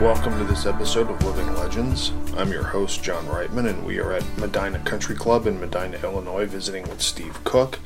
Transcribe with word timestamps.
Welcome 0.00 0.38
to 0.38 0.44
this 0.44 0.64
episode 0.64 1.10
of 1.10 1.24
Living 1.24 1.52
Legends. 1.54 2.12
I'm 2.36 2.52
your 2.52 2.62
host, 2.62 3.02
John 3.02 3.26
Reitman, 3.26 3.68
and 3.68 3.84
we 3.84 3.98
are 3.98 4.12
at 4.12 4.22
Medinah 4.38 4.84
Country 4.84 5.16
Club 5.16 5.44
in 5.44 5.58
Medinah, 5.58 5.98
Illinois, 6.04 6.46
visiting 6.46 6.88
with 6.88 7.02
Steve 7.02 7.42
Cook. 7.42 7.80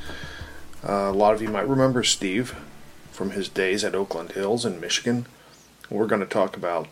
Uh, 0.87 0.93
a 0.93 1.13
lot 1.13 1.33
of 1.33 1.41
you 1.41 1.49
might 1.49 1.67
remember 1.67 2.05
Steve 2.05 2.55
from 3.13 3.31
his 3.31 3.49
days 3.49 3.83
at 3.83 3.95
Oakland 3.95 4.33
Hills 4.33 4.67
in 4.67 4.79
Michigan. 4.79 5.25
We're 5.89 6.07
going 6.07 6.21
to 6.21 6.27
talk 6.27 6.55
about 6.55 6.87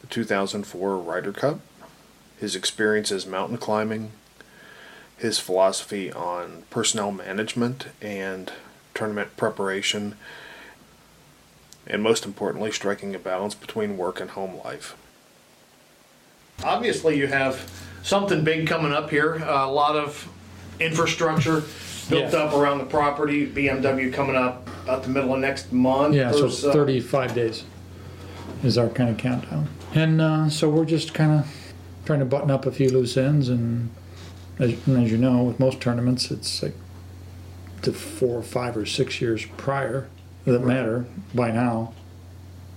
the 0.00 0.08
2004 0.08 0.98
Ryder 0.98 1.32
Cup, 1.32 1.60
his 2.36 2.56
experiences 2.56 3.24
mountain 3.24 3.58
climbing, 3.58 4.10
his 5.16 5.38
philosophy 5.38 6.10
on 6.10 6.64
personnel 6.70 7.12
management 7.12 7.86
and 8.02 8.52
tournament 8.94 9.36
preparation, 9.36 10.16
and 11.86 12.02
most 12.02 12.24
importantly, 12.24 12.72
striking 12.72 13.14
a 13.14 13.18
balance 13.18 13.54
between 13.54 13.96
work 13.96 14.20
and 14.20 14.30
home 14.30 14.58
life. 14.64 14.96
Obviously, 16.64 17.16
you 17.16 17.26
have 17.26 17.70
something 18.02 18.42
big 18.44 18.66
coming 18.66 18.92
up 18.92 19.10
here, 19.10 19.34
a 19.34 19.70
lot 19.70 19.96
of 19.96 20.28
infrastructure 20.80 21.62
built 22.08 22.32
Yeah. 22.32 22.38
up 22.40 22.54
around 22.54 22.78
the 22.78 22.84
property, 22.84 23.46
BMW 23.46 24.10
coming 24.12 24.36
up 24.36 24.68
about 24.84 25.02
the 25.02 25.08
middle 25.08 25.34
of 25.34 25.40
next 25.40 25.72
month. 25.72 26.14
Yeah, 26.14 26.30
so 26.32 26.48
so. 26.48 26.72
35 26.72 27.34
days 27.34 27.64
is 28.62 28.78
our 28.78 28.88
kind 28.88 29.10
of 29.10 29.16
countdown. 29.18 29.68
And 29.94 30.20
uh, 30.20 30.48
so 30.48 30.68
we're 30.68 30.84
just 30.84 31.14
kind 31.14 31.40
of 31.40 31.46
trying 32.04 32.20
to 32.20 32.24
button 32.24 32.50
up 32.50 32.66
a 32.66 32.72
few 32.72 32.90
loose 32.90 33.16
ends. 33.16 33.48
And 33.48 33.90
as, 34.58 34.74
and 34.86 35.04
as 35.04 35.10
you 35.10 35.18
know, 35.18 35.42
with 35.42 35.58
most 35.60 35.80
tournaments, 35.80 36.30
it's 36.30 36.62
like 36.62 36.74
the 37.82 37.92
four 37.92 38.38
or 38.38 38.42
five 38.42 38.76
or 38.76 38.86
six 38.86 39.20
years 39.20 39.44
prior 39.56 40.08
that 40.52 40.60
matter 40.60 41.04
by 41.34 41.50
now. 41.50 41.92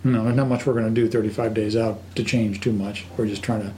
You 0.04 0.12
know, 0.12 0.24
there's 0.24 0.36
not 0.36 0.48
much 0.48 0.66
we're 0.66 0.74
going 0.74 0.94
to 0.94 1.02
do 1.02 1.10
35 1.10 1.54
days 1.54 1.76
out 1.76 2.00
to 2.16 2.24
change 2.24 2.62
too 2.62 2.72
much. 2.72 3.06
We're 3.18 3.28
just 3.28 3.44
trying 3.44 3.62
to 3.62 3.74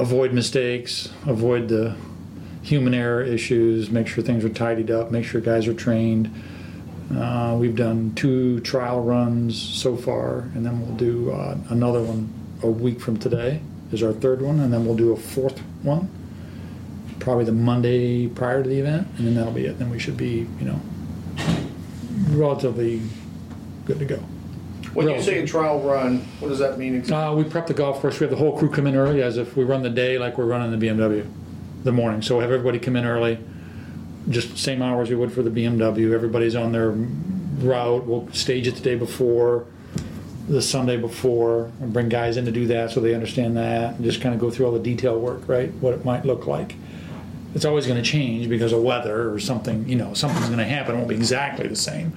avoid 0.00 0.32
mistakes, 0.32 1.10
avoid 1.26 1.68
the 1.68 1.96
human 2.62 2.94
error 2.94 3.22
issues, 3.22 3.90
make 3.90 4.06
sure 4.06 4.22
things 4.22 4.44
are 4.44 4.50
tidied 4.50 4.90
up, 4.90 5.10
make 5.10 5.24
sure 5.24 5.40
guys 5.40 5.66
are 5.66 5.74
trained. 5.74 6.32
Uh, 7.14 7.56
we've 7.58 7.76
done 7.76 8.14
two 8.14 8.60
trial 8.60 9.02
runs 9.02 9.60
so 9.60 9.96
far, 9.96 10.40
and 10.54 10.64
then 10.64 10.80
we'll 10.80 10.96
do 10.96 11.30
uh, 11.30 11.56
another 11.70 12.02
one 12.02 12.32
a 12.62 12.66
week 12.66 13.00
from 13.00 13.16
today 13.16 13.60
is 13.92 14.02
our 14.02 14.12
third 14.12 14.42
one, 14.42 14.60
and 14.60 14.72
then 14.72 14.84
we'll 14.84 14.96
do 14.96 15.12
a 15.12 15.16
fourth 15.16 15.58
one, 15.82 16.10
probably 17.20 17.44
the 17.44 17.52
Monday 17.52 18.28
prior 18.28 18.62
to 18.62 18.68
the 18.68 18.78
event, 18.78 19.08
and 19.16 19.26
then 19.26 19.34
that'll 19.34 19.52
be 19.52 19.64
it. 19.64 19.78
Then 19.78 19.90
we 19.90 19.98
should 19.98 20.16
be, 20.16 20.46
you 20.58 20.66
know, 20.66 20.80
relatively 22.36 23.00
good 23.86 23.98
to 23.98 24.04
go. 24.04 24.18
when 24.94 25.06
you 25.06 25.12
Well- 25.14 25.22
say 25.22 25.38
a 25.42 25.46
trial 25.46 25.80
run, 25.80 26.22
what 26.40 26.48
does 26.48 26.58
that 26.60 26.78
mean 26.78 26.94
exactly? 26.96 27.16
Uh, 27.16 27.34
we 27.34 27.44
prep 27.44 27.66
the 27.66 27.74
golf 27.74 28.00
course. 28.00 28.18
We 28.20 28.24
have 28.24 28.30
the 28.30 28.36
whole 28.36 28.56
crew 28.56 28.70
come 28.70 28.86
in 28.86 28.96
early, 28.96 29.22
as 29.22 29.36
if 29.36 29.56
we 29.56 29.62
run 29.62 29.82
the 29.82 29.90
day 29.90 30.18
like 30.18 30.38
we're 30.38 30.46
running 30.46 30.70
the 30.70 30.78
BMW, 30.78 31.24
the 31.84 31.92
morning. 31.92 32.22
So 32.22 32.36
we 32.38 32.42
have 32.42 32.50
everybody 32.50 32.78
come 32.78 32.96
in 32.96 33.04
early, 33.04 33.38
just 34.30 34.56
same 34.58 34.80
hours 34.82 35.10
we 35.10 35.16
would 35.16 35.30
for 35.30 35.42
the 35.42 35.50
BMW. 35.50 36.14
Everybody's 36.14 36.56
on 36.56 36.72
their 36.72 36.90
route. 37.60 38.06
We'll 38.06 38.28
stage 38.32 38.66
it 38.66 38.76
the 38.76 38.80
day 38.82 38.94
before, 38.94 39.64
the 40.48 40.62
Sunday 40.62 40.96
before, 40.96 41.70
and 41.80 41.92
bring 41.92 42.08
guys 42.08 42.36
in 42.38 42.46
to 42.46 42.50
do 42.50 42.66
that 42.68 42.90
so 42.90 43.00
they 43.00 43.14
understand 43.14 43.56
that, 43.58 43.96
and 43.96 44.04
just 44.04 44.20
kind 44.22 44.34
of 44.34 44.40
go 44.40 44.50
through 44.50 44.66
all 44.66 44.72
the 44.72 44.78
detail 44.78 45.18
work, 45.20 45.42
right? 45.46 45.70
What 45.80 45.92
it 45.94 46.04
might 46.04 46.24
look 46.24 46.46
like. 46.46 46.74
It's 47.54 47.64
always 47.64 47.86
going 47.86 48.02
to 48.02 48.08
change 48.08 48.48
because 48.48 48.72
of 48.72 48.82
weather 48.82 49.32
or 49.32 49.38
something. 49.38 49.88
You 49.88 49.96
know, 49.96 50.14
something's 50.14 50.46
going 50.46 50.58
to 50.58 50.64
happen. 50.64 50.94
It 50.94 50.98
won't 50.98 51.08
be 51.08 51.14
exactly 51.14 51.66
the 51.66 51.76
same. 51.76 52.12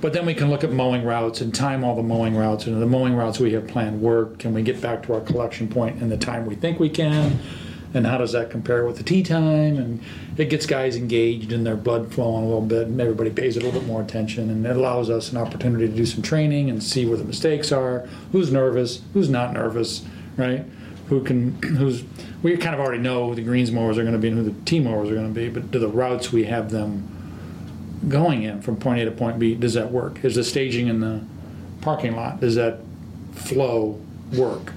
But 0.00 0.12
then 0.12 0.26
we 0.26 0.34
can 0.34 0.50
look 0.50 0.62
at 0.62 0.70
mowing 0.70 1.04
routes 1.04 1.40
and 1.40 1.54
time 1.54 1.82
all 1.82 1.96
the 1.96 2.02
mowing 2.02 2.36
routes. 2.36 2.66
And 2.66 2.80
the 2.80 2.86
mowing 2.86 3.14
routes 3.14 3.40
we 3.40 3.52
have 3.52 3.66
planned 3.66 4.00
work. 4.00 4.38
Can 4.38 4.52
we 4.52 4.62
get 4.62 4.80
back 4.80 5.02
to 5.04 5.14
our 5.14 5.20
collection 5.20 5.68
point 5.68 6.02
in 6.02 6.08
the 6.10 6.18
time 6.18 6.44
we 6.46 6.54
think 6.54 6.78
we 6.78 6.90
can? 6.90 7.38
And 7.94 8.06
how 8.06 8.18
does 8.18 8.32
that 8.32 8.50
compare 8.50 8.84
with 8.84 8.98
the 8.98 9.02
tee 9.02 9.22
time? 9.22 9.78
And 9.78 10.02
it 10.36 10.50
gets 10.50 10.66
guys 10.66 10.96
engaged 10.96 11.50
and 11.50 11.64
their 11.64 11.76
blood 11.76 12.12
flowing 12.12 12.44
a 12.44 12.46
little 12.46 12.60
bit, 12.60 12.88
and 12.88 13.00
everybody 13.00 13.30
pays 13.30 13.56
a 13.56 13.60
little 13.60 13.80
bit 13.80 13.88
more 13.88 14.02
attention. 14.02 14.50
And 14.50 14.66
it 14.66 14.76
allows 14.76 15.08
us 15.08 15.32
an 15.32 15.38
opportunity 15.38 15.88
to 15.88 15.94
do 15.94 16.04
some 16.04 16.20
training 16.20 16.68
and 16.68 16.82
see 16.82 17.06
where 17.06 17.16
the 17.16 17.24
mistakes 17.24 17.72
are, 17.72 18.06
who's 18.32 18.52
nervous, 18.52 19.00
who's 19.14 19.30
not 19.30 19.54
nervous, 19.54 20.04
right? 20.36 20.66
Who 21.08 21.22
can, 21.22 21.62
who's, 21.62 22.02
we 22.42 22.56
kind 22.56 22.74
of 22.74 22.80
already 22.80 23.00
know 23.00 23.28
who 23.28 23.34
the 23.36 23.42
greens 23.42 23.70
mowers 23.70 23.96
are 23.96 24.02
going 24.02 24.14
to 24.14 24.18
be 24.18 24.28
and 24.28 24.38
who 24.38 24.44
the 24.44 24.60
tee 24.64 24.80
mowers 24.80 25.08
are 25.10 25.14
going 25.14 25.32
to 25.32 25.40
be, 25.40 25.48
but 25.48 25.70
do 25.70 25.78
the 25.78 25.88
routes 25.88 26.32
we 26.32 26.44
have 26.44 26.70
them 26.70 27.12
going 28.08 28.42
in 28.42 28.60
from 28.60 28.76
point 28.76 29.00
A 29.00 29.04
to 29.04 29.10
point 29.10 29.38
B, 29.38 29.54
does 29.54 29.74
that 29.74 29.92
work? 29.92 30.24
Is 30.24 30.34
the 30.34 30.44
staging 30.44 30.88
in 30.88 31.00
the 31.00 31.22
parking 31.80 32.16
lot, 32.16 32.40
does 32.40 32.56
that 32.56 32.80
flow 33.32 34.00
work? 34.32 34.72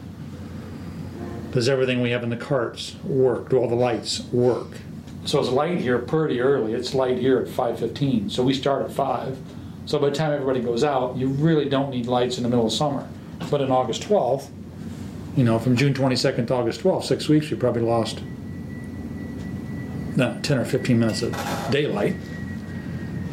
Does 1.51 1.67
everything 1.67 2.01
we 2.01 2.11
have 2.11 2.21
in 2.21 2.29
the 2.29 2.37
carts 2.37 2.95
work? 3.03 3.49
Do 3.49 3.57
all 3.57 3.67
the 3.67 3.75
lights 3.75 4.21
work? 4.31 4.77
So 5.25 5.39
it's 5.39 5.49
light 5.49 5.79
here 5.79 5.97
pretty 5.97 6.39
early. 6.41 6.73
It's 6.73 6.93
light 6.93 7.17
here 7.17 7.39
at 7.39 7.47
5:15. 7.47 8.29
So 8.31 8.43
we 8.43 8.53
start 8.53 8.83
at 8.83 8.91
5. 8.91 9.37
So 9.85 9.97
by 9.97 10.09
the 10.09 10.15
time 10.15 10.31
everybody 10.31 10.61
goes 10.61 10.83
out, 10.83 11.17
you 11.17 11.27
really 11.27 11.67
don't 11.67 11.89
need 11.89 12.05
lights 12.05 12.37
in 12.37 12.43
the 12.43 12.49
middle 12.49 12.67
of 12.67 12.71
summer. 12.71 13.07
But 13.49 13.61
in 13.61 13.71
August 13.71 14.03
12th, 14.03 14.49
you 15.35 15.43
know, 15.43 15.59
from 15.59 15.75
June 15.75 15.93
22nd 15.93 16.47
to 16.47 16.53
August 16.53 16.81
12th, 16.81 17.03
six 17.03 17.29
weeks, 17.29 17.49
we 17.49 17.57
probably 17.57 17.81
lost 17.81 18.21
no, 20.15 20.37
10 20.41 20.57
or 20.57 20.65
15 20.65 20.99
minutes 20.99 21.21
of 21.21 21.33
daylight 21.71 22.15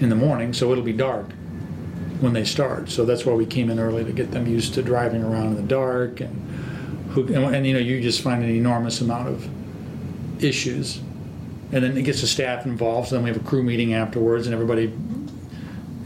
in 0.00 0.08
the 0.08 0.14
morning, 0.14 0.52
so 0.52 0.70
it'll 0.70 0.84
be 0.84 0.92
dark 0.92 1.26
when 2.20 2.32
they 2.32 2.44
start. 2.44 2.88
So 2.88 3.04
that's 3.04 3.26
why 3.26 3.32
we 3.34 3.46
came 3.46 3.70
in 3.70 3.78
early 3.78 4.04
to 4.04 4.12
get 4.12 4.30
them 4.30 4.46
used 4.46 4.74
to 4.74 4.82
driving 4.82 5.22
around 5.22 5.48
in 5.48 5.56
the 5.56 5.62
dark 5.62 6.20
and 6.20 6.42
who 7.10 7.26
and, 7.26 7.54
and 7.54 7.66
you 7.66 7.72
know 7.72 7.78
you 7.78 8.00
just 8.00 8.20
find 8.20 8.42
an 8.42 8.50
enormous 8.50 9.00
amount 9.00 9.28
of 9.28 9.48
issues, 10.42 10.98
and 11.72 11.82
then 11.82 11.96
it 11.96 12.02
gets 12.02 12.20
the 12.20 12.26
staff 12.26 12.66
involved. 12.66 13.08
So 13.08 13.16
then 13.16 13.24
we 13.24 13.30
have 13.30 13.40
a 13.40 13.44
crew 13.44 13.62
meeting 13.62 13.94
afterwards, 13.94 14.46
and 14.46 14.54
everybody 14.54 14.92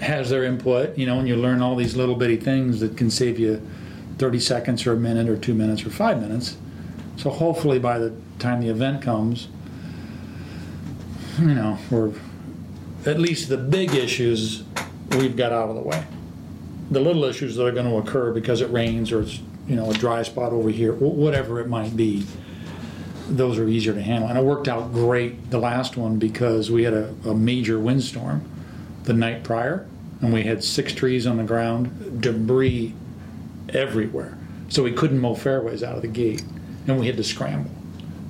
has 0.01 0.31
their 0.31 0.45
input. 0.45 0.97
You 0.97 1.07
know, 1.07 1.19
and 1.19 1.29
you 1.29 1.37
learn 1.37 1.61
all 1.63 1.77
these 1.77 1.97
little 1.97 2.15
bitty 2.15 2.37
things 2.37 2.81
that 2.81 2.97
can 2.97 3.11
save 3.11 3.39
you 3.39 3.61
30 4.21 4.39
seconds 4.39 4.87
or 4.87 4.93
a 4.93 4.97
minute 4.97 5.31
or 5.31 5.37
two 5.39 5.55
minutes 5.55 5.85
or 5.87 5.89
five 5.89 6.21
minutes. 6.21 6.59
So 7.17 7.31
hopefully 7.31 7.79
by 7.79 7.99
the 7.99 8.15
time 8.39 8.61
the 8.61 8.69
event 8.69 9.01
comes, 9.01 9.49
you 11.39 11.55
know, 11.55 11.79
we're 11.91 12.13
at 13.07 13.19
least 13.19 13.49
the 13.49 13.57
big 13.57 13.95
issues 13.95 14.63
we've 15.13 15.37
got 15.37 15.53
out 15.53 15.71
of 15.71 15.75
the 15.75 15.81
way. 15.81 16.05
The 16.91 17.01
little 17.01 17.25
issues 17.25 17.57
that 17.57 17.67
are 17.67 17.73
going 17.73 17.87
to 17.87 17.97
occur 17.97 18.31
because 18.33 18.61
it 18.61 18.71
rains 18.71 19.11
or 19.11 19.23
it's 19.23 19.41
you 19.67 19.77
know 19.77 19.91
a 19.91 19.95
dry 19.95 20.23
spot 20.23 20.53
over 20.53 20.69
here, 20.69 20.93
whatever 20.93 21.59
it 21.61 21.69
might 21.69 21.97
be, 21.97 22.27
those 23.29 23.59
are 23.59 23.69
easier 23.69 23.95
to 23.95 24.03
handle. 24.03 24.29
And 24.29 24.37
it 24.37 24.45
worked 24.45 24.69
out 24.69 24.93
great 24.93 25.51
the 25.51 25.59
last 25.59 25.97
one 25.97 26.19
because 26.19 26.71
we 26.71 26.83
had 26.83 26.93
a, 26.93 27.15
a 27.25 27.35
major 27.35 27.79
windstorm 27.79 28.45
the 29.05 29.15
night 29.15 29.45
prior, 29.45 29.87
and 30.21 30.31
we 30.31 30.43
had 30.43 30.63
six 30.63 30.93
trees 30.93 31.27
on 31.27 31.39
the 31.39 31.45
ground, 31.45 32.21
debris 32.21 32.95
everywhere. 33.75 34.37
So 34.69 34.83
we 34.83 34.93
couldn't 34.93 35.19
mow 35.19 35.35
fairways 35.35 35.83
out 35.83 35.97
of 35.97 36.03
the 36.03 36.09
gate, 36.09 36.43
and 36.87 36.99
we 36.99 37.07
had 37.07 37.17
to 37.17 37.25
scramble. 37.25 37.71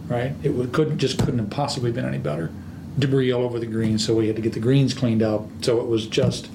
Right? 0.08 0.32
It 0.42 0.50
would, 0.50 0.72
couldn't 0.72 0.98
just 0.98 1.18
couldn't 1.18 1.38
have 1.38 1.50
possibly 1.50 1.92
been 1.92 2.04
any 2.04 2.18
better. 2.18 2.50
Debris 2.98 3.32
all 3.32 3.42
over 3.42 3.58
the 3.58 3.66
greens, 3.66 4.04
so 4.04 4.14
we 4.14 4.26
had 4.26 4.36
to 4.36 4.42
get 4.42 4.52
the 4.52 4.60
greens 4.60 4.92
cleaned 4.92 5.22
up. 5.22 5.46
So 5.60 5.80
it 5.80 5.86
was 5.86 6.06
just 6.06 6.50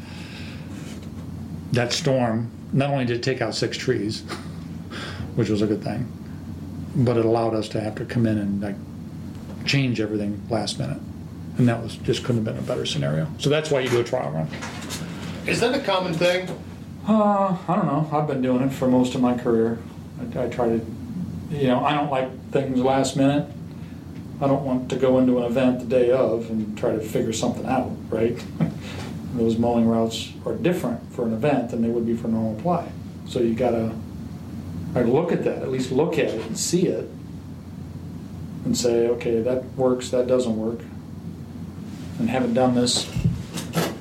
that 1.71 1.93
storm. 1.93 2.51
Not 2.73 2.89
only 2.89 3.05
did 3.05 3.17
it 3.17 3.23
take 3.23 3.41
out 3.41 3.55
six 3.55 3.77
trees, 3.77 4.21
which 5.35 5.49
was 5.49 5.61
a 5.61 5.67
good 5.67 5.83
thing, 5.83 6.11
but 6.95 7.15
it 7.17 7.25
allowed 7.25 7.53
us 7.53 7.69
to 7.69 7.79
have 7.79 7.95
to 7.95 8.05
come 8.05 8.25
in 8.25 8.37
and 8.37 8.61
like 8.61 8.75
change 9.65 10.01
everything 10.01 10.41
last 10.49 10.79
minute, 10.79 10.99
and 11.57 11.67
that 11.67 11.81
was 11.81 11.95
just 11.97 12.23
couldn't 12.23 12.45
have 12.45 12.55
been 12.55 12.63
a 12.63 12.67
better 12.67 12.85
scenario. 12.85 13.27
So 13.37 13.49
that's 13.49 13.71
why 13.71 13.81
you 13.81 13.89
do 13.89 14.01
a 14.01 14.03
trial 14.03 14.31
run. 14.31 14.47
Is 15.47 15.59
that 15.61 15.75
a 15.75 15.79
common 15.79 16.13
thing? 16.13 16.49
Uh, 17.07 17.55
I 17.67 17.75
don't 17.75 17.85
know. 17.85 18.09
I've 18.11 18.25
been 18.25 18.41
doing 18.41 18.63
it 18.63 18.71
for 18.71 18.87
most 18.87 19.13
of 19.13 19.21
my 19.21 19.37
career. 19.37 19.77
I, 20.19 20.45
I 20.45 20.49
try 20.49 20.69
to, 20.69 20.85
you 21.51 21.67
know, 21.67 21.85
I 21.85 21.93
don't 21.93 22.09
like 22.09 22.49
things 22.49 22.79
last 22.79 23.15
minute. 23.15 23.47
I 24.41 24.47
don't 24.47 24.65
want 24.65 24.89
to 24.89 24.95
go 24.95 25.19
into 25.19 25.37
an 25.37 25.43
event 25.43 25.81
the 25.81 25.85
day 25.85 26.09
of 26.09 26.49
and 26.49 26.75
try 26.75 26.93
to 26.93 26.99
figure 26.99 27.31
something 27.31 27.65
out, 27.67 27.91
right? 28.09 28.43
Those 29.35 29.57
mowing 29.57 29.87
routes 29.87 30.33
are 30.47 30.55
different 30.55 31.13
for 31.13 31.25
an 31.27 31.33
event 31.33 31.69
than 31.69 31.83
they 31.83 31.89
would 31.89 32.07
be 32.07 32.15
for 32.15 32.27
normal 32.27 32.59
play. 32.59 32.91
So 33.27 33.39
you 33.39 33.53
gotta, 33.53 33.93
like, 34.95 35.05
look 35.05 35.31
at 35.31 35.43
that, 35.43 35.61
at 35.61 35.69
least 35.69 35.91
look 35.91 36.13
at 36.13 36.29
it 36.29 36.41
and 36.47 36.57
see 36.57 36.87
it, 36.87 37.07
and 38.65 38.75
say, 38.75 39.07
okay, 39.09 39.41
that 39.41 39.63
works, 39.75 40.09
that 40.09 40.25
doesn't 40.25 40.57
work. 40.57 40.79
And 42.17 42.31
having 42.31 42.55
done 42.55 42.73
this 42.73 43.07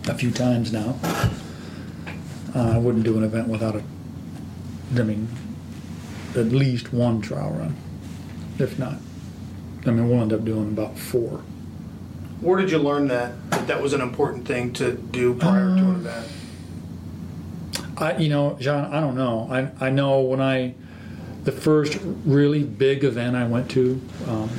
a 0.08 0.14
few 0.14 0.30
times 0.30 0.72
now, 0.72 0.98
uh, 2.54 2.72
I 2.74 2.78
wouldn't 2.78 3.04
do 3.04 3.16
an 3.16 3.24
event 3.24 3.48
without 3.48 3.76
a, 3.76 3.82
I 4.96 5.02
mean, 5.02 5.28
at 6.36 6.46
least 6.46 6.92
one 6.92 7.20
trial 7.20 7.50
run, 7.52 7.76
if 8.58 8.78
not. 8.78 8.96
I 9.86 9.90
mean, 9.90 10.08
we'll 10.08 10.20
end 10.22 10.32
up 10.32 10.44
doing 10.44 10.68
about 10.68 10.98
four. 10.98 11.42
Where 12.40 12.60
did 12.60 12.70
you 12.70 12.78
learn 12.78 13.08
that, 13.08 13.50
that 13.50 13.66
that 13.68 13.82
was 13.82 13.92
an 13.92 14.00
important 14.00 14.46
thing 14.46 14.72
to 14.74 14.92
do 14.92 15.34
prior 15.34 15.66
to 15.66 15.72
an 15.72 15.78
Um, 15.78 15.96
event? 15.96 16.26
I, 17.96 18.16
you 18.16 18.28
know, 18.28 18.56
John, 18.60 18.92
I 18.92 19.00
don't 19.00 19.14
know. 19.14 19.48
I, 19.50 19.86
I 19.86 19.90
know 19.90 20.20
when 20.20 20.40
I 20.40 20.74
the 21.44 21.52
first 21.52 21.98
really 22.24 22.64
big 22.64 23.04
event 23.04 23.36
I 23.36 23.46
went 23.46 23.70
to 23.72 24.00
um, 24.26 24.50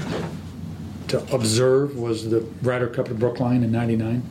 to 1.07 1.17
observe 1.33 1.97
was 1.97 2.29
the 2.29 2.41
Ryder 2.61 2.87
Cup 2.87 3.09
at 3.09 3.19
Brookline 3.19 3.63
in 3.63 3.71
'99, 3.71 4.23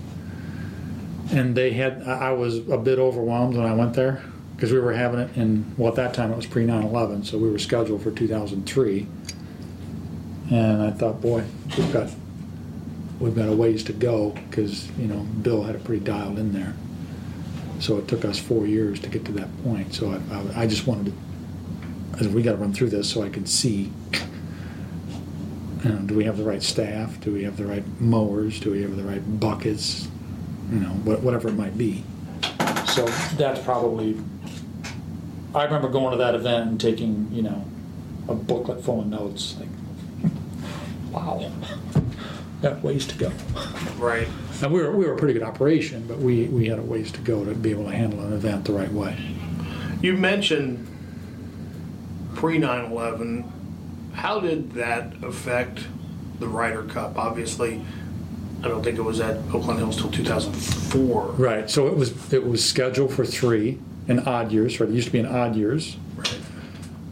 and 1.31 1.55
they 1.55 1.73
had. 1.73 2.03
I 2.03 2.32
was 2.32 2.69
a 2.69 2.79
bit 2.79 2.99
overwhelmed 2.99 3.56
when 3.56 3.67
I 3.67 3.75
went 3.75 3.94
there 3.94 4.23
because 4.55 4.73
we 4.73 4.79
were 4.79 4.93
having 4.93 5.21
it 5.21 5.37
in. 5.37 5.75
Well, 5.76 5.91
at 5.91 5.97
that 5.97 6.15
time 6.15 6.32
it 6.32 6.37
was 6.37 6.47
pre 6.47 6.65
9/11, 6.65 7.26
so 7.26 7.38
we 7.38 7.50
were 7.50 7.59
scheduled 7.59 8.03
for 8.03 8.11
2003, 8.11 9.06
and 10.50 10.82
I 10.82 10.91
thought, 10.91 11.21
boy, 11.21 11.44
we've 11.76 11.93
got 11.93 12.11
we've 13.21 13.35
got 13.35 13.49
a 13.49 13.55
ways 13.55 13.85
to 13.85 13.93
go 13.93 14.31
because 14.31 14.91
you 14.99 15.06
know 15.06 15.21
Bill 15.43 15.62
had 15.62 15.75
it 15.75 15.85
pretty 15.85 16.05
dialed 16.05 16.38
in 16.38 16.53
there. 16.53 16.75
So 17.81 17.99
it 17.99 18.09
took 18.09 18.25
us 18.25 18.38
four 18.38 18.67
years 18.67 19.00
to 19.00 19.09
get 19.09 19.25
to 19.27 19.32
that 19.32 19.49
point. 19.65 19.94
So 19.94 20.11
I, 20.11 20.35
I, 20.35 20.62
I 20.62 20.67
just 20.67 20.87
wanted 20.87 21.06
to 21.06 21.12
we 22.29 22.43
got 22.43 22.53
to 22.53 22.59
run 22.59 22.73
through 22.73 22.91
this 22.91 23.11
so 23.11 23.23
I 23.23 23.29
can 23.29 23.47
see. 23.47 23.93
You 25.82 25.91
know, 25.91 25.99
do 25.99 26.15
we 26.15 26.25
have 26.25 26.38
the 26.38 26.44
right 26.44 26.62
staff? 26.62 27.20
Do 27.20 27.32
we 27.32 27.44
have 27.44 27.56
the 27.56 27.67
right 27.67 27.85
mowers? 28.00 28.61
Do 28.61 28.70
we 28.70 28.82
have 28.82 28.97
the 28.97 29.03
right 29.03 29.41
buckets? 29.41 30.09
You 30.70 30.81
know, 30.81 30.93
wha- 31.05 31.16
whatever 31.16 31.49
it 31.49 31.55
might 31.55 31.76
be. 31.76 32.05
So 32.87 33.05
that's 33.37 33.61
probably. 33.62 34.20
I 35.55 35.64
remember 35.64 35.88
going 35.88 36.11
to 36.12 36.16
that 36.19 36.34
event 36.34 36.69
and 36.70 36.81
taking, 36.81 37.28
you 37.32 37.43
know, 37.43 37.64
a 38.28 38.34
booklet 38.34 38.82
full 38.82 39.00
of 39.00 39.06
notes. 39.06 39.56
Like, 39.61 40.32
wow, 41.12 41.50
got 42.61 42.82
ways 42.82 43.06
to 43.06 43.16
go. 43.16 43.31
Right. 43.99 44.26
And 44.62 44.72
we 44.72 44.81
were 44.81 44.90
we 44.93 45.05
were 45.06 45.14
a 45.14 45.16
pretty 45.16 45.34
good 45.34 45.43
operation, 45.43 46.06
but 46.06 46.19
we 46.19 46.44
we 46.46 46.67
had 46.67 46.78
a 46.78 46.82
ways 46.82 47.12
to 47.12 47.20
go 47.20 47.44
to 47.44 47.55
be 47.55 47.70
able 47.70 47.84
to 47.84 47.94
handle 47.94 48.20
an 48.20 48.32
event 48.32 48.64
the 48.64 48.72
right 48.72 48.93
way. 48.93 49.17
You 50.00 50.17
mentioned 50.17 50.87
pre 52.34 52.58
9 52.58 52.90
11. 52.93 53.52
How 54.14 54.38
did 54.40 54.72
that 54.72 55.12
affect 55.22 55.87
the 56.38 56.46
Ryder 56.46 56.84
Cup? 56.84 57.19
Obviously, 57.19 57.84
I 58.64 58.69
don't 58.69 58.82
think 58.82 58.96
it 58.96 59.02
was 59.02 59.20
at 59.20 59.37
Oakland 59.52 59.78
Hills 59.78 60.00
till 60.00 60.11
2004. 60.11 61.26
Right. 61.32 61.69
So 61.69 61.87
it 61.87 61.96
was 61.96 62.32
it 62.32 62.46
was 62.46 62.64
scheduled 62.64 63.12
for 63.12 63.26
three 63.26 63.78
in 64.08 64.20
odd 64.20 64.52
years. 64.52 64.81
Right. 64.81 64.88
It 64.88 64.94
used 64.94 65.08
to 65.08 65.12
be 65.12 65.19
in 65.19 65.26
odd 65.26 65.55
years. 65.55 65.96
Right. 66.16 66.40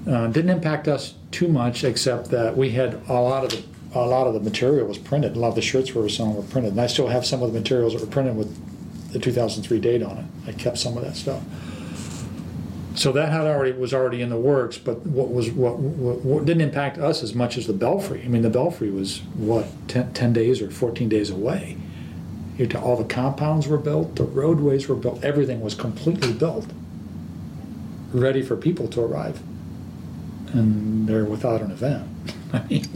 Uh, 0.06 0.26
didn't 0.28 0.50
impact 0.50 0.88
us 0.88 1.14
too 1.30 1.48
much, 1.48 1.84
except 1.84 2.30
that 2.30 2.56
we 2.56 2.70
had 2.70 3.02
a 3.06 3.12
lot 3.12 3.44
of 3.44 3.50
the 3.50 3.62
a 3.94 4.00
lot 4.00 4.26
of 4.26 4.32
the 4.32 4.40
material 4.40 4.86
was 4.86 4.96
printed. 4.96 5.36
A 5.36 5.38
lot 5.38 5.48
of 5.48 5.54
the 5.54 5.62
shirts 5.62 5.94
we 5.94 6.00
were 6.00 6.08
selling 6.08 6.36
were 6.36 6.42
printed, 6.42 6.72
and 6.72 6.80
I 6.80 6.86
still 6.86 7.08
have 7.08 7.26
some 7.26 7.42
of 7.42 7.52
the 7.52 7.58
materials 7.58 7.92
that 7.92 8.00
were 8.00 8.10
printed 8.10 8.34
with 8.34 9.12
the 9.12 9.18
2003 9.18 9.78
date 9.78 10.02
on 10.02 10.16
it. 10.16 10.24
I 10.46 10.52
kept 10.52 10.78
some 10.78 10.96
of 10.96 11.04
that 11.04 11.16
stuff. 11.16 11.42
So 12.94 13.12
that 13.12 13.30
had 13.30 13.42
already 13.42 13.72
was 13.72 13.94
already 13.94 14.20
in 14.20 14.28
the 14.28 14.36
works, 14.36 14.78
but 14.78 15.06
what 15.06 15.30
was 15.30 15.50
what, 15.50 15.78
what, 15.78 16.24
what 16.24 16.44
didn't 16.44 16.62
impact 16.62 16.98
us 16.98 17.22
as 17.22 17.34
much 17.34 17.56
as 17.56 17.66
the 17.66 17.72
Belfry. 17.72 18.22
I 18.24 18.28
mean, 18.28 18.42
the 18.42 18.50
Belfry 18.50 18.90
was 18.90 19.20
what 19.34 19.66
10, 19.88 20.12
10 20.12 20.32
days 20.32 20.60
or 20.60 20.70
14 20.70 21.08
days 21.08 21.30
away. 21.30 21.76
All 22.80 22.96
the 22.96 23.04
compounds 23.04 23.66
were 23.66 23.78
built, 23.78 24.14
the 24.16 24.24
roadways 24.24 24.86
were 24.86 24.94
built, 24.94 25.24
everything 25.24 25.60
was 25.60 25.74
completely 25.74 26.32
built, 26.32 26.66
ready 28.12 28.40
for 28.40 28.56
people 28.56 28.86
to 28.88 29.00
arrive 29.00 29.42
and 30.52 31.08
they're 31.08 31.24
without 31.24 31.60
an 31.60 31.70
event. 31.70 32.08
I 32.52 32.64
mean, 32.64 32.86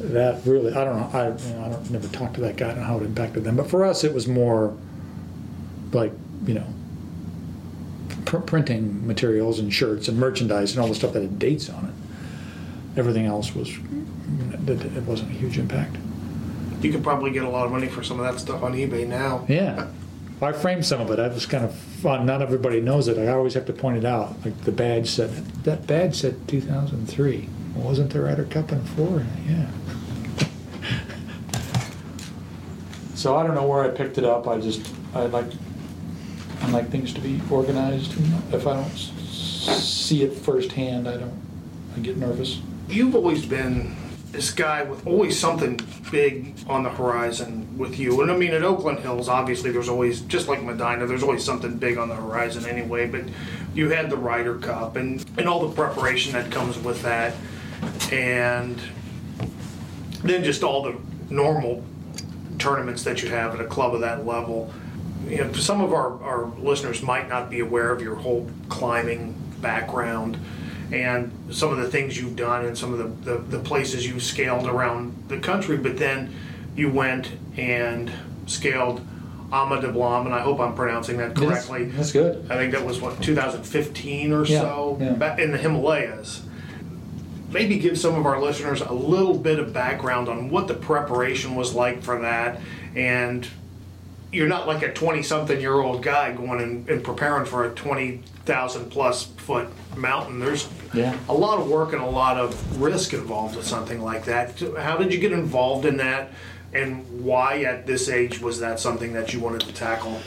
that 0.00 0.44
really, 0.44 0.72
I 0.72 0.84
don't 0.84 0.96
know, 0.96 1.18
I, 1.18 1.28
you 1.28 1.54
know, 1.54 1.64
I 1.64 1.68
don't, 1.70 1.90
never 1.90 2.08
talked 2.08 2.34
to 2.34 2.40
that 2.42 2.56
guy, 2.56 2.74
know 2.74 2.82
how 2.82 2.98
it 2.98 3.04
impacted 3.04 3.44
them, 3.44 3.56
but 3.56 3.68
for 3.68 3.84
us, 3.84 4.04
it 4.04 4.12
was 4.12 4.28
more 4.28 4.76
like, 5.92 6.12
you 6.46 6.54
know, 6.54 6.66
pr- 8.24 8.38
printing 8.38 9.06
materials 9.06 9.58
and 9.58 9.72
shirts 9.72 10.08
and 10.08 10.18
merchandise 10.18 10.72
and 10.72 10.80
all 10.80 10.88
the 10.88 10.94
stuff 10.94 11.12
that 11.12 11.22
had 11.22 11.38
dates 11.38 11.68
on 11.68 11.86
it. 11.86 12.98
Everything 12.98 13.26
else 13.26 13.54
was, 13.54 13.70
it, 14.68 15.02
wasn't 15.04 15.30
a 15.30 15.34
huge 15.34 15.58
impact. 15.58 15.96
You 16.82 16.90
could 16.90 17.02
probably 17.02 17.30
get 17.30 17.44
a 17.44 17.48
lot 17.48 17.64
of 17.64 17.72
money 17.72 17.88
for 17.88 18.02
some 18.02 18.20
of 18.20 18.26
that 18.26 18.40
stuff 18.40 18.62
on 18.62 18.74
eBay 18.74 19.06
now. 19.06 19.46
Yeah. 19.48 19.88
I 20.42 20.52
framed 20.52 20.84
some 20.84 21.00
of 21.00 21.10
it. 21.10 21.20
I 21.20 21.28
was 21.28 21.46
kind 21.46 21.64
of 21.64 21.72
fun. 21.72 22.26
Not 22.26 22.42
everybody 22.42 22.80
knows 22.80 23.06
it. 23.06 23.16
I 23.16 23.28
always 23.28 23.54
have 23.54 23.64
to 23.66 23.72
point 23.72 23.98
it 23.98 24.04
out. 24.04 24.34
Like 24.44 24.60
the 24.62 24.72
badge 24.72 25.08
said, 25.08 25.30
that 25.62 25.86
badge 25.86 26.16
said 26.16 26.48
2003. 26.48 27.48
Wasn't 27.76 28.12
the 28.12 28.20
Ryder 28.20 28.44
Cup 28.46 28.72
in 28.72 28.82
four? 28.82 29.24
Yeah. 29.48 29.70
so 33.14 33.36
I 33.36 33.46
don't 33.46 33.54
know 33.54 33.66
where 33.66 33.84
I 33.84 33.88
picked 33.88 34.18
it 34.18 34.24
up. 34.24 34.48
I 34.48 34.58
just 34.58 34.92
I 35.14 35.26
like 35.26 35.46
I 36.62 36.70
like 36.70 36.90
things 36.90 37.12
to 37.14 37.20
be 37.20 37.40
organized. 37.50 38.12
If 38.52 38.66
I 38.66 38.74
don't 38.74 38.96
see 38.96 40.22
it 40.22 40.32
firsthand, 40.32 41.08
I 41.08 41.16
don't. 41.16 41.42
I 41.96 42.00
get 42.00 42.16
nervous. 42.16 42.60
You've 42.88 43.14
always 43.14 43.44
been 43.44 43.94
this 44.32 44.50
guy 44.50 44.82
with 44.82 45.06
always 45.06 45.38
something 45.38 45.78
big 46.10 46.54
on 46.66 46.82
the 46.82 46.90
horizon 46.90 47.76
with 47.76 47.98
you. 47.98 48.22
And 48.22 48.30
I 48.30 48.36
mean, 48.36 48.54
at 48.54 48.62
Oakland 48.62 49.00
Hills, 49.00 49.28
obviously, 49.28 49.70
there's 49.70 49.90
always, 49.90 50.22
just 50.22 50.48
like 50.48 50.60
Medinah, 50.60 51.06
there's 51.06 51.22
always 51.22 51.44
something 51.44 51.76
big 51.76 51.98
on 51.98 52.08
the 52.08 52.14
horizon 52.14 52.64
anyway. 52.66 53.06
But 53.06 53.24
you 53.74 53.90
had 53.90 54.08
the 54.08 54.16
Ryder 54.16 54.58
Cup 54.58 54.96
and, 54.96 55.24
and 55.36 55.48
all 55.48 55.66
the 55.68 55.74
preparation 55.74 56.32
that 56.32 56.50
comes 56.50 56.78
with 56.78 57.02
that. 57.02 57.34
And 58.10 58.80
then 60.22 60.44
just 60.44 60.62
all 60.62 60.82
the 60.82 60.96
normal 61.28 61.84
tournaments 62.58 63.04
that 63.04 63.22
you 63.22 63.28
have 63.28 63.54
at 63.54 63.60
a 63.60 63.66
club 63.66 63.94
of 63.94 64.00
that 64.00 64.24
level. 64.24 64.72
You 65.28 65.44
know, 65.44 65.52
some 65.52 65.80
of 65.80 65.92
our, 65.92 66.22
our 66.22 66.46
listeners 66.58 67.02
might 67.02 67.28
not 67.28 67.48
be 67.48 67.60
aware 67.60 67.90
of 67.90 68.02
your 68.02 68.16
whole 68.16 68.50
climbing 68.68 69.34
background 69.60 70.38
and 70.92 71.32
some 71.50 71.72
of 71.72 71.78
the 71.78 71.88
things 71.88 72.18
you've 72.20 72.36
done 72.36 72.66
and 72.66 72.76
some 72.76 72.92
of 72.92 72.98
the, 72.98 73.32
the, 73.32 73.38
the 73.56 73.58
places 73.58 74.06
you've 74.06 74.22
scaled 74.22 74.66
around 74.66 75.24
the 75.28 75.38
country, 75.38 75.78
but 75.78 75.96
then 75.96 76.34
you 76.76 76.90
went 76.90 77.30
and 77.56 78.12
scaled 78.46 79.00
Ama 79.52 79.80
Dablam, 79.80 80.26
and 80.26 80.34
I 80.34 80.40
hope 80.40 80.60
I'm 80.60 80.74
pronouncing 80.74 81.18
that 81.18 81.34
correctly. 81.36 81.84
That's 81.84 82.12
good. 82.12 82.50
I 82.50 82.56
think 82.56 82.72
that 82.72 82.84
was 82.84 83.00
what 83.00 83.22
2015 83.22 84.32
or 84.32 84.44
Yeah, 84.44 84.60
so 84.60 84.98
yeah. 85.00 85.36
in 85.36 85.52
the 85.52 85.58
Himalayas. 85.58 86.42
Maybe 87.50 87.78
give 87.78 87.98
some 87.98 88.14
of 88.14 88.24
our 88.24 88.40
listeners 88.40 88.80
a 88.80 88.92
little 88.94 89.36
bit 89.36 89.58
of 89.58 89.74
background 89.74 90.30
on 90.30 90.48
what 90.48 90.68
the 90.68 90.74
preparation 90.74 91.54
was 91.54 91.74
like 91.74 92.02
for 92.02 92.20
that, 92.20 92.60
and 92.96 93.46
you're 94.32 94.48
not 94.48 94.66
like 94.66 94.82
a 94.82 94.92
20 94.92 95.22
something 95.22 95.60
year 95.60 95.74
old 95.74 96.02
guy 96.02 96.32
going 96.32 96.60
and, 96.60 96.88
and 96.88 97.04
preparing 97.04 97.44
for 97.44 97.64
a 97.64 97.70
20,000 97.74 98.90
plus 98.90 99.24
foot 99.26 99.68
mountain. 99.96 100.40
There's 100.40 100.68
Yeah. 100.94 101.14
a 101.28 101.34
lot 101.34 101.58
of 101.58 101.68
work 101.68 101.92
and 101.92 102.02
a 102.02 102.06
lot 102.08 102.38
of 102.38 102.80
risk 102.80 103.12
involved 103.12 103.56
with 103.56 103.66
something 103.66 104.02
like 104.02 104.24
that. 104.24 104.58
How 104.78 104.96
did 104.96 105.12
you 105.12 105.20
get 105.20 105.32
involved 105.32 105.84
in 105.84 105.98
that, 105.98 106.30
and 106.72 107.24
why 107.24 107.62
at 107.62 107.86
this 107.86 108.08
age 108.08 108.40
was 108.40 108.58
that 108.60 108.80
something 108.80 109.12
that 109.12 109.32
you 109.34 109.40
wanted 109.40 109.60
to 109.62 109.72
tackle? 109.72 110.18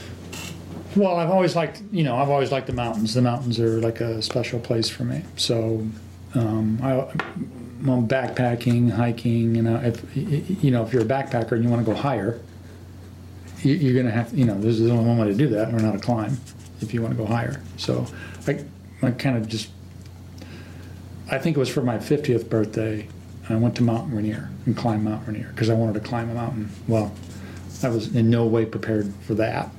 Well, 0.95 1.17
I've 1.17 1.31
always 1.31 1.55
liked, 1.55 1.81
you 1.91 2.03
know, 2.03 2.15
I've 2.15 2.29
always 2.29 2.51
liked 2.51 2.67
the 2.67 2.73
mountains. 2.73 3.13
The 3.13 3.21
mountains 3.21 3.59
are 3.59 3.81
like 3.81 3.99
a 4.01 4.21
special 4.21 4.59
place 4.59 4.87
for 4.87 5.03
me. 5.03 5.23
So, 5.35 5.85
um, 6.35 6.79
I, 6.81 6.91
am 7.89 8.07
backpacking, 8.07 8.91
hiking, 8.91 9.55
you 9.55 9.61
know, 9.61 9.75
if 9.83 10.03
you 10.15 10.71
know, 10.71 10.83
if 10.83 10.93
you're 10.93 11.01
a 11.01 11.05
backpacker 11.05 11.53
and 11.53 11.63
you 11.63 11.69
want 11.69 11.85
to 11.85 11.91
go 11.91 11.97
higher, 11.97 12.39
you, 13.65 13.73
you're 13.75 14.01
gonna 14.01 14.13
have, 14.13 14.33
you 14.37 14.45
know, 14.45 14.59
this 14.59 14.79
is 14.79 14.81
the 14.81 14.91
only 14.91 15.05
one 15.05 15.17
way 15.17 15.27
to 15.27 15.33
do 15.33 15.47
that, 15.49 15.73
or 15.73 15.79
not 15.79 15.95
a 15.95 15.99
climb, 15.99 16.37
if 16.81 16.93
you 16.93 17.01
want 17.01 17.13
to 17.13 17.17
go 17.17 17.25
higher. 17.25 17.61
So, 17.77 18.05
I, 18.47 18.63
I 19.01 19.11
kind 19.11 19.37
of 19.37 19.47
just, 19.47 19.69
I 21.29 21.39
think 21.39 21.57
it 21.57 21.59
was 21.59 21.69
for 21.69 21.81
my 21.81 21.97
50th 21.97 22.49
birthday. 22.49 23.07
I 23.49 23.55
went 23.55 23.75
to 23.77 23.83
Mount 23.83 24.13
Rainier 24.13 24.49
and 24.65 24.77
climbed 24.77 25.03
Mount 25.03 25.27
Rainier 25.27 25.49
because 25.49 25.69
I 25.69 25.73
wanted 25.73 25.93
to 25.95 25.99
climb 25.99 26.29
a 26.29 26.33
mountain. 26.33 26.69
Well, 26.87 27.13
I 27.83 27.89
was 27.89 28.15
in 28.15 28.29
no 28.29 28.45
way 28.45 28.65
prepared 28.65 29.13
for 29.21 29.35
that, 29.35 29.69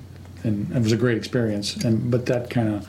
and 0.44 0.70
it 0.74 0.82
was 0.82 0.92
a 0.92 0.96
great 0.96 1.16
experience. 1.16 1.76
And 1.76 2.10
but 2.10 2.26
that 2.26 2.50
kind 2.50 2.68
of, 2.68 2.88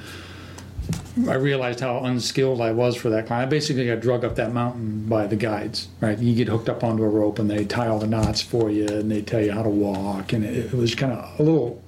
I 1.28 1.34
realized 1.34 1.80
how 1.80 2.00
unskilled 2.04 2.62
I 2.62 2.72
was 2.72 2.96
for 2.96 3.10
that 3.10 3.28
climb. 3.28 3.42
I 3.42 3.46
basically 3.46 3.88
got 3.88 4.00
drug 4.00 4.24
up 4.24 4.36
that 4.36 4.54
mountain 4.54 5.06
by 5.08 5.26
the 5.26 5.36
guides. 5.36 5.88
Right, 6.00 6.18
you 6.18 6.36
get 6.36 6.48
hooked 6.48 6.70
up 6.70 6.84
onto 6.84 7.04
a 7.04 7.10
rope, 7.10 7.40
and 7.40 7.50
they 7.50 7.66
tie 7.66 7.88
all 7.88 8.00
the 8.00 8.08
knots 8.08 8.42
for 8.42 8.70
you, 8.70 8.88
and 8.88 9.12
they 9.12 9.22
tell 9.22 9.42
you 9.42 9.52
how 9.52 9.64
to 9.64 9.70
walk, 9.70 10.32
and 10.34 10.46
it, 10.46 10.68
it 10.68 10.74
was 10.74 10.94
kind 10.96 11.12
of 11.14 11.40
a 11.40 11.44
little 11.44 11.82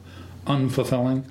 unfulfilling. 0.48 1.24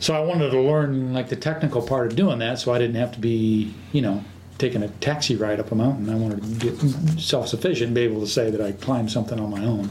So 0.00 0.14
I 0.14 0.20
wanted 0.20 0.50
to 0.50 0.60
learn 0.60 1.14
like 1.14 1.28
the 1.28 1.36
technical 1.36 1.80
part 1.80 2.08
of 2.08 2.16
doing 2.16 2.40
that, 2.40 2.58
so 2.58 2.72
I 2.72 2.78
didn't 2.78 2.96
have 2.96 3.12
to 3.12 3.20
be, 3.20 3.72
you 3.92 4.02
know, 4.02 4.24
taking 4.58 4.82
a 4.82 4.88
taxi 4.88 5.36
ride 5.36 5.60
up 5.60 5.70
a 5.70 5.74
mountain. 5.74 6.10
I 6.10 6.16
wanted 6.16 6.42
to 6.42 6.70
get 6.70 7.20
self-sufficient, 7.20 7.94
be 7.94 8.02
able 8.02 8.20
to 8.20 8.26
say 8.26 8.50
that 8.50 8.60
I 8.60 8.72
climbed 8.72 9.10
something 9.10 9.38
on 9.38 9.50
my 9.50 9.64
own, 9.64 9.90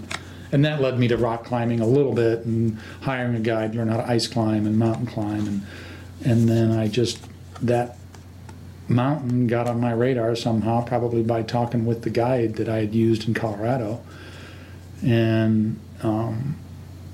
and 0.51 0.63
that 0.65 0.81
led 0.81 0.99
me 0.99 1.07
to 1.07 1.17
rock 1.17 1.45
climbing 1.45 1.79
a 1.79 1.87
little 1.87 2.13
bit 2.13 2.45
and 2.45 2.77
hiring 3.01 3.35
a 3.35 3.39
guide, 3.39 3.73
learn 3.75 3.87
how 3.87 3.97
to 3.97 4.07
ice 4.07 4.27
climb 4.27 4.67
and 4.67 4.77
mountain 4.77 5.07
climb, 5.07 5.47
and 5.47 5.65
and 6.23 6.47
then 6.47 6.71
I 6.71 6.87
just 6.87 7.19
that 7.61 7.97
mountain 8.87 9.47
got 9.47 9.67
on 9.67 9.79
my 9.79 9.91
radar 9.91 10.35
somehow, 10.35 10.83
probably 10.83 11.23
by 11.23 11.41
talking 11.41 11.85
with 11.85 12.03
the 12.03 12.09
guide 12.09 12.55
that 12.55 12.69
I 12.69 12.77
had 12.77 12.93
used 12.93 13.27
in 13.27 13.33
Colorado, 13.33 14.01
and 15.03 15.79
um, 16.03 16.55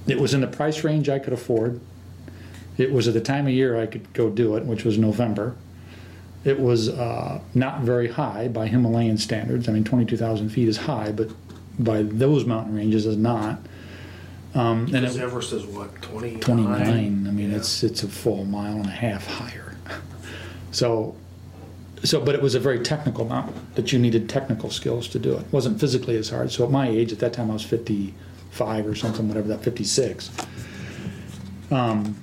it 0.08 0.20
was 0.20 0.34
in 0.34 0.42
the 0.42 0.48
price 0.48 0.84
range 0.84 1.10
I 1.10 1.20
could 1.20 1.34
afford. 1.34 1.80
It 2.78 2.92
was 2.92 3.08
at 3.08 3.14
the 3.14 3.22
time 3.22 3.48
of 3.48 3.54
year 3.54 3.80
I 3.80 3.86
could 3.86 4.12
go 4.14 4.30
do 4.30 4.56
it, 4.56 4.66
which 4.66 4.84
was 4.84 4.98
November. 4.98 5.56
It 6.44 6.60
was 6.60 6.90
uh, 6.90 7.40
not 7.54 7.82
very 7.82 8.08
high 8.08 8.48
by 8.48 8.68
Himalayan 8.68 9.18
standards. 9.18 9.70
I 9.70 9.74
mean, 9.74 9.84
22,000 9.84 10.50
feet 10.50 10.68
is 10.68 10.78
high, 10.78 11.12
but 11.12 11.30
by 11.78 12.02
those 12.02 12.46
mountain 12.46 12.76
ranges 12.76 13.06
is 13.06 13.18
not. 13.18 13.60
Um, 14.54 14.94
and 14.94 15.06
it, 15.06 15.18
Everest 15.18 15.54
is 15.54 15.66
what, 15.66 16.02
29? 16.02 16.40
29. 16.42 17.28
I 17.28 17.32
mean, 17.32 17.52
Yeah. 17.52 17.58
it's 17.58 17.84
it's 17.84 18.04
a 18.04 18.08
full 18.08 18.44
mile 18.46 18.76
and 18.78 18.86
a 18.86 18.90
half 18.90 19.26
higher. 19.28 19.76
So, 20.74 21.16
so, 22.02 22.22
but 22.22 22.34
it 22.34 22.42
was 22.42 22.56
a 22.56 22.60
very 22.62 22.80
technical 22.80 23.26
mountain 23.26 23.68
that 23.76 23.92
you 23.92 24.00
needed 24.00 24.30
technical 24.30 24.70
skills 24.70 25.10
to 25.10 25.20
do 25.20 25.34
it. 25.34 25.42
It 25.42 25.52
wasn't 25.52 25.82
physically 25.82 26.16
as 26.16 26.30
hard. 26.30 26.50
So 26.50 26.64
at 26.64 26.72
my 26.72 26.88
age, 26.88 27.12
at 27.12 27.20
that 27.20 27.34
time, 27.34 27.50
I 27.50 27.54
was 27.56 27.64
55 27.64 28.88
or 28.88 28.96
something, 28.96 29.28
whatever 29.28 29.50
that 29.50 29.64
56. 29.64 30.32
Um, 31.72 32.16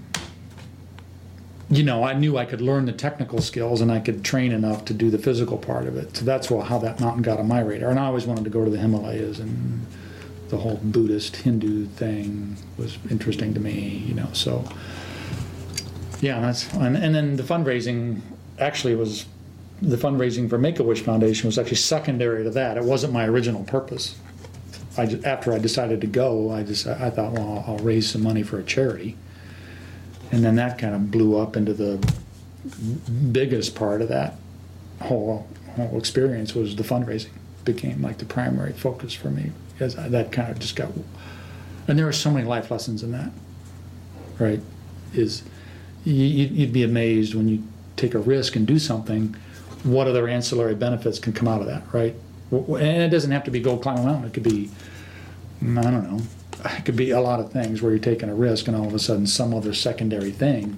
you 1.71 1.83
know, 1.83 2.03
I 2.05 2.15
knew 2.15 2.39
I 2.39 2.47
could 2.47 2.63
learn 2.63 2.87
the 2.87 2.93
technical 2.93 3.43
skills 3.43 3.83
and 3.83 3.93
I 3.93 4.01
could 4.01 4.25
train 4.25 4.53
enough 4.53 4.87
to 4.87 4.95
do 4.95 5.11
the 5.11 5.19
physical 5.19 5.59
part 5.59 5.87
of 5.87 5.97
it. 5.99 6.17
So 6.17 6.25
that's 6.25 6.49
how 6.49 6.79
that 6.79 7.01
mountain 7.01 7.23
got 7.23 7.39
on 7.39 7.47
my 7.47 7.61
radar. 7.61 7.91
And 7.91 8.01
I 8.01 8.07
always 8.07 8.25
wanted 8.25 8.45
to 8.45 8.51
go 8.51 8.65
to 8.65 8.71
the 8.71 8.79
Himalayas 8.79 9.39
and 9.41 9.85
the 10.49 10.57
whole 10.59 10.81
Buddhist 10.83 11.37
Hindu 11.37 11.87
thing 11.87 12.57
was 12.77 12.99
interesting 13.11 13.55
to 13.55 13.61
me, 13.61 14.05
you 14.07 14.15
know. 14.15 14.29
So 14.33 14.65
yeah, 16.21 16.41
that's 16.41 16.73
and, 16.75 16.97
and 16.97 17.15
then 17.15 17.37
the 17.37 17.43
fundraising 17.43 18.21
actually 18.59 18.95
was 18.95 19.27
the 19.81 19.97
fundraising 19.97 20.49
for 20.49 20.59
Make 20.59 20.81
a 20.81 20.83
Wish 20.83 21.03
Foundation 21.03 21.47
was 21.47 21.59
actually 21.59 21.77
secondary 21.77 22.43
to 22.45 22.51
that. 22.51 22.77
It 22.77 22.85
wasn't 22.85 23.13
my 23.13 23.27
original 23.27 23.65
purpose. 23.65 24.17
I 24.97 25.07
ju- 25.07 25.23
after 25.25 25.53
I 25.53 25.59
decided 25.59 26.01
to 26.01 26.07
go, 26.09 26.51
I 26.51 26.65
just 26.65 26.87
I 26.87 27.11
thought, 27.11 27.33
well, 27.33 27.65
I'll 27.67 27.79
raise 27.79 28.11
some 28.11 28.23
money 28.23 28.43
for 28.43 28.59
a 28.59 28.65
charity, 28.65 29.17
and 30.33 30.45
then 30.45 30.57
that 30.57 30.79
kind 30.79 30.95
of 30.95 31.11
blew 31.11 31.39
up 31.39 31.57
into 31.57 31.73
the 31.73 31.99
biggest 33.33 33.75
part 33.75 34.03
of 34.03 34.09
that 34.09 34.35
whole 35.03 35.47
whole 35.77 35.97
experience 35.97 36.55
was 36.55 36.75
the 36.75 36.83
fundraising 36.83 37.31
became 37.65 38.03
like 38.03 38.19
the 38.19 38.25
primary 38.25 38.73
focus 38.73 39.13
for 39.15 39.31
me 39.31 39.53
because 39.79 39.95
that 39.95 40.33
kind 40.33 40.51
of 40.51 40.59
just 40.59 40.77
got 40.77 40.91
and 41.87 41.99
there 41.99 42.09
are 42.09 42.13
so 42.13 42.31
many 42.31 42.47
life 42.47 42.71
lessons 42.71 43.03
in 43.03 43.13
that 43.13 43.31
right? 44.39 44.61
Is 45.15 45.43
you, 46.05 46.15
you'd 46.15 46.73
be 46.73 46.85
amazed 46.85 47.35
when 47.35 47.49
you 47.49 47.63
take 47.97 48.15
a 48.15 48.19
risk 48.19 48.55
and 48.57 48.67
do 48.67 48.79
something 48.79 49.35
what 49.85 50.07
other 50.07 50.29
ancillary 50.29 50.75
benefits 50.75 51.19
can 51.19 51.33
come 51.33 51.49
out 51.49 51.61
of 51.61 51.67
that 51.67 51.83
right? 51.93 52.15
And 52.51 53.03
it 53.03 53.11
doesn't 53.11 53.31
have 53.31 53.45
to 53.45 53.51
be 53.51 53.61
go 53.61 53.77
climb 53.77 53.99
a 53.99 54.03
mountain. 54.05 54.25
It 54.25 54.35
could 54.35 54.43
be 54.43 54.71
i 55.63 55.83
don't 55.83 56.11
know 56.11 56.21
it 56.65 56.85
could 56.85 56.97
be 56.97 57.11
a 57.11 57.21
lot 57.21 57.41
of 57.41 57.53
things 57.53 57.83
where 57.83 57.93
you're 57.93 58.01
taking 58.01 58.29
a 58.29 58.35
risk 58.35 58.69
and 58.69 58.77
all 58.77 58.87
of 58.87 58.95
a 58.95 58.99
sudden 58.99 59.27
some 59.27 59.55
other 59.55 59.73
secondary 59.73 60.31
thing 60.31 60.77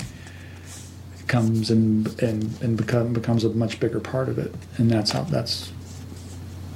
comes 1.30 1.70
and 1.70 2.06
and, 2.22 2.60
and 2.60 2.76
become, 2.76 3.12
becomes 3.12 3.44
a 3.44 3.50
much 3.50 3.80
bigger 3.80 4.00
part 4.00 4.28
of 4.28 4.38
it. 4.38 4.52
And 4.76 4.90
that's 4.90 5.12
how 5.12 5.22
that's 5.22 5.72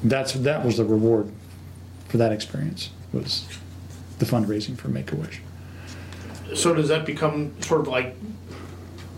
that's 0.03 0.33
that 0.33 0.65
was 0.65 0.79
the 0.79 0.85
reward 0.85 1.31
for 2.15 2.19
that 2.19 2.31
experience 2.31 2.91
was 3.13 3.45
the 4.21 4.25
fundraising 4.25 4.79
for 4.79 4.87
make 4.87 5.11
a 5.11 5.17
wish 5.17 5.41
So 6.55 6.73
does 6.73 6.87
that 6.87 7.05
become 7.05 7.61
sort 7.61 7.81
of 7.81 7.89
like 7.89 8.15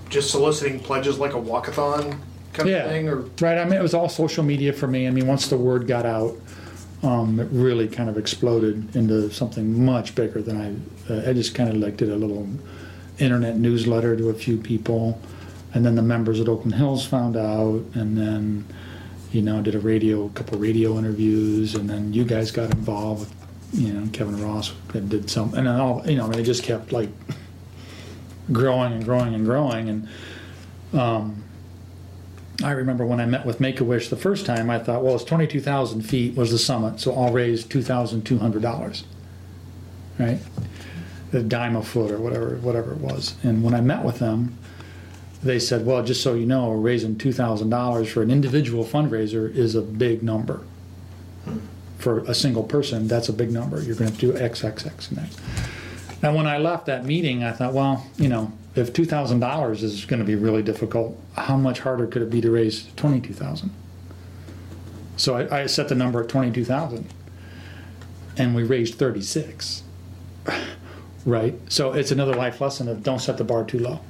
just 0.08 0.30
soliciting 0.30 0.80
pledges 0.80 1.18
like 1.18 1.34
a 1.34 1.36
walkathon 1.36 2.16
kind 2.54 2.70
Yeah. 2.70 2.84
of 2.84 2.90
thing? 2.90 3.06
Or 3.10 3.16
Right. 3.38 3.58
I 3.58 3.64
mean, 3.64 3.74
it 3.74 3.82
was 3.82 3.92
all 3.92 4.08
social 4.08 4.42
media 4.44 4.72
for 4.72 4.86
me. 4.86 5.06
I 5.06 5.10
mean, 5.10 5.26
once 5.26 5.48
the 5.48 5.58
word 5.58 5.86
got 5.86 6.06
out, 6.06 6.36
um, 7.02 7.38
it 7.38 7.48
really 7.52 7.86
kind 7.86 8.08
of 8.08 8.16
exploded 8.16 8.96
into 8.96 9.30
something 9.30 9.84
much 9.84 10.14
bigger 10.14 10.40
than 10.40 10.56
I. 10.56 11.12
Uh, 11.12 11.28
I 11.28 11.34
just 11.34 11.54
kind 11.54 11.68
of 11.68 11.76
like 11.76 11.98
did 11.98 12.08
a 12.08 12.16
little 12.16 12.48
internet 13.18 13.58
newsletter 13.58 14.16
to 14.16 14.30
a 14.30 14.34
few 14.34 14.56
people, 14.56 15.20
and 15.74 15.84
then 15.84 15.96
the 15.96 16.02
members 16.14 16.40
at 16.40 16.48
Oakland 16.48 16.76
Hills 16.76 17.04
found 17.04 17.36
out, 17.36 17.82
and 17.92 18.16
then 18.16 18.64
you 19.32 19.42
know 19.42 19.60
did 19.62 19.74
a 19.74 19.80
radio, 19.80 20.26
a 20.26 20.30
couple 20.30 20.58
radio 20.58 20.98
interviews, 20.98 21.74
and 21.74 21.88
then 21.88 22.12
you 22.12 22.24
guys 22.24 22.50
got 22.50 22.70
involved 22.70 23.20
with, 23.20 23.34
you 23.72 23.92
know, 23.92 24.08
Kevin 24.12 24.42
Ross 24.42 24.72
and 24.94 25.08
did 25.08 25.30
some, 25.30 25.54
and 25.54 25.66
then 25.66 25.80
all 25.80 26.02
you 26.08 26.16
know, 26.16 26.24
I 26.24 26.28
mean, 26.28 26.40
it 26.40 26.44
just 26.44 26.62
kept 26.62 26.92
like 26.92 27.10
growing 28.52 28.92
and 28.92 29.04
growing 29.04 29.34
and 29.34 29.44
growing, 29.44 29.88
and. 29.88 30.08
Um, 30.92 31.42
I 32.64 32.70
remember 32.70 33.04
when 33.04 33.20
I 33.20 33.26
met 33.26 33.44
with 33.44 33.60
Make 33.60 33.80
a 33.80 33.84
Wish 33.84 34.08
the 34.08 34.16
first 34.16 34.46
time, 34.46 34.70
I 34.70 34.78
thought, 34.78 35.02
well, 35.02 35.14
it's 35.14 35.24
22,000 35.24 36.00
feet 36.00 36.36
was 36.36 36.50
the 36.50 36.58
summit, 36.58 37.00
so 37.00 37.14
I'll 37.14 37.32
raise 37.32 37.64
$2,200, 37.64 39.02
right? 40.18 40.38
A 41.34 41.42
dime 41.42 41.76
a 41.76 41.82
foot 41.82 42.10
or 42.10 42.18
whatever, 42.18 42.56
whatever 42.56 42.92
it 42.92 42.98
was. 42.98 43.34
And 43.42 43.62
when 43.62 43.74
I 43.74 43.82
met 43.82 44.04
with 44.04 44.20
them, 44.20 44.56
they 45.42 45.58
said, 45.58 45.84
well, 45.86 46.02
just 46.02 46.22
so 46.22 46.34
you 46.34 46.46
know, 46.46 46.72
raising 46.72 47.16
$2,000 47.16 48.08
for 48.08 48.22
an 48.22 48.30
individual 48.30 48.84
fundraiser 48.84 49.54
is 49.54 49.74
a 49.74 49.82
big 49.82 50.22
number. 50.22 50.60
For 51.98 52.20
a 52.20 52.34
single 52.34 52.62
person, 52.62 53.08
that's 53.08 53.28
a 53.28 53.32
big 53.32 53.50
number. 53.50 53.82
You're 53.82 53.96
going 53.96 54.12
to 54.12 54.18
do 54.18 54.32
XXX 54.32 55.10
in 55.10 55.16
that. 55.16 55.28
And 56.22 56.34
when 56.34 56.46
I 56.46 56.58
left 56.58 56.86
that 56.86 57.04
meeting, 57.04 57.44
I 57.44 57.52
thought, 57.52 57.72
well, 57.72 58.06
you 58.16 58.28
know, 58.28 58.52
if 58.74 58.92
two 58.92 59.06
thousand 59.06 59.40
dollars 59.40 59.82
is 59.82 60.04
going 60.04 60.20
to 60.20 60.26
be 60.26 60.34
really 60.34 60.62
difficult, 60.62 61.18
how 61.34 61.56
much 61.56 61.80
harder 61.80 62.06
could 62.06 62.22
it 62.22 62.30
be 62.30 62.40
to 62.42 62.50
raise 62.50 62.88
twenty-two 62.96 63.32
thousand? 63.32 63.70
So 65.16 65.36
I, 65.36 65.62
I 65.62 65.66
set 65.66 65.88
the 65.88 65.94
number 65.94 66.22
at 66.22 66.28
twenty-two 66.28 66.64
thousand, 66.64 67.12
and 68.36 68.54
we 68.54 68.62
raised 68.62 68.96
thirty-six. 68.96 69.82
Right. 71.24 71.58
So 71.68 71.92
it's 71.92 72.12
another 72.12 72.34
life 72.34 72.60
lesson 72.60 72.86
of 72.88 73.02
don't 73.02 73.18
set 73.18 73.36
the 73.36 73.44
bar 73.44 73.64
too 73.64 73.80
low. 73.80 74.00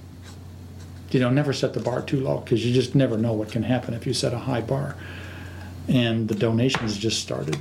You 1.11 1.21
know, 1.21 1.31
never 1.31 1.53
set 1.53 1.73
the 1.73 1.81
bar 1.81 2.03
too 2.03 2.21
low 2.21 2.39
because 2.39 2.67
you 2.67 2.75
just 2.75 2.95
never 2.95 3.17
know 3.17 3.33
what 3.33 3.51
can 3.51 3.63
happen 3.63 3.95
if 3.95 4.07
you 4.07 4.13
set 4.13 4.33
a 4.33 4.39
high 4.39 4.61
bar. 4.61 4.97
And 5.89 6.29
the 6.29 6.35
donations 6.35 6.97
just 6.99 7.23
started. 7.23 7.57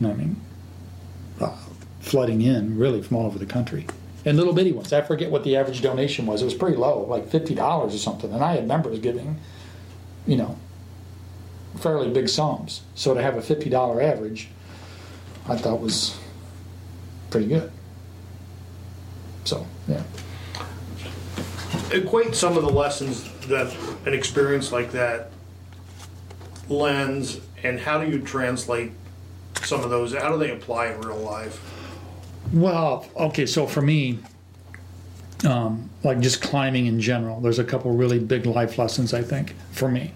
I 0.00 0.12
mean, 0.12 0.40
uh, 1.40 1.56
flooding 2.00 2.42
in 2.42 2.78
really 2.78 3.02
from 3.02 3.16
all 3.16 3.26
over 3.26 3.38
the 3.38 3.46
country. 3.46 3.86
And 4.24 4.36
little 4.36 4.52
bitty 4.52 4.72
ones. 4.72 4.92
I 4.92 5.02
forget 5.02 5.30
what 5.30 5.44
the 5.44 5.56
average 5.56 5.82
donation 5.82 6.26
was. 6.26 6.42
It 6.42 6.44
was 6.44 6.54
pretty 6.54 6.76
low, 6.76 7.04
like 7.04 7.28
fifty 7.28 7.54
dollars 7.54 7.94
or 7.94 7.98
something. 7.98 8.32
And 8.32 8.42
I 8.42 8.54
had 8.54 8.66
members 8.66 8.98
giving, 8.98 9.38
you 10.26 10.36
know, 10.36 10.56
fairly 11.78 12.10
big 12.10 12.28
sums. 12.28 12.82
So 12.94 13.14
to 13.14 13.22
have 13.22 13.36
a 13.36 13.42
fifty 13.42 13.70
dollar 13.70 14.02
average, 14.02 14.48
I 15.48 15.56
thought 15.56 15.80
was 15.80 16.18
pretty 17.30 17.46
good. 17.46 17.70
So 19.44 19.66
yeah. 19.86 20.02
Equate 21.92 22.34
some 22.34 22.56
of 22.56 22.62
the 22.62 22.70
lessons 22.70 23.30
that 23.48 23.74
an 24.06 24.14
experience 24.14 24.72
like 24.72 24.92
that 24.92 25.30
lends, 26.68 27.40
and 27.62 27.78
how 27.78 28.02
do 28.02 28.10
you 28.10 28.20
translate 28.20 28.92
some 29.62 29.82
of 29.82 29.90
those? 29.90 30.14
How 30.14 30.30
do 30.30 30.38
they 30.38 30.50
apply 30.50 30.88
in 30.88 31.00
real 31.00 31.16
life? 31.16 31.60
Well, 32.52 33.06
okay, 33.16 33.46
so 33.46 33.66
for 33.66 33.82
me, 33.82 34.18
um, 35.44 35.90
like 36.02 36.20
just 36.20 36.40
climbing 36.40 36.86
in 36.86 37.00
general, 37.00 37.40
there's 37.40 37.58
a 37.58 37.64
couple 37.64 37.92
really 37.92 38.18
big 38.18 38.46
life 38.46 38.78
lessons 38.78 39.12
I 39.12 39.22
think 39.22 39.54
for 39.72 39.88
me. 39.88 40.12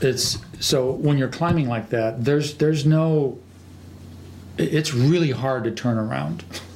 It's 0.00 0.38
so 0.58 0.90
when 0.92 1.18
you're 1.18 1.28
climbing 1.28 1.68
like 1.68 1.90
that, 1.90 2.24
there's 2.24 2.54
there's 2.54 2.84
no. 2.84 3.38
It's 4.58 4.92
really 4.92 5.30
hard 5.30 5.64
to 5.64 5.70
turn 5.70 5.96
around. 5.96 6.44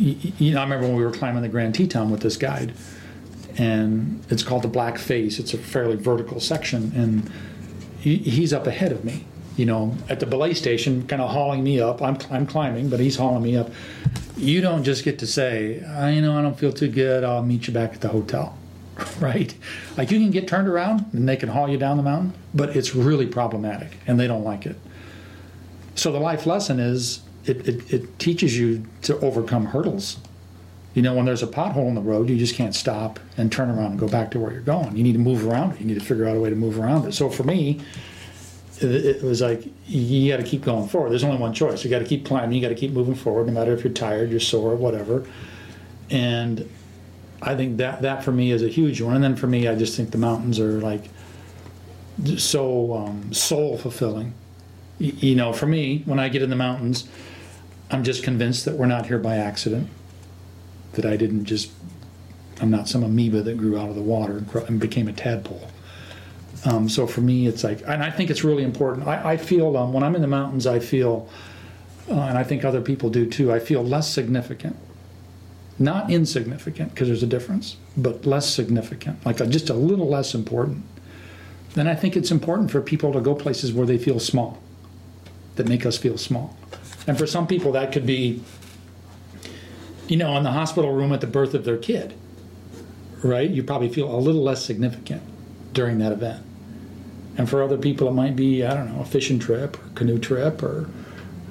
You, 0.00 0.54
know, 0.54 0.60
I 0.60 0.62
remember 0.62 0.86
when 0.86 0.96
we 0.96 1.04
were 1.04 1.10
climbing 1.10 1.42
the 1.42 1.48
Grand 1.50 1.74
Teton 1.74 2.10
with 2.10 2.22
this 2.22 2.38
guide, 2.38 2.72
and 3.58 4.24
it's 4.30 4.42
called 4.42 4.62
the 4.62 4.68
Black 4.68 4.96
Face. 4.96 5.38
It's 5.38 5.52
a 5.52 5.58
fairly 5.58 5.96
vertical 5.96 6.40
section, 6.40 6.90
and 6.96 7.30
he, 8.00 8.16
he's 8.16 8.54
up 8.54 8.66
ahead 8.66 8.92
of 8.92 9.04
me. 9.04 9.26
You 9.58 9.66
know, 9.66 9.94
at 10.08 10.18
the 10.18 10.24
belay 10.24 10.54
station, 10.54 11.06
kind 11.06 11.20
of 11.20 11.28
hauling 11.28 11.62
me 11.62 11.80
up. 11.80 12.00
I'm 12.00 12.16
I'm 12.30 12.46
climbing, 12.46 12.88
but 12.88 12.98
he's 12.98 13.16
hauling 13.16 13.42
me 13.42 13.58
up. 13.58 13.70
You 14.38 14.62
don't 14.62 14.84
just 14.84 15.04
get 15.04 15.18
to 15.18 15.26
say, 15.26 15.84
I 15.84 16.12
you 16.12 16.22
know 16.22 16.38
I 16.38 16.40
don't 16.40 16.58
feel 16.58 16.72
too 16.72 16.88
good. 16.88 17.22
I'll 17.22 17.42
meet 17.42 17.66
you 17.66 17.74
back 17.74 17.92
at 17.92 18.00
the 18.00 18.08
hotel, 18.08 18.56
right? 19.20 19.54
Like 19.98 20.10
you 20.10 20.18
can 20.18 20.30
get 20.30 20.48
turned 20.48 20.66
around 20.66 21.04
and 21.12 21.28
they 21.28 21.36
can 21.36 21.50
haul 21.50 21.68
you 21.68 21.76
down 21.76 21.98
the 21.98 22.02
mountain, 22.02 22.32
but 22.54 22.74
it's 22.74 22.94
really 22.94 23.26
problematic, 23.26 23.98
and 24.06 24.18
they 24.18 24.26
don't 24.26 24.44
like 24.44 24.64
it. 24.64 24.76
So 25.94 26.10
the 26.10 26.20
life 26.20 26.46
lesson 26.46 26.80
is 26.80 27.20
it, 27.44 27.66
it, 27.68 27.92
it 27.92 28.18
teaches 28.18 28.58
you 28.58 28.84
to 29.02 29.18
overcome 29.20 29.66
hurdles. 29.66 30.18
You 30.94 31.02
know, 31.02 31.14
when 31.14 31.24
there's 31.24 31.42
a 31.42 31.46
pothole 31.46 31.86
in 31.88 31.94
the 31.94 32.00
road, 32.00 32.28
you 32.28 32.36
just 32.36 32.54
can't 32.56 32.74
stop 32.74 33.20
and 33.36 33.50
turn 33.50 33.70
around 33.70 33.92
and 33.92 33.98
go 34.00 34.08
back 34.08 34.32
to 34.32 34.40
where 34.40 34.50
you're 34.50 34.60
going. 34.60 34.96
You 34.96 35.04
need 35.04 35.12
to 35.12 35.18
move 35.20 35.46
around 35.46 35.72
it. 35.72 35.80
You 35.80 35.86
need 35.86 35.98
to 35.98 36.04
figure 36.04 36.26
out 36.26 36.36
a 36.36 36.40
way 36.40 36.50
to 36.50 36.56
move 36.56 36.80
around 36.80 37.06
it. 37.06 37.14
So 37.14 37.30
for 37.30 37.44
me, 37.44 37.80
it, 38.80 39.22
was 39.22 39.40
like 39.40 39.64
you 39.86 40.30
got 40.32 40.38
to 40.38 40.42
keep 40.48 40.62
going 40.64 40.88
forward. 40.88 41.10
There's 41.10 41.22
only 41.22 41.36
one 41.38 41.52
choice. 41.52 41.84
You 41.84 41.90
got 41.90 42.00
to 42.00 42.04
keep 42.06 42.24
climbing. 42.24 42.52
You 42.52 42.60
got 42.62 42.70
to 42.70 42.74
keep 42.74 42.92
moving 42.92 43.14
forward, 43.14 43.46
no 43.46 43.52
matter 43.52 43.72
if 43.72 43.84
you're 43.84 43.92
tired, 43.92 44.30
you're 44.30 44.40
sore, 44.40 44.74
whatever. 44.74 45.26
And 46.10 46.68
I 47.42 47.54
think 47.54 47.76
that 47.76 48.02
that 48.02 48.24
for 48.24 48.32
me 48.32 48.50
is 48.50 48.62
a 48.62 48.68
huge 48.68 49.00
one. 49.00 49.14
And 49.14 49.22
then 49.22 49.36
for 49.36 49.46
me, 49.46 49.68
I 49.68 49.74
just 49.74 49.96
think 49.96 50.10
the 50.10 50.18
mountains 50.18 50.58
are 50.58 50.80
like 50.80 51.04
so 52.36 52.94
um, 52.94 53.32
soul 53.32 53.78
fulfilling. 53.78 54.34
Y- 54.98 55.12
You 55.16 55.34
know, 55.36 55.52
for 55.52 55.66
me, 55.66 56.02
when 56.06 56.18
I 56.18 56.28
get 56.28 56.42
in 56.42 56.50
the 56.50 56.56
mountains, 56.56 57.08
I'm 57.90 58.04
just 58.04 58.22
convinced 58.22 58.64
that 58.64 58.76
we're 58.76 58.86
not 58.86 59.06
here 59.06 59.18
by 59.18 59.36
accident. 59.36 59.88
That 60.92 61.06
I 61.06 61.16
didn't 61.16 61.44
just 61.44 61.70
I'm 62.60 62.70
not 62.70 62.88
some 62.88 63.02
amoeba 63.02 63.42
that 63.42 63.56
grew 63.56 63.78
out 63.78 63.88
of 63.88 63.94
the 63.94 64.02
water 64.02 64.44
and, 64.68 64.78
became 64.78 65.08
a 65.08 65.12
tadpole. 65.12 65.68
Um, 66.66 66.88
so 66.88 67.06
for 67.06 67.22
me, 67.22 67.46
it's 67.46 67.64
like, 67.64 67.80
and 67.86 68.02
I 68.02 68.10
think 68.10 68.28
it's 68.28 68.44
really 68.44 68.64
important. 68.64 69.08
I, 69.08 69.32
I 69.32 69.36
feel 69.38 69.76
um, 69.76 69.94
when 69.94 70.02
I'm 70.02 70.14
in 70.14 70.20
the 70.20 70.28
mountains, 70.28 70.66
I 70.66 70.78
feel, 70.78 71.28
uh, 72.10 72.20
and 72.20 72.36
I 72.36 72.44
think 72.44 72.64
other 72.64 72.82
people 72.82 73.08
do 73.08 73.24
too. 73.24 73.50
I 73.50 73.60
feel 73.60 73.82
less 73.82 74.12
significant, 74.12 74.76
not 75.78 76.10
insignificant, 76.10 76.90
because 76.90 77.08
there's 77.08 77.22
a 77.22 77.26
difference, 77.26 77.76
but 77.96 78.26
less 78.26 78.48
significant, 78.52 79.24
like 79.24 79.40
a, 79.40 79.46
just 79.46 79.70
a 79.70 79.74
little 79.74 80.08
less 80.08 80.34
important. 80.34 80.84
Then 81.72 81.88
I 81.88 81.94
think 81.94 82.14
it's 82.14 82.30
important 82.30 82.70
for 82.70 82.82
people 82.82 83.12
to 83.14 83.20
go 83.20 83.34
places 83.34 83.72
where 83.72 83.86
they 83.86 83.96
feel 83.96 84.20
small, 84.20 84.60
that 85.56 85.66
make 85.66 85.86
us 85.86 85.96
feel 85.96 86.18
small. 86.18 86.58
And 87.10 87.18
for 87.18 87.26
some 87.26 87.48
people, 87.48 87.72
that 87.72 87.90
could 87.90 88.06
be, 88.06 88.40
you 90.06 90.16
know, 90.16 90.36
in 90.36 90.44
the 90.44 90.52
hospital 90.52 90.92
room 90.92 91.12
at 91.12 91.20
the 91.20 91.26
birth 91.26 91.54
of 91.54 91.64
their 91.64 91.76
kid, 91.76 92.14
right? 93.24 93.50
You 93.50 93.64
probably 93.64 93.88
feel 93.88 94.14
a 94.14 94.20
little 94.20 94.44
less 94.44 94.64
significant 94.64 95.20
during 95.72 95.98
that 95.98 96.12
event. 96.12 96.44
And 97.36 97.50
for 97.50 97.64
other 97.64 97.76
people, 97.76 98.06
it 98.06 98.12
might 98.12 98.36
be, 98.36 98.64
I 98.64 98.74
don't 98.74 98.94
know, 98.94 99.02
a 99.02 99.04
fishing 99.04 99.40
trip 99.40 99.76
or 99.84 99.88
canoe 99.96 100.20
trip 100.20 100.62
or, 100.62 100.88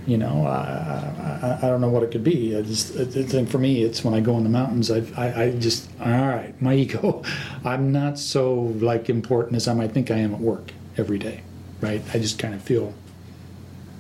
you 0.08 0.18
know, 0.18 0.48
I, 0.48 1.42
I, 1.42 1.60
I 1.62 1.68
don't 1.68 1.82
know 1.82 1.90
what 1.90 2.04
it 2.04 2.12
could 2.12 2.24
be. 2.24 2.56
I 2.56 2.62
just, 2.62 2.96
I 2.96 3.04
think 3.04 3.50
for 3.50 3.58
me, 3.58 3.84
it's 3.84 4.02
when 4.02 4.14
I 4.14 4.22
go 4.22 4.38
in 4.38 4.46
the 4.46 4.50
mountains, 4.50 4.90
I, 4.90 5.04
I, 5.18 5.44
I 5.44 5.52
just, 5.52 5.90
all 6.00 6.08
right, 6.10 6.54
my 6.62 6.74
ego, 6.84 7.22
I'm 7.66 7.92
not 7.92 8.18
so 8.18 8.54
like 8.80 9.10
important 9.10 9.58
as 9.58 9.68
I 9.68 9.74
might 9.74 9.92
think 9.92 10.10
I 10.10 10.20
am 10.20 10.34
at 10.34 10.40
work 10.40 10.72
every 10.96 11.20
day, 11.20 11.42
right? 11.82 12.02
I 12.14 12.20
just 12.20 12.40
kind 12.40 12.54
of 12.54 12.62
feel 12.62 12.94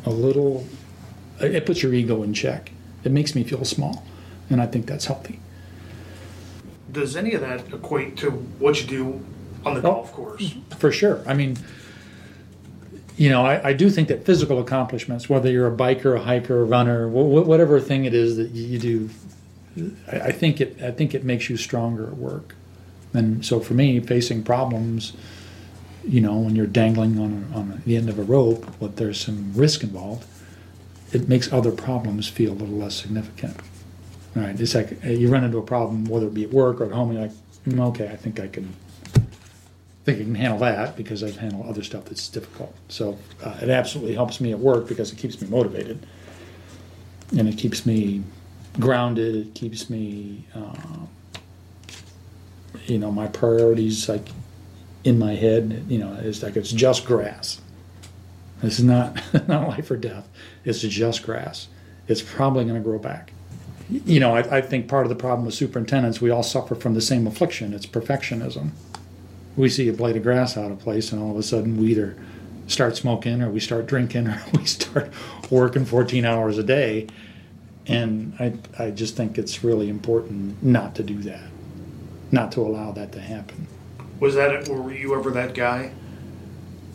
a 0.05 0.09
little, 0.09 0.65
it 1.41 1.65
puts 1.65 1.83
your 1.83 1.93
ego 1.93 2.23
in 2.23 2.33
check. 2.33 2.71
It 3.03 3.11
makes 3.11 3.35
me 3.35 3.43
feel 3.43 3.63
small. 3.65 4.05
And 4.49 4.61
I 4.61 4.65
think 4.65 4.85
that's 4.87 5.05
healthy. 5.05 5.39
Does 6.91 7.15
any 7.15 7.33
of 7.33 7.41
that 7.41 7.71
equate 7.71 8.17
to 8.17 8.31
what 8.31 8.81
you 8.81 8.87
do 8.87 9.25
on 9.65 9.75
the 9.75 9.79
oh, 9.79 9.83
golf 9.83 10.13
course? 10.13 10.55
For 10.77 10.91
sure. 10.91 11.23
I 11.27 11.33
mean, 11.33 11.57
you 13.15 13.29
know, 13.29 13.45
I, 13.45 13.69
I 13.69 13.73
do 13.73 13.89
think 13.89 14.07
that 14.07 14.25
physical 14.25 14.59
accomplishments, 14.59 15.29
whether 15.29 15.51
you're 15.51 15.67
a 15.67 15.75
biker, 15.75 16.15
a 16.15 16.23
hiker, 16.23 16.61
a 16.61 16.63
runner, 16.63 17.07
wh- 17.07 17.45
whatever 17.45 17.79
thing 17.79 18.05
it 18.05 18.13
is 18.13 18.37
that 18.37 18.51
you 18.51 18.79
do, 18.79 19.09
I, 20.11 20.19
I 20.19 20.31
think 20.31 20.61
it. 20.61 20.81
I 20.81 20.91
think 20.91 21.13
it 21.13 21.23
makes 21.23 21.49
you 21.49 21.57
stronger 21.57 22.07
at 22.07 22.17
work. 22.17 22.55
And 23.13 23.45
so 23.45 23.59
for 23.59 23.73
me, 23.73 23.99
facing 23.99 24.43
problems, 24.43 25.13
you 26.07 26.21
know, 26.21 26.37
when 26.37 26.55
you're 26.55 26.65
dangling 26.65 27.19
on 27.19 27.51
on 27.53 27.81
the 27.85 27.97
end 27.97 28.09
of 28.09 28.17
a 28.17 28.23
rope, 28.23 28.65
but 28.79 28.95
there's 28.95 29.19
some 29.19 29.53
risk 29.53 29.83
involved, 29.83 30.25
it 31.11 31.27
makes 31.27 31.51
other 31.51 31.71
problems 31.71 32.27
feel 32.27 32.51
a 32.51 32.55
little 32.55 32.75
less 32.75 32.95
significant. 32.95 33.57
All 34.35 34.43
right, 34.43 34.59
it's 34.59 34.75
like 34.75 35.03
uh, 35.03 35.09
you 35.09 35.29
run 35.29 35.43
into 35.43 35.57
a 35.57 35.63
problem, 35.63 36.05
whether 36.05 36.27
it 36.27 36.33
be 36.33 36.43
at 36.43 36.51
work 36.51 36.81
or 36.81 36.85
at 36.85 36.91
home, 36.91 37.11
you're 37.11 37.23
like, 37.23 37.31
"Mm, 37.67 37.87
okay, 37.89 38.09
I 38.09 38.15
think 38.15 38.39
I 38.39 38.47
can 38.47 38.73
think 40.05 40.19
I 40.19 40.23
can 40.23 40.35
handle 40.35 40.59
that 40.59 40.95
because 40.95 41.23
I've 41.23 41.37
handled 41.37 41.67
other 41.67 41.83
stuff 41.83 42.05
that's 42.05 42.27
difficult. 42.29 42.75
So 42.87 43.17
uh, 43.43 43.57
it 43.61 43.69
absolutely 43.69 44.15
helps 44.15 44.41
me 44.41 44.51
at 44.51 44.59
work 44.59 44.87
because 44.87 45.11
it 45.11 45.17
keeps 45.17 45.41
me 45.41 45.47
motivated, 45.47 46.05
and 47.37 47.47
it 47.47 47.57
keeps 47.57 47.85
me 47.85 48.23
grounded. 48.79 49.35
It 49.35 49.53
keeps 49.53 49.89
me, 49.89 50.45
uh, 50.55 51.05
you 52.85 52.97
know, 52.97 53.11
my 53.11 53.27
priorities 53.27 54.07
like 54.09 54.27
in 55.03 55.19
my 55.19 55.35
head. 55.35 55.85
You 55.87 55.99
know, 55.99 56.17
it's 56.21 56.43
like 56.43 56.55
it's 56.55 56.71
just 56.71 57.05
grass. 57.05 57.61
This 58.61 58.79
is 58.79 58.85
not 58.85 59.21
not 59.47 59.67
life 59.67 59.89
or 59.91 59.97
death. 59.97 60.27
It's 60.65 60.81
just 60.81 61.23
grass. 61.23 61.67
It's 62.07 62.21
probably 62.21 62.63
going 62.63 62.75
to 62.75 62.81
grow 62.81 62.99
back. 62.99 63.33
You 63.89 64.19
know, 64.19 64.35
I, 64.35 64.57
I 64.57 64.61
think 64.61 64.87
part 64.87 65.05
of 65.05 65.09
the 65.09 65.15
problem 65.15 65.45
with 65.45 65.55
superintendents, 65.55 66.21
we 66.21 66.29
all 66.29 66.43
suffer 66.43 66.75
from 66.75 66.93
the 66.93 67.01
same 67.01 67.25
affliction. 67.25 67.73
It's 67.73 67.87
perfectionism 67.87 68.71
we 69.59 69.67
see 69.67 69.89
a 69.89 69.93
blade 69.93 70.15
of 70.15 70.23
grass 70.23 70.55
out 70.55 70.71
of 70.71 70.79
place, 70.79 71.11
and 71.11 71.21
all 71.21 71.31
of 71.31 71.37
a 71.37 71.43
sudden 71.43 71.77
we 71.77 71.91
either 71.91 72.15
start 72.67 72.95
smoking 72.95 73.41
or 73.41 73.49
we 73.49 73.59
start 73.59 73.85
drinking 73.85 74.27
or 74.29 74.41
we 74.53 74.65
start 74.65 75.11
working 75.49 75.85
14 75.85 76.23
hours 76.25 76.57
a 76.57 76.63
day. 76.63 77.07
And 77.85 78.33
I, 78.39 78.53
I 78.81 78.91
just 78.91 79.17
think 79.17 79.37
it's 79.37 79.63
really 79.63 79.89
important 79.89 80.63
not 80.63 80.95
to 80.95 81.03
do 81.03 81.17
that, 81.23 81.49
not 82.31 82.51
to 82.53 82.61
allow 82.61 82.91
that 82.93 83.11
to 83.13 83.19
happen. 83.19 83.67
Was 84.19 84.35
that 84.35 84.51
it? 84.51 84.69
Were 84.69 84.93
you 84.93 85.15
ever 85.15 85.31
that 85.31 85.53
guy? 85.53 85.91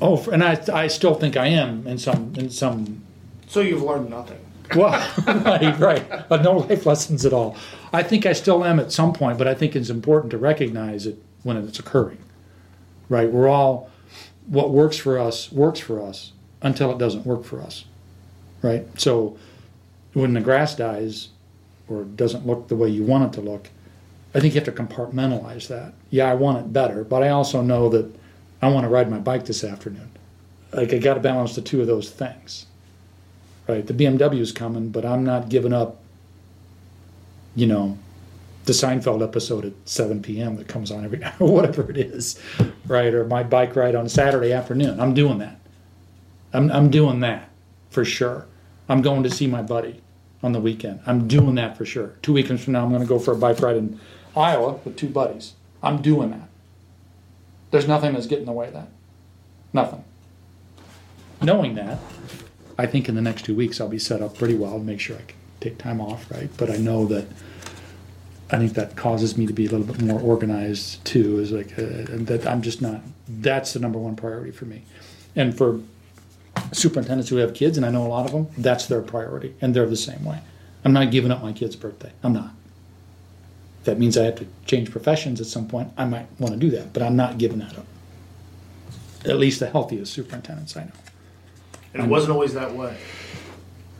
Oh, 0.00 0.28
and 0.30 0.42
I, 0.42 0.60
I 0.72 0.86
still 0.88 1.14
think 1.14 1.36
I 1.36 1.46
am 1.46 1.86
in 1.86 1.98
some, 1.98 2.34
in 2.36 2.50
some 2.50 3.02
So 3.46 3.60
you've 3.60 3.82
learned 3.82 4.10
nothing. 4.10 4.38
well, 4.74 4.92
right, 5.26 5.78
right. 5.78 6.28
But 6.28 6.42
no 6.42 6.58
life 6.58 6.86
lessons 6.86 7.24
at 7.24 7.32
all. 7.32 7.56
I 7.92 8.02
think 8.02 8.26
I 8.26 8.32
still 8.32 8.64
am 8.64 8.80
at 8.80 8.90
some 8.92 9.12
point, 9.12 9.38
but 9.38 9.46
I 9.46 9.54
think 9.54 9.76
it's 9.76 9.90
important 9.90 10.30
to 10.32 10.38
recognize 10.38 11.06
it 11.06 11.22
when 11.42 11.56
it's 11.56 11.78
occurring. 11.78 12.18
Right? 13.08 13.30
We're 13.30 13.48
all 13.48 13.90
what 14.46 14.70
works 14.70 14.96
for 14.96 15.18
us 15.18 15.50
works 15.52 15.80
for 15.80 16.02
us 16.02 16.32
until 16.62 16.90
it 16.90 16.98
doesn't 16.98 17.24
work 17.26 17.44
for 17.44 17.60
us. 17.60 17.84
Right? 18.62 18.86
So 18.98 19.36
when 20.14 20.32
the 20.34 20.40
grass 20.40 20.74
dies 20.74 21.28
or 21.88 22.04
doesn't 22.04 22.46
look 22.46 22.68
the 22.68 22.76
way 22.76 22.88
you 22.88 23.04
want 23.04 23.24
it 23.24 23.40
to 23.40 23.46
look, 23.46 23.68
I 24.34 24.40
think 24.40 24.54
you 24.54 24.60
have 24.60 24.74
to 24.74 24.82
compartmentalize 24.82 25.68
that. 25.68 25.92
Yeah, 26.10 26.30
I 26.30 26.34
want 26.34 26.58
it 26.58 26.72
better, 26.72 27.04
but 27.04 27.22
I 27.22 27.28
also 27.28 27.60
know 27.62 27.88
that 27.90 28.12
I 28.64 28.68
want 28.68 28.84
to 28.84 28.88
ride 28.88 29.10
my 29.10 29.18
bike 29.18 29.44
this 29.44 29.64
afternoon. 29.64 30.10
Like 30.72 30.92
I 30.92 30.98
got 30.98 31.14
to 31.14 31.20
balance 31.20 31.54
the 31.54 31.62
two 31.62 31.80
of 31.80 31.86
those 31.86 32.10
things 32.10 32.66
right? 33.68 33.86
The 33.86 33.94
BMW 33.94 34.40
is 34.40 34.52
coming, 34.52 34.90
but 34.90 35.04
I'm 35.04 35.24
not 35.24 35.48
giving 35.48 35.72
up, 35.72 36.00
you 37.54 37.66
know, 37.66 37.98
the 38.64 38.72
Seinfeld 38.72 39.22
episode 39.22 39.64
at 39.64 39.72
7 39.84 40.22
p.m. 40.22 40.56
that 40.56 40.68
comes 40.68 40.90
on 40.90 41.04
every 41.04 41.22
or 41.38 41.52
whatever 41.52 41.90
it 41.90 41.96
is, 41.96 42.40
right? 42.86 43.12
Or 43.12 43.26
my 43.26 43.42
bike 43.42 43.76
ride 43.76 43.94
on 43.94 44.08
Saturday 44.08 44.52
afternoon. 44.52 45.00
I'm 45.00 45.14
doing 45.14 45.38
that. 45.38 45.58
I'm, 46.52 46.70
I'm 46.70 46.90
doing 46.90 47.20
that 47.20 47.48
for 47.90 48.04
sure. 48.04 48.46
I'm 48.88 49.02
going 49.02 49.22
to 49.22 49.30
see 49.30 49.46
my 49.46 49.62
buddy 49.62 50.00
on 50.42 50.52
the 50.52 50.60
weekend. 50.60 51.00
I'm 51.06 51.26
doing 51.26 51.54
that 51.56 51.76
for 51.76 51.84
sure. 51.84 52.14
Two 52.22 52.34
weekends 52.34 52.62
from 52.64 52.74
now, 52.74 52.84
I'm 52.84 52.90
going 52.90 53.02
to 53.02 53.08
go 53.08 53.18
for 53.18 53.32
a 53.32 53.36
bike 53.36 53.60
ride 53.60 53.76
in 53.76 53.98
Iowa 54.36 54.78
with 54.84 54.96
two 54.96 55.08
buddies. 55.08 55.54
I'm 55.82 56.00
doing 56.00 56.30
that. 56.30 56.48
There's 57.74 57.88
nothing 57.88 58.12
that's 58.12 58.28
getting 58.28 58.42
in 58.42 58.46
the 58.46 58.52
way 58.52 58.68
of 58.68 58.74
that. 58.74 58.86
Nothing. 59.72 60.04
Knowing 61.42 61.74
that, 61.74 61.98
I 62.78 62.86
think 62.86 63.08
in 63.08 63.16
the 63.16 63.20
next 63.20 63.44
two 63.44 63.56
weeks 63.56 63.80
I'll 63.80 63.88
be 63.88 63.98
set 63.98 64.22
up 64.22 64.38
pretty 64.38 64.54
well 64.54 64.78
to 64.78 64.84
make 64.84 65.00
sure 65.00 65.16
I 65.16 65.22
can 65.22 65.36
take 65.58 65.76
time 65.76 66.00
off, 66.00 66.30
right? 66.30 66.48
But 66.56 66.70
I 66.70 66.76
know 66.76 67.04
that 67.06 67.26
I 68.52 68.58
think 68.58 68.74
that 68.74 68.94
causes 68.94 69.36
me 69.36 69.48
to 69.48 69.52
be 69.52 69.66
a 69.66 69.70
little 69.70 69.92
bit 69.92 70.00
more 70.00 70.20
organized 70.20 71.04
too. 71.04 71.40
Is 71.40 71.50
like 71.50 71.76
uh, 71.76 72.14
that 72.26 72.46
I'm 72.46 72.62
just 72.62 72.80
not. 72.80 73.00
That's 73.26 73.72
the 73.72 73.80
number 73.80 73.98
one 73.98 74.14
priority 74.14 74.52
for 74.52 74.66
me, 74.66 74.82
and 75.34 75.52
for 75.58 75.80
superintendents 76.70 77.28
who 77.28 77.38
have 77.38 77.54
kids, 77.54 77.76
and 77.76 77.84
I 77.84 77.90
know 77.90 78.06
a 78.06 78.08
lot 78.08 78.24
of 78.24 78.30
them, 78.30 78.46
that's 78.56 78.86
their 78.86 79.02
priority, 79.02 79.56
and 79.60 79.74
they're 79.74 79.84
the 79.84 79.96
same 79.96 80.24
way. 80.24 80.38
I'm 80.84 80.92
not 80.92 81.10
giving 81.10 81.32
up 81.32 81.42
my 81.42 81.52
kid's 81.52 81.74
birthday. 81.74 82.12
I'm 82.22 82.34
not. 82.34 82.54
If 83.84 83.88
that 83.88 83.98
means 83.98 84.16
I 84.16 84.24
have 84.24 84.36
to 84.36 84.46
change 84.64 84.90
professions 84.90 85.42
at 85.42 85.46
some 85.46 85.68
point. 85.68 85.92
I 85.98 86.06
might 86.06 86.26
want 86.40 86.54
to 86.54 86.58
do 86.58 86.70
that, 86.70 86.94
but 86.94 87.02
I'm 87.02 87.16
not 87.16 87.36
giving 87.36 87.58
that 87.58 87.76
up. 87.76 87.84
At 89.26 89.36
least 89.36 89.60
the 89.60 89.68
healthiest 89.68 90.10
superintendents 90.10 90.74
I 90.74 90.84
know. 90.84 90.92
And 91.92 92.04
it 92.04 92.08
wasn't 92.08 92.32
always 92.32 92.54
that 92.54 92.74
way. 92.74 92.96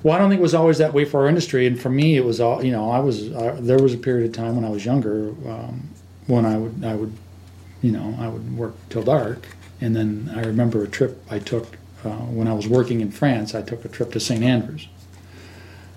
Well, 0.03 0.15
I 0.15 0.19
don't 0.19 0.31
think 0.31 0.39
it 0.39 0.43
was 0.43 0.55
always 0.55 0.79
that 0.79 0.95
way 0.95 1.05
for 1.05 1.21
our 1.21 1.29
industry, 1.29 1.67
and 1.67 1.79
for 1.79 1.91
me, 1.91 2.17
it 2.17 2.25
was 2.25 2.41
all 2.41 2.65
you 2.65 2.73
know. 2.73 2.91
I 2.91 2.99
was 2.99 3.31
uh, 3.31 3.59
there 3.61 3.79
was 3.79 3.93
a 3.93 3.99
period 3.99 4.31
of 4.31 4.35
time 4.35 4.57
when 4.57 4.65
I 4.65 4.71
was 4.71 4.87
younger 4.87 5.35
um, 5.47 5.91
when 6.29 6.47
I 6.47 6.57
would 6.57 6.83
I 6.83 6.95
would, 6.95 7.13
you 7.83 7.93
know, 7.93 8.17
I 8.19 8.29
would 8.29 8.57
work 8.57 8.75
till 8.89 9.03
dark, 9.03 9.47
and 9.83 9.95
then 9.95 10.33
I 10.35 10.45
remember 10.45 10.83
a 10.83 10.89
trip 10.89 11.23
I 11.31 11.41
took 11.41 11.77
uh, 12.07 12.09
when 12.09 12.49
I 12.49 12.55
was 12.55 12.67
working 12.67 13.03
in 13.03 13.11
France. 13.11 13.55
I 13.55 13.61
took 13.61 13.85
a 13.85 13.89
trip 13.89 14.13
to 14.13 14.21
St. 14.21 14.43
Andrews, 14.43 14.89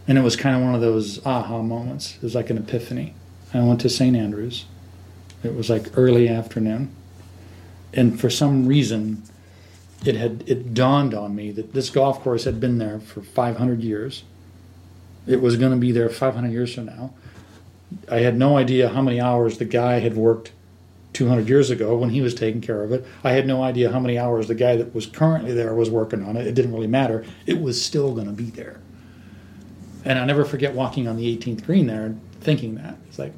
and 0.10 0.17
it 0.17 0.26
was 0.26 0.36
kind 0.36 0.58
of 0.58 0.62
one 0.62 0.76
of 0.76 0.82
those 0.82 1.26
aha 1.26 1.62
moments. 1.62 2.17
It 2.17 2.23
was 2.23 2.36
like 2.36 2.50
an 2.50 2.58
epiphany. 2.58 3.13
I 3.58 3.63
went 3.63 3.82
to 3.82 3.89
St. 3.89 4.15
Andrews. 4.15 4.65
It 5.43 5.56
was 5.56 5.70
like 5.70 5.98
early 5.98 6.28
afternoon, 6.28 6.91
and 7.93 8.20
for 8.20 8.30
some 8.30 8.67
reason, 8.67 9.24
it 10.06 10.15
had 10.15 10.43
it 10.48 10.74
dawned 10.74 11.13
on 11.13 11.36
me 11.36 11.52
that 11.52 11.74
this 11.74 11.89
golf 11.89 12.22
course 12.22 12.43
had 12.43 12.60
been 12.60 12.78
there 12.78 13.00
for 13.00 13.22
500 13.22 13.82
years. 13.82 14.24
It 15.26 15.41
was 15.41 15.58
going 15.58 15.72
to 15.72 15.78
be 15.78 15.91
there 15.91 16.10
500 16.10 16.52
years 16.52 16.74
from 16.74 16.86
now. 16.86 17.13
I 18.10 18.20
had 18.20 18.38
no 18.38 18.58
idea 18.58 18.89
how 18.89 19.02
many 19.02 19.20
hours 19.20 19.58
the 19.58 19.65
guy 19.65 20.00
had 20.00 20.15
worked 20.15 20.52
200 21.13 21.48
years 21.50 21.70
ago 21.70 21.98
when 21.98 22.10
he 22.10 22.22
was 22.22 22.36
taking 22.36 22.62
care 22.62 22.84
of 22.84 22.91
it. 22.91 23.06
I 23.24 23.32
had 23.32 23.48
no 23.48 23.63
idea 23.63 23.91
how 23.91 24.00
many 24.00 24.17
hours 24.20 24.48
the 24.48 24.56
guy 24.56 24.76
that 24.76 24.93
was 24.93 25.06
currently 25.06 25.54
there 25.54 25.74
was 25.74 25.89
working 25.89 26.24
on 26.24 26.38
it. 26.38 26.46
It 26.46 26.54
didn't 26.54 26.74
really 26.74 26.88
matter. 26.88 27.26
It 27.46 27.62
was 27.62 27.84
still 27.84 28.13
going 28.13 28.28
to 28.28 28.34
be 28.34 28.50
there. 28.50 28.80
And 30.06 30.20
I 30.20 30.26
never 30.26 30.46
forget 30.46 30.74
walking 30.74 31.08
on 31.08 31.17
the 31.17 31.38
18th 31.38 31.65
green 31.65 31.88
there 31.88 32.06
and 32.06 32.22
thinking 32.39 32.76
that. 32.76 32.98
It's 33.08 33.20
like 33.20 33.34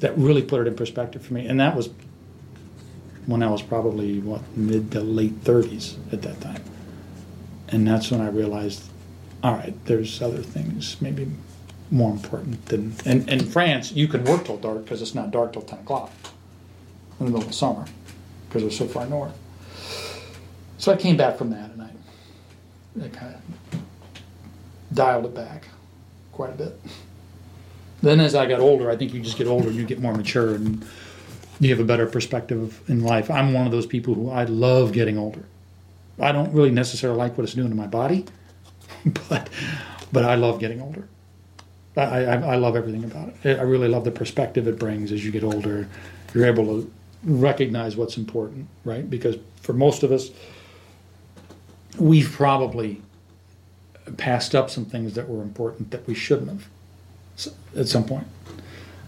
that 0.00 0.16
really 0.16 0.42
put 0.42 0.60
it 0.60 0.66
in 0.66 0.74
perspective 0.74 1.24
for 1.24 1.34
me. 1.34 1.46
And 1.46 1.58
that 1.60 1.74
was 1.74 1.90
when 3.26 3.42
I 3.42 3.50
was 3.50 3.62
probably 3.62 4.20
what 4.20 4.42
mid 4.56 4.90
to 4.92 5.00
late 5.00 5.44
30s 5.44 5.96
at 6.12 6.22
that 6.22 6.40
time, 6.40 6.62
and 7.68 7.86
that's 7.86 8.10
when 8.10 8.20
I 8.20 8.28
realized, 8.28 8.84
all 9.42 9.54
right, 9.54 9.74
there's 9.84 10.22
other 10.22 10.42
things. 10.42 11.00
Maybe 11.00 11.28
more 11.90 12.12
important 12.12 12.66
than. 12.66 12.94
And 13.04 13.28
in 13.28 13.44
France, 13.44 13.92
you 13.92 14.08
can 14.08 14.24
work 14.24 14.44
till 14.44 14.56
dark 14.56 14.84
because 14.84 15.02
it's 15.02 15.14
not 15.14 15.30
dark 15.30 15.52
till 15.52 15.62
ten 15.62 15.80
o'clock 15.80 16.10
in 17.20 17.26
the 17.26 17.32
middle 17.32 17.48
of 17.48 17.54
summer 17.54 17.84
because 18.48 18.62
we're 18.62 18.70
so 18.70 18.86
far 18.86 19.06
north. 19.06 19.36
So 20.78 20.92
I 20.92 20.96
came 20.96 21.16
back 21.16 21.36
from 21.36 21.50
that 21.50 21.70
and 21.70 21.82
I, 21.82 21.90
I 23.04 23.08
kind 23.08 23.34
of 23.34 23.80
dialed 24.94 25.26
it 25.26 25.34
back 25.34 25.68
quite 26.32 26.50
a 26.50 26.56
bit. 26.56 26.80
Then 28.02 28.20
as 28.20 28.34
I 28.34 28.46
got 28.46 28.60
older, 28.60 28.90
I 28.90 28.96
think 28.96 29.12
you 29.12 29.20
just 29.20 29.36
get 29.36 29.46
older, 29.46 29.68
and 29.68 29.76
you 29.76 29.84
get 29.84 30.00
more 30.00 30.14
mature, 30.14 30.54
and 30.54 30.84
you 31.60 31.70
have 31.70 31.80
a 31.80 31.84
better 31.84 32.06
perspective 32.06 32.80
in 32.88 33.02
life. 33.02 33.30
I'm 33.30 33.52
one 33.52 33.66
of 33.66 33.72
those 33.72 33.86
people 33.86 34.14
who 34.14 34.30
I 34.30 34.44
love 34.44 34.92
getting 34.92 35.18
older. 35.18 35.44
I 36.20 36.32
don't 36.32 36.52
really 36.52 36.70
necessarily 36.70 37.18
like 37.18 37.36
what 37.36 37.44
it's 37.44 37.54
doing 37.54 37.70
to 37.70 37.74
my 37.74 37.86
body, 37.86 38.24
but 39.28 39.48
but 40.12 40.24
I 40.24 40.36
love 40.36 40.60
getting 40.60 40.80
older. 40.80 41.08
I, 41.96 42.24
I, 42.24 42.34
I 42.34 42.56
love 42.56 42.76
everything 42.76 43.04
about 43.04 43.34
it. 43.42 43.58
I 43.58 43.62
really 43.62 43.88
love 43.88 44.04
the 44.04 44.12
perspective 44.12 44.68
it 44.68 44.78
brings 44.78 45.10
as 45.10 45.24
you 45.24 45.32
get 45.32 45.42
older. 45.42 45.88
You're 46.32 46.46
able 46.46 46.64
to 46.66 46.92
recognize 47.24 47.96
what's 47.96 48.16
important, 48.16 48.68
right? 48.84 49.08
Because 49.08 49.36
for 49.62 49.72
most 49.72 50.04
of 50.04 50.12
us, 50.12 50.30
we've 51.98 52.30
probably 52.30 53.02
passed 54.16 54.54
up 54.54 54.70
some 54.70 54.84
things 54.84 55.14
that 55.14 55.28
were 55.28 55.42
important 55.42 55.90
that 55.90 56.06
we 56.06 56.14
shouldn't 56.14 56.48
have 56.48 56.68
at 57.76 57.88
some 57.88 58.04
point. 58.04 58.26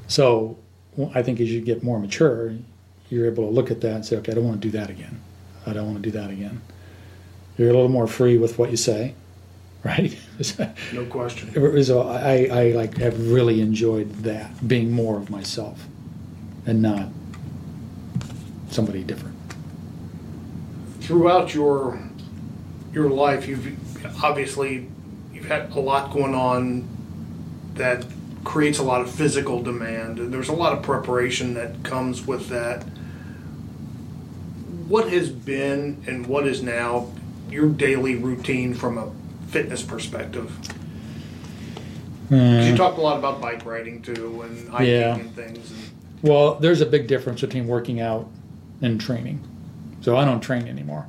So 0.08 0.58
I 1.14 1.22
think 1.22 1.40
as 1.40 1.50
you 1.50 1.60
get 1.60 1.82
more 1.82 1.98
mature, 1.98 2.54
you're 3.08 3.26
able 3.26 3.44
to 3.44 3.50
look 3.50 3.70
at 3.70 3.80
that 3.80 3.94
and 3.94 4.06
say, 4.06 4.16
okay, 4.16 4.32
I 4.32 4.34
don't 4.34 4.46
want 4.46 4.62
to 4.62 4.68
do 4.68 4.78
that 4.78 4.90
again. 4.90 5.20
I 5.66 5.72
don't 5.72 5.86
want 5.86 6.02
to 6.02 6.10
do 6.10 6.18
that 6.18 6.30
again. 6.30 6.60
You're 7.58 7.70
a 7.70 7.72
little 7.72 7.88
more 7.88 8.06
free 8.06 8.38
with 8.38 8.58
what 8.58 8.70
you 8.70 8.76
say, 8.76 9.14
right? 9.84 10.16
No 10.92 11.04
question. 11.06 11.84
so 11.84 12.08
I, 12.08 12.48
I 12.50 12.70
like 12.72 12.96
have 12.98 13.30
really 13.30 13.60
enjoyed 13.60 14.10
that 14.22 14.66
being 14.66 14.90
more 14.90 15.16
of 15.16 15.30
myself 15.30 15.86
and 16.66 16.82
not 16.82 17.08
somebody 18.70 19.02
different. 19.02 19.36
Throughout 21.00 21.54
your 21.54 22.00
your 22.92 23.08
life, 23.08 23.46
you've 23.48 23.76
obviously 24.22 24.86
you've 25.32 25.46
had 25.46 25.70
a 25.72 25.80
lot 25.80 26.12
going 26.12 26.34
on 26.34 26.88
that 27.74 28.04
creates 28.44 28.78
a 28.78 28.82
lot 28.82 29.00
of 29.00 29.10
physical 29.10 29.62
demand, 29.62 30.18
and 30.18 30.32
there's 30.32 30.48
a 30.48 30.52
lot 30.54 30.72
of 30.72 30.82
preparation 30.82 31.54
that 31.54 31.82
comes 31.82 32.26
with 32.26 32.48
that. 32.48 32.84
What 34.88 35.10
has 35.12 35.30
been 35.30 36.02
and 36.06 36.26
what 36.26 36.46
is 36.46 36.62
now 36.62 37.12
your 37.50 37.68
daily 37.68 38.16
routine 38.16 38.74
from 38.74 38.98
a 38.98 39.10
fitness 39.48 39.82
perspective? 39.82 40.50
'Cause 42.28 42.38
you 42.66 42.74
mm. 42.74 42.76
talked 42.76 42.96
a 42.96 43.00
lot 43.00 43.18
about 43.18 43.40
bike 43.40 43.66
riding 43.66 44.02
too, 44.02 44.42
and 44.48 44.68
hiking 44.68 44.88
Yeah. 44.88 45.16
and 45.16 45.34
things. 45.34 45.70
And 45.70 45.80
Well, 46.22 46.54
there's 46.56 46.80
a 46.80 46.86
big 46.86 47.08
difference 47.08 47.40
between 47.40 47.66
working 47.66 48.00
out 48.00 48.28
and 48.80 49.00
training. 49.00 49.40
So 50.00 50.16
I 50.16 50.24
don't 50.24 50.40
train 50.40 50.68
anymore. 50.68 51.06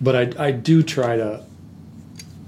But 0.00 0.16
I, 0.38 0.46
I 0.48 0.50
do 0.52 0.82
try 0.82 1.16
to, 1.16 1.42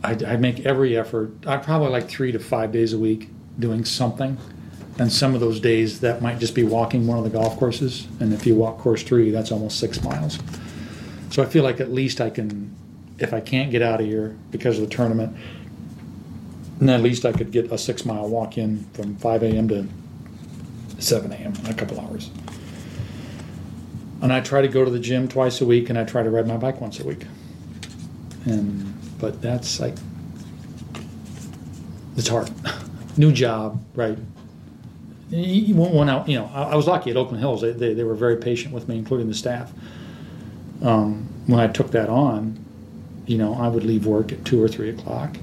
I, 0.05 0.13
I 0.27 0.37
make 0.37 0.65
every 0.67 0.97
effort. 0.97 1.33
I 1.47 1.57
probably 1.57 1.89
like 1.89 2.09
three 2.09 2.33
to 2.33 2.39
five 2.39 2.71
days 2.71 2.93
a 2.93 2.99
week 2.99 3.29
doing 3.59 3.85
something. 3.85 4.39
And 4.99 5.11
some 5.11 5.35
of 5.35 5.41
those 5.41 5.59
days 5.59 6.01
that 6.01 6.21
might 6.21 6.39
just 6.39 6.55
be 6.55 6.65
walking 6.65 7.07
one 7.07 7.19
of 7.19 7.25
the 7.25 7.31
golf 7.31 7.57
courses. 7.59 8.07
And 8.21 8.33
if 8.33 8.47
you 8.47 8.55
walk 8.55 8.79
course 8.79 9.03
three, 9.03 9.31
that's 9.31 9.51
almost 9.51 9.79
six 9.79 10.03
miles. 10.03 10.39
So 11.31 11.43
I 11.43 11.47
feel 11.47 11.65
like 11.65 11.81
at 11.81 11.91
least 11.91 12.21
I 12.21 12.29
can, 12.29 12.77
if 13.19 13.33
I 13.33 13.41
can't 13.41 13.71
get 13.71 13.81
out 13.81 14.01
of 14.01 14.07
here 14.07 14.37
because 14.51 14.79
of 14.79 14.89
the 14.89 14.95
tournament, 14.95 15.35
then 16.79 16.91
at 16.91 17.01
least 17.01 17.25
I 17.25 17.33
could 17.33 17.53
get 17.53 17.73
a 17.73 17.79
six 17.79 18.05
mile 18.05 18.29
walk 18.29 18.59
in 18.59 18.85
from 18.93 19.17
5 19.17 19.43
a.m. 19.45 19.69
to 19.69 19.87
7 20.99 21.33
a.m. 21.33 21.55
in 21.65 21.67
a 21.67 21.75
couple 21.75 21.99
hours. 22.01 22.31
And 24.21 24.33
I 24.33 24.41
try 24.41 24.63
to 24.63 24.69
go 24.69 24.85
to 24.85 24.91
the 24.91 24.99
gym 24.99 25.27
twice 25.27 25.61
a 25.61 25.67
week, 25.67 25.91
and 25.91 25.99
I 25.99 26.05
try 26.05 26.23
to 26.23 26.31
ride 26.31 26.47
my 26.47 26.57
bike 26.57 26.81
once 26.81 27.01
a 27.01 27.05
week. 27.05 27.25
And 28.45 28.95
but 29.19 29.41
that's 29.41 29.81
like 29.81 29.95
it's 32.17 32.29
hard. 32.29 32.51
New 33.17 33.33
job, 33.33 33.83
right? 33.95 34.19
You 35.31 35.75
want 35.75 36.11
out. 36.11 36.29
You 36.29 36.41
know, 36.41 36.51
I, 36.53 36.75
was 36.75 36.87
lucky 36.87 37.11
at 37.11 37.17
Oakland 37.17 37.41
Hills. 37.41 37.63
They, 37.63 37.73
they, 37.73 37.95
they 37.95 38.05
were 38.05 38.15
very 38.15 38.37
patient 38.37 38.75
with 38.75 38.89
me, 38.89 38.99
including 38.99 39.29
the 39.29 39.35
staff. 39.35 39.73
Um, 40.83 41.29
when 41.47 41.61
I 41.61 41.69
took 41.69 41.91
that 41.93 42.09
on, 42.09 42.63
you 43.27 43.39
know, 43.39 43.55
I 43.55 43.69
would 43.69 43.85
leave 43.85 44.07
work 44.07 44.33
at 44.33 44.45
two 44.45 44.63
or 44.63 44.69
three 44.69 44.91
o'clock. 44.91 45.37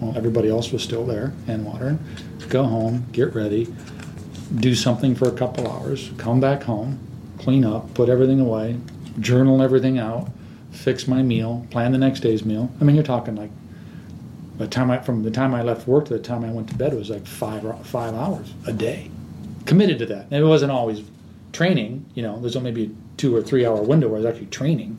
Well, 0.00 0.16
everybody 0.16 0.48
else 0.48 0.72
was 0.72 0.82
still 0.82 1.06
there 1.06 1.32
and 1.46 1.64
watering. 1.64 1.98
Go 2.48 2.64
home, 2.64 3.06
get 3.12 3.34
ready, 3.34 3.72
do 4.56 4.74
something 4.74 5.14
for 5.14 5.28
a 5.28 5.32
couple 5.32 5.70
hours, 5.70 6.10
come 6.18 6.40
back 6.40 6.64
home, 6.64 6.98
clean 7.38 7.64
up, 7.64 7.94
put 7.94 8.08
everything 8.08 8.40
away, 8.40 8.78
journal 9.20 9.62
everything 9.62 9.98
out, 9.98 10.28
fix 10.70 11.06
my 11.06 11.22
meal, 11.22 11.66
plan 11.70 11.92
the 11.92 11.98
next 11.98 12.20
day's 12.20 12.44
meal. 12.44 12.70
I 12.80 12.84
mean, 12.84 12.96
you're 12.96 13.04
talking 13.04 13.36
like 13.36 13.50
the 14.60 14.68
time 14.68 14.90
I 14.90 14.98
from 14.98 15.22
the 15.22 15.30
time 15.30 15.54
I 15.54 15.62
left 15.62 15.88
work 15.88 16.04
to 16.06 16.12
the 16.12 16.18
time 16.18 16.44
I 16.44 16.50
went 16.50 16.68
to 16.68 16.74
bed 16.74 16.92
was 16.92 17.08
like 17.08 17.26
five 17.26 17.62
five 17.86 18.14
hours 18.14 18.52
a 18.66 18.72
day, 18.72 19.10
committed 19.64 19.98
to 20.00 20.06
that. 20.06 20.26
And 20.30 20.44
it 20.44 20.46
wasn't 20.46 20.70
always 20.70 21.02
training. 21.52 22.04
You 22.14 22.22
know, 22.22 22.38
there's 22.38 22.56
only 22.56 22.70
maybe 22.70 22.92
a 22.92 23.16
two 23.16 23.34
or 23.34 23.42
three 23.42 23.64
hour 23.64 23.80
window 23.80 24.08
where 24.08 24.16
I 24.16 24.22
was 24.22 24.26
actually 24.26 24.48
training. 24.48 24.98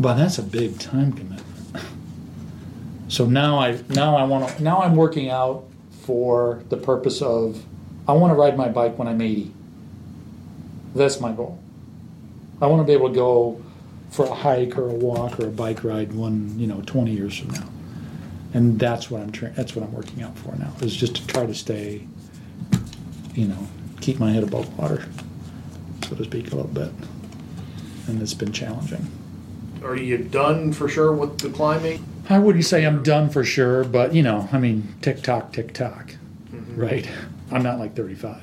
But 0.00 0.14
that's 0.14 0.38
a 0.38 0.42
big 0.42 0.80
time 0.80 1.12
commitment. 1.12 1.46
So 3.06 3.26
now 3.26 3.60
I 3.60 3.78
now 3.88 4.16
I 4.16 4.24
want 4.24 4.48
to 4.48 4.62
now 4.62 4.82
I'm 4.82 4.96
working 4.96 5.30
out 5.30 5.64
for 6.02 6.64
the 6.70 6.76
purpose 6.76 7.22
of 7.22 7.64
I 8.08 8.14
want 8.14 8.32
to 8.32 8.34
ride 8.34 8.56
my 8.56 8.68
bike 8.68 8.98
when 8.98 9.06
I'm 9.06 9.20
80. 9.20 9.52
That's 10.96 11.20
my 11.20 11.30
goal. 11.30 11.60
I 12.60 12.66
want 12.66 12.80
to 12.82 12.84
be 12.84 12.94
able 12.94 13.10
to 13.10 13.14
go 13.14 13.62
for 14.10 14.26
a 14.26 14.34
hike 14.34 14.76
or 14.76 14.88
a 14.88 14.92
walk 14.92 15.38
or 15.38 15.46
a 15.46 15.50
bike 15.50 15.84
ride 15.84 16.12
one 16.12 16.58
you 16.58 16.66
know 16.66 16.82
20 16.86 17.12
years 17.12 17.38
from 17.38 17.50
now, 17.50 17.68
and 18.54 18.78
that's 18.78 19.10
what 19.10 19.22
I'm 19.22 19.32
tra- 19.32 19.50
that's 19.50 19.74
what 19.74 19.84
I'm 19.84 19.92
working 19.92 20.22
out 20.22 20.36
for 20.38 20.54
now 20.56 20.72
is 20.80 20.94
just 20.94 21.16
to 21.16 21.26
try 21.26 21.46
to 21.46 21.54
stay, 21.54 22.06
you 23.34 23.46
know, 23.46 23.68
keep 24.00 24.18
my 24.18 24.32
head 24.32 24.42
above 24.42 24.76
water, 24.78 25.06
so 26.08 26.16
to 26.16 26.24
speak, 26.24 26.52
a 26.52 26.56
little 26.56 26.70
bit, 26.70 26.92
and 28.08 28.20
it's 28.20 28.34
been 28.34 28.52
challenging. 28.52 29.06
are 29.84 29.96
you 29.96 30.18
done 30.18 30.72
for 30.72 30.88
sure 30.88 31.12
with 31.12 31.38
the 31.38 31.50
climbing? 31.50 32.04
I 32.28 32.38
wouldn't 32.38 32.64
say 32.64 32.84
I'm 32.84 33.02
done 33.02 33.28
for 33.28 33.44
sure, 33.44 33.84
but 33.84 34.14
you 34.14 34.22
know, 34.22 34.48
I 34.52 34.58
mean, 34.58 34.94
tick 35.02 35.22
tock, 35.22 35.52
tick 35.52 35.72
tock, 35.72 36.14
mm-hmm. 36.52 36.80
right? 36.80 37.08
I'm 37.50 37.62
not 37.62 37.78
like 37.78 37.96
35 37.96 38.36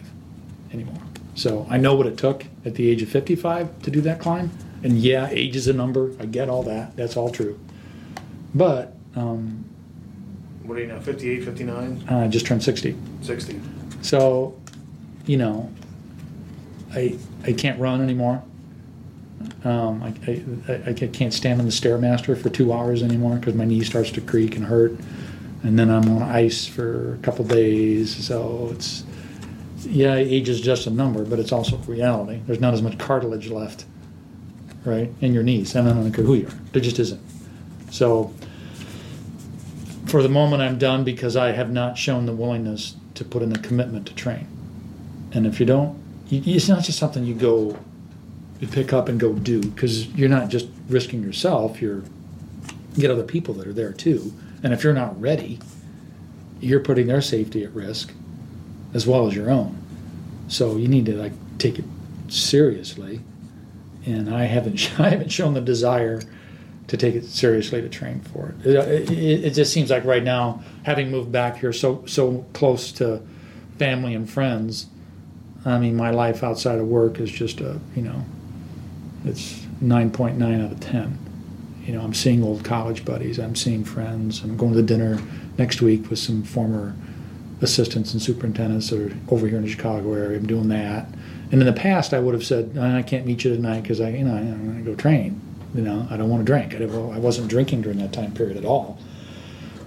anymore. 0.74 1.02
So 1.36 1.68
I 1.70 1.78
know 1.78 1.96
what 1.96 2.08
it 2.08 2.18
took 2.18 2.46
at 2.66 2.76
the 2.76 2.90
age 2.90 3.02
of 3.02 3.10
55 3.10 3.84
to 3.84 3.92
do 3.92 4.02
that 4.02 4.20
climb. 4.20 4.52
And 4.84 4.98
yeah, 5.00 5.28
age 5.30 5.56
is 5.56 5.68
a 5.68 5.74
number. 5.74 6.12
I 6.20 6.26
get 6.26 6.50
all 6.50 6.63
that. 6.63 6.96
That's 6.96 7.18
all 7.18 7.30
true. 7.30 7.60
But 8.54 8.96
um, 9.16 9.66
What 10.63 10.78
are 10.78 10.82
you 10.82 10.88
now, 10.88 11.00
58, 11.00 11.44
59, 11.44 12.06
I 12.10 12.28
just 12.28 12.46
turned 12.46 12.63
60. 12.63 12.96
60? 13.22 13.62
So, 14.02 14.56
you 15.26 15.38
know, 15.38 15.72
I 16.94 17.18
I 17.44 17.54
can't 17.54 17.80
run 17.80 18.02
anymore. 18.02 18.44
Um, 19.63 20.02
I, 20.04 20.72
I, 20.72 20.90
I 20.92 20.94
can't 20.94 21.34
stand 21.34 21.60
on 21.60 21.66
the 21.66 21.72
stairmaster 21.72 22.40
for 22.42 22.50
two 22.50 22.72
hours 22.74 23.04
anymore 23.04 23.36
because 23.36 23.54
my 23.54 23.66
knee 23.66 23.84
starts 23.84 24.12
to 24.12 24.22
creak 24.22 24.56
and 24.56 24.66
hurt, 24.66 24.94
and 25.63 25.78
then 25.78 25.90
I'm 25.90 26.08
on 26.10 26.22
ice 26.24 26.66
for 26.66 27.16
a 27.16 27.18
couple 27.18 27.46
days. 27.46 28.16
So 28.26 28.70
it's 28.72 29.04
yeah, 29.84 30.16
age 30.16 30.50
is 30.50 30.62
just 30.62 30.88
a 30.88 30.90
number, 30.90 31.24
but 31.26 31.40
it's 31.40 31.52
also 31.52 31.78
reality. 31.80 32.42
There's 32.46 32.60
not 32.60 32.74
as 32.74 32.82
much 32.82 32.98
cartilage 32.98 33.50
left, 33.50 33.86
right, 34.88 35.12
in 35.21 35.34
your 35.34 35.43
knees. 35.43 35.76
And 35.76 35.88
I 35.88 35.93
don't 35.93 36.12
care 36.12 36.23
who 36.23 36.34
you 36.34 36.47
are. 36.47 36.54
There 36.71 36.82
just 36.82 37.00
isn't. 37.00 37.21
So 37.91 38.34
for 40.08 40.23
the 40.23 40.30
moment, 40.30 40.62
I'm 40.62 40.78
done 40.78 41.04
because 41.04 41.36
I 41.36 41.52
have 41.52 41.71
not 41.71 41.97
shown 41.97 42.26
the 42.26 42.34
willingness 42.34 42.95
to 43.15 43.26
put 43.26 43.43
in 43.43 43.50
the 43.50 43.60
commitment 43.60 44.08
to 44.08 44.15
train. 44.15 44.47
And 45.34 45.45
if 45.45 45.60
you 45.60 45.65
don't, 45.65 46.02
it's 46.32 46.69
not 46.69 46.84
just 46.84 46.97
something 46.97 47.23
you 47.23 47.36
go, 47.36 47.78
you 48.60 48.67
pick 48.67 48.93
up 48.93 49.10
and 49.10 49.19
go 49.19 49.34
do 49.34 49.62
because 49.62 50.08
you're 50.08 50.30
not 50.30 50.50
just 50.50 50.67
risking 50.89 51.21
yourself. 51.21 51.82
You're 51.82 52.04
you 52.95 53.02
get 53.02 53.12
other 53.12 53.23
people 53.23 53.54
that 53.56 53.67
are 53.67 53.73
there 53.73 53.93
too. 53.93 54.34
And 54.63 54.73
if 54.73 54.84
you're 54.84 54.93
not 54.93 55.19
ready, 55.21 55.60
you're 56.60 56.80
putting 56.80 57.08
their 57.08 57.21
safety 57.21 57.63
at 57.63 57.71
risk 57.71 58.12
as 58.93 59.06
well 59.06 59.28
as 59.28 59.36
your 59.36 59.52
own. 59.52 59.78
So 60.47 60.78
you 60.78 60.88
need 60.88 61.06
to 61.06 61.15
like 61.15 61.34
take 61.60 61.78
it 61.78 61.86
seriously. 62.28 63.21
And 64.08 64.34
I 64.34 64.46
haven't 64.46 64.93
I 65.00 65.10
haven't 65.10 65.30
shown 65.30 65.54
the 65.54 65.62
desire 65.62 66.22
to 66.88 66.98
take 66.98 67.15
it 67.15 67.26
seriously 67.26 67.82
to 67.82 67.89
train 67.89 68.22
for 68.22 68.56
it. 68.63 68.76
Uh, 68.78 68.82
it, 68.82 69.12
it. 69.12 69.46
it 69.46 69.54
just 69.54 69.74
seems 69.74 69.89
like 69.89 70.06
right 70.06 70.24
now, 70.24 70.63
having 70.84 71.12
moved 71.12 71.32
back 71.32 71.58
here 71.58 71.74
so 71.74 72.04
so 72.06 72.46
close 72.54 72.91
to 72.93 73.22
family 73.78 74.15
and 74.15 74.30
friends, 74.30 74.88
I 75.65 75.78
mean, 75.78 75.96
my 75.96 76.12
life 76.12 76.43
outside 76.43 76.80
of 76.80 76.88
work 76.88 77.20
is 77.20 77.32
just 77.32 77.62
a 77.62 77.80
you 77.96 78.02
know, 78.02 78.26
it's 79.26 79.65
nine 79.82 80.10
point 80.12 80.38
nine 80.38 80.62
out 80.63 80.72
of 80.72 80.80
ten. 80.80 81.20
You 81.86 81.93
know, 81.93 82.02
I'm 82.02 82.13
seeing 82.13 82.43
old 82.43 82.65
college 82.65 83.06
buddies, 83.06 83.39
I'm 83.39 83.56
seeing 83.56 83.86
friends, 83.86 84.43
I'm 84.43 84.58
going 84.58 84.74
to 84.74 84.82
dinner, 84.82 85.22
next 85.58 85.82
week 85.82 86.10
with 86.10 86.20
some 86.20 86.43
former 86.43 86.96
assistants 87.62 88.13
and 88.13 88.22
superintendents 88.22 88.89
that 88.89 89.02
are 89.02 89.17
over 89.30 89.48
here 89.48 89.58
in 89.58 89.63
the 89.63 89.70
Chicago 89.70 90.13
area. 90.13 90.38
I'm 90.38 90.46
doing 90.46 90.70
that. 90.70 91.08
And 91.52 91.62
in 91.62 91.66
the 91.66 91.74
past, 91.74 92.14
I 92.14 92.20
would 92.20 92.34
have 92.34 92.46
said, 92.46 92.78
I 92.78 93.02
can't 93.02 93.26
meet 93.26 93.44
you 93.44 93.56
tonight 93.56 93.82
because 93.82 94.02
I, 94.02 94.10
you 94.10 94.24
know, 94.26 94.36
I'm 94.36 94.66
going 94.66 94.84
to 94.84 94.92
go 94.92 94.96
train. 94.96 95.42
You 95.74 95.82
know, 95.82 96.08
I 96.10 96.18
don't 96.18 96.30
want 96.30 96.46
to 96.46 96.46
drink. 96.46 96.74
I, 96.74 96.84
I 96.84 97.20
wasn't 97.20 97.48
drinking 97.48 97.82
during 97.82 98.00
that 98.00 98.12
time 98.12 98.34
period 98.34 98.58
at 98.58 98.66
all. 98.66 98.98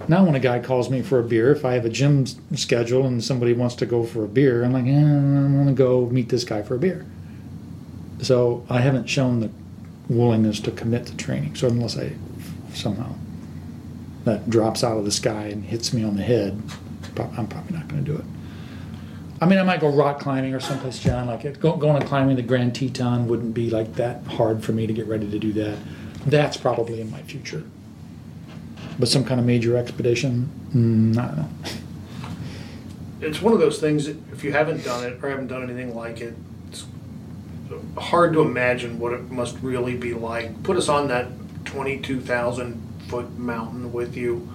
Now, 0.07 0.25
when 0.25 0.35
a 0.35 0.39
guy 0.39 0.59
calls 0.59 0.89
me 0.89 1.01
for 1.01 1.19
a 1.19 1.23
beer, 1.23 1.51
if 1.51 1.63
I 1.63 1.73
have 1.73 1.85
a 1.85 1.89
gym 1.89 2.25
schedule 2.55 3.05
and 3.05 3.23
somebody 3.23 3.53
wants 3.53 3.75
to 3.75 3.85
go 3.85 4.03
for 4.03 4.23
a 4.23 4.27
beer, 4.27 4.63
I'm 4.63 4.73
like, 4.73 4.85
eh, 4.85 4.89
I 4.89 5.55
want 5.55 5.67
to 5.67 5.75
go 5.75 6.07
meet 6.07 6.29
this 6.29 6.43
guy 6.43 6.63
for 6.63 6.75
a 6.75 6.79
beer. 6.79 7.05
So 8.21 8.65
I 8.69 8.81
haven't 8.81 9.07
shown 9.07 9.39
the 9.39 9.51
willingness 10.09 10.59
to 10.61 10.71
commit 10.71 11.05
to 11.07 11.17
training. 11.17 11.55
So 11.55 11.67
unless 11.67 11.97
I 11.97 12.13
somehow 12.73 13.15
that 14.23 14.49
drops 14.49 14.83
out 14.83 14.97
of 14.97 15.05
the 15.05 15.11
sky 15.11 15.45
and 15.45 15.63
hits 15.63 15.93
me 15.93 16.03
on 16.03 16.15
the 16.15 16.23
head, 16.23 16.61
I'm 17.17 17.47
probably 17.47 17.77
not 17.77 17.87
going 17.87 18.03
to 18.03 18.11
do 18.11 18.17
it. 18.17 18.25
I 19.41 19.47
mean, 19.47 19.57
I 19.57 19.63
might 19.63 19.81
go 19.81 19.89
rock 19.89 20.19
climbing 20.19 20.53
or 20.53 20.59
someplace, 20.59 20.99
John. 20.99 21.25
Like 21.25 21.43
it. 21.45 21.59
Go, 21.59 21.75
going 21.75 21.95
and 21.95 22.05
climbing 22.05 22.35
the 22.35 22.43
Grand 22.43 22.75
Teton 22.75 23.27
wouldn't 23.27 23.55
be 23.55 23.71
like 23.71 23.95
that 23.95 24.23
hard 24.25 24.63
for 24.63 24.71
me 24.71 24.85
to 24.85 24.93
get 24.93 25.07
ready 25.07 25.29
to 25.29 25.39
do 25.39 25.51
that. 25.53 25.79
That's 26.27 26.57
probably 26.57 27.01
in 27.01 27.09
my 27.09 27.23
future. 27.23 27.63
But 28.99 29.07
some 29.07 29.25
kind 29.25 29.39
of 29.39 29.45
major 29.47 29.75
expedition, 29.77 30.47
mm, 30.75 31.17
I 31.17 31.25
don't 31.25 31.37
know. 31.37 31.49
It's 33.21 33.41
one 33.41 33.53
of 33.53 33.59
those 33.59 33.79
things. 33.79 34.05
That 34.05 34.17
if 34.31 34.43
you 34.43 34.51
haven't 34.51 34.83
done 34.83 35.03
it 35.05 35.23
or 35.23 35.29
haven't 35.29 35.47
done 35.47 35.63
anything 35.63 35.95
like 35.95 36.21
it, 36.21 36.35
it's 36.69 36.85
hard 37.97 38.33
to 38.33 38.41
imagine 38.41 38.99
what 38.99 39.13
it 39.13 39.31
must 39.31 39.57
really 39.63 39.97
be 39.97 40.13
like. 40.13 40.61
Put 40.61 40.77
us 40.77 40.87
on 40.87 41.07
that 41.07 41.29
twenty-two 41.65 42.21
thousand 42.21 42.79
foot 43.07 43.39
mountain 43.39 43.91
with 43.91 44.15
you. 44.15 44.47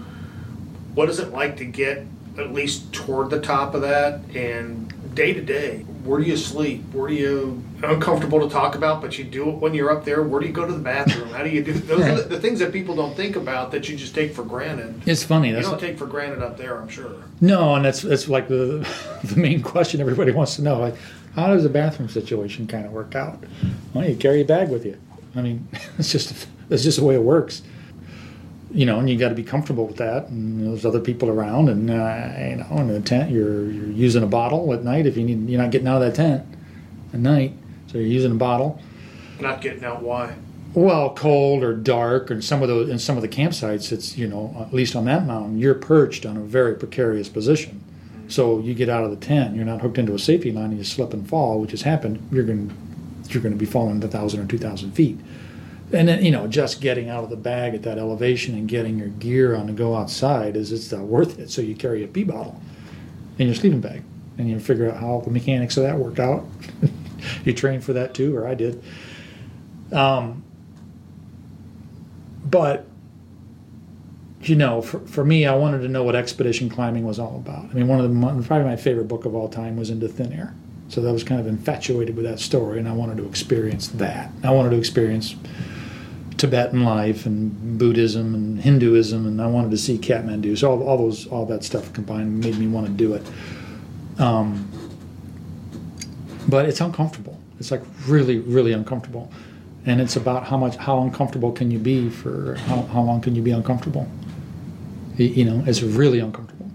What 0.95 1.09
is 1.09 1.19
it 1.19 1.33
like 1.33 1.57
to 1.57 1.65
get 1.65 2.07
at 2.39 2.53
least 2.53 2.93
toward 2.93 3.31
the 3.31 3.41
top 3.41 3.75
of 3.75 3.83
that 3.83 4.21
and 4.35 4.93
day 5.15 5.33
to 5.33 5.43
day 5.43 5.85
where 6.07 6.21
do 6.21 6.27
you 6.27 6.37
sleep? 6.37 6.83
Where 6.93 7.09
do 7.09 7.15
you 7.15 7.63
uncomfortable 7.83 8.41
to 8.41 8.49
talk 8.49 8.75
about 8.75 9.03
but 9.03 9.19
you 9.19 9.25
do 9.25 9.51
it 9.51 9.57
when 9.57 9.75
you're 9.75 9.91
up 9.91 10.05
there? 10.05 10.23
Where 10.23 10.41
do 10.41 10.47
you 10.47 10.53
go 10.53 10.65
to 10.65 10.73
the 10.73 10.79
bathroom? 10.79 11.29
How 11.31 11.43
do 11.43 11.51
you 11.51 11.63
do 11.63 11.73
those 11.73 12.01
are 12.01 12.23
the, 12.23 12.23
the 12.23 12.41
things 12.41 12.61
that 12.61 12.73
people 12.73 12.95
don't 12.95 13.15
think 13.15 13.37
about 13.37 13.73
that 13.73 13.89
you 13.89 13.97
just 13.97 14.15
take 14.15 14.33
for 14.33 14.45
granted. 14.45 15.03
It's 15.07 15.25
funny 15.25 15.51
you 15.51 15.61
don't 15.61 15.81
take 15.81 15.99
for 15.99 16.07
granted 16.07 16.43
up 16.43 16.57
there 16.57 16.81
i'm 16.81 16.89
sure. 16.89 17.25
No 17.41 17.75
and 17.75 17.85
that's 17.85 18.03
that's 18.03 18.29
like 18.29 18.49
the 18.49 18.89
the 19.25 19.37
main 19.37 19.63
question 19.63 20.01
everybody 20.01 20.31
wants 20.31 20.57
to 20.57 20.63
know 20.63 20.79
like 20.79 20.95
how 21.35 21.49
does 21.49 21.65
the 21.65 21.69
bathroom 21.69 22.09
situation 22.09 22.67
kind 22.67 22.87
of 22.87 22.93
work 22.93 23.15
out? 23.15 23.43
Well 23.93 24.09
you 24.09 24.17
carry 24.17 24.41
a 24.41 24.45
bag 24.45 24.71
with 24.71 24.87
you? 24.87 24.97
I 25.35 25.43
mean 25.43 25.69
it's 25.99 26.13
just 26.13 26.47
it's 26.71 26.85
just 26.85 26.99
the 26.99 27.05
way 27.05 27.17
it 27.17 27.23
works 27.23 27.63
you 28.71 28.85
know, 28.85 28.99
and 28.99 29.09
you 29.09 29.17
got 29.17 29.29
to 29.29 29.35
be 29.35 29.43
comfortable 29.43 29.87
with 29.87 29.97
that. 29.97 30.29
And 30.29 30.67
there's 30.67 30.85
other 30.85 31.01
people 31.01 31.29
around, 31.29 31.69
and 31.69 31.91
uh, 31.91 32.35
you 32.39 32.57
know, 32.57 32.67
in 32.79 32.89
the 32.89 33.01
tent, 33.01 33.31
you're 33.31 33.71
you're 33.71 33.91
using 33.91 34.23
a 34.23 34.27
bottle 34.27 34.73
at 34.73 34.83
night 34.83 35.07
if 35.07 35.17
you 35.17 35.25
need. 35.25 35.49
You're 35.49 35.63
not 35.63 35.71
getting 35.71 35.89
out 35.89 36.03
of 36.03 36.09
that 36.09 36.15
tent 36.15 36.45
at 37.13 37.21
night, 37.21 37.53
so 37.87 37.99
you're 37.99 38.07
using 38.07 38.33
a 38.33 38.37
bottle. 38.37 38.81
Not 39.41 39.61
getting 39.61 39.85
out. 39.85 40.03
Why? 40.03 40.35
Well, 40.75 41.15
cold 41.15 41.63
or 41.63 41.75
dark, 41.75 42.31
and 42.31 42.45
some 42.45 42.63
of 42.63 42.69
those 42.69 42.89
in 42.89 42.99
some 42.99 43.17
of 43.17 43.23
the 43.23 43.29
campsites, 43.29 43.93
it's 43.93 44.19
you 44.19 44.27
know, 44.27 44.55
at 44.61 44.75
least 44.75 44.97
on 44.97 45.05
that 45.07 45.27
mountain, 45.27 45.59
you're 45.59 45.75
perched 45.75 46.27
on 46.27 46.37
a 46.37 46.41
very 46.41 46.75
precarious 46.75 47.29
position. 47.29 47.83
So 48.29 48.59
you 48.59 48.75
get 48.75 48.89
out 48.89 49.05
of 49.05 49.11
the 49.11 49.25
tent, 49.25 49.55
you're 49.55 49.65
not 49.65 49.81
hooked 49.81 49.99
into 49.99 50.13
a 50.13 50.19
safety 50.19 50.51
line, 50.51 50.71
and 50.71 50.79
you 50.79 50.85
slip 50.85 51.15
and 51.15 51.29
fall, 51.29 51.61
which 51.61 51.71
has 51.71 51.83
happened. 51.83 52.29
You're 52.33 52.45
going 52.45 52.73
you're 53.29 53.43
going 53.43 53.55
to 53.55 53.59
be 53.59 53.67
falling 53.67 54.03
a 54.03 54.09
thousand 54.09 54.41
or 54.41 54.47
two 54.47 54.59
thousand 54.59 54.93
feet 54.93 55.19
and 55.93 56.09
then 56.09 56.25
you 56.25 56.31
know 56.31 56.47
just 56.47 56.81
getting 56.81 57.09
out 57.09 57.25
of 57.25 57.31
the 57.31 57.37
bag 57.37 57.75
at 57.75 57.83
that 57.83 57.99
elevation 57.99 58.55
and 58.55 58.69
getting 58.69 58.99
your 58.99 59.09
gear 59.09 59.55
on 59.55 59.67
to 59.69 59.73
go 59.73 59.95
outside 59.95 60.57
is 60.57 60.73
it's 60.73 60.91
not 60.91 61.03
worth 61.03 61.39
it. 61.39 61.51
So 61.51 61.63
you 61.63 61.75
carry 61.75 62.03
a 62.03 62.09
pee 62.09 62.25
bottle 62.25 62.61
in 63.39 63.47
your 63.47 63.55
sleeping 63.55 63.81
bag 63.81 64.03
and 64.39 64.49
you 64.49 64.59
figure 64.59 64.91
out 64.91 64.99
how 64.99 65.21
the 65.25 65.31
mechanics 65.31 65.77
of 65.77 65.85
that 65.85 65.99
work 65.99 66.19
out. 66.19 66.45
You 67.45 67.55
train 67.55 67.81
for 67.81 67.95
that 67.95 68.15
too 68.15 68.37
or 68.37 68.47
i 68.47 68.55
did. 68.55 68.85
Um, 69.91 70.45
but 72.45 72.87
you 74.43 74.55
know 74.55 74.83
for, 74.83 75.01
for 75.01 75.25
me 75.25 75.47
i 75.47 75.55
wanted 75.55 75.79
to 75.79 75.89
know 75.89 76.05
what 76.05 76.15
expedition 76.15 76.69
climbing 76.69 77.05
was 77.05 77.19
all 77.19 77.37
about. 77.37 77.65
I 77.65 77.73
mean 77.73 77.89
one 77.89 77.99
of 77.99 78.13
the 78.13 78.47
probably 78.47 78.67
my 78.67 78.77
favorite 78.77 79.09
book 79.09 79.25
of 79.25 79.35
all 79.35 79.49
time 79.49 79.77
was 79.77 79.91
into 79.91 80.09
thin 80.09 80.33
air. 80.33 80.55
So 80.89 81.01
that 81.01 81.13
was 81.13 81.25
kind 81.25 81.41
of 81.41 81.49
infatuated 81.49 82.15
with 82.15 82.27
that 82.27 82.39
story 82.39 82.79
and 82.79 82.87
i 82.87 82.93
wanted 82.93 83.17
to 83.17 83.27
experience 83.27 83.89
that. 83.89 84.31
I 84.45 84.51
wanted 84.51 84.71
to 84.71 84.77
experience 84.77 85.35
Tibetan 86.37 86.85
life 86.85 87.25
and 87.25 87.79
Buddhism 87.79 88.35
and 88.35 88.61
Hinduism, 88.61 89.27
and 89.27 89.41
I 89.41 89.47
wanted 89.47 89.71
to 89.71 89.79
see 89.79 89.97
Kathmandu. 89.97 90.59
So 90.59 90.71
all, 90.71 90.83
all 90.83 90.99
those, 90.99 91.27
all 91.29 91.47
that 91.47 91.65
stuff 91.65 91.93
combined 91.93 92.41
made 92.41 92.59
me 92.59 92.67
want 92.67 92.87
to 92.87 92.93
do 92.93 93.15
it. 93.15 93.27
Um, 94.19 94.71
but 96.49 96.67
it's 96.67 96.81
uncomfortable. 96.81 97.41
It's 97.59 97.71
like 97.71 97.83
really, 98.07 98.39
really 98.39 98.73
uncomfortable, 98.73 99.33
and 99.87 100.01
it's 100.01 100.17
about 100.17 100.45
how 100.45 100.59
much, 100.59 100.77
how 100.77 101.01
uncomfortable 101.01 101.53
can 101.53 101.71
you 101.71 101.79
be 101.79 102.11
for 102.11 102.57
how, 102.67 102.83
how 102.83 103.01
long 103.01 103.21
can 103.21 103.35
you 103.35 103.43
be 103.43 103.51
uncomfortable? 103.51 104.07
You 105.17 105.47
know, 105.47 105.65
it's 105.67 105.83
really 105.83 106.19
uncomfortable. 106.21 106.71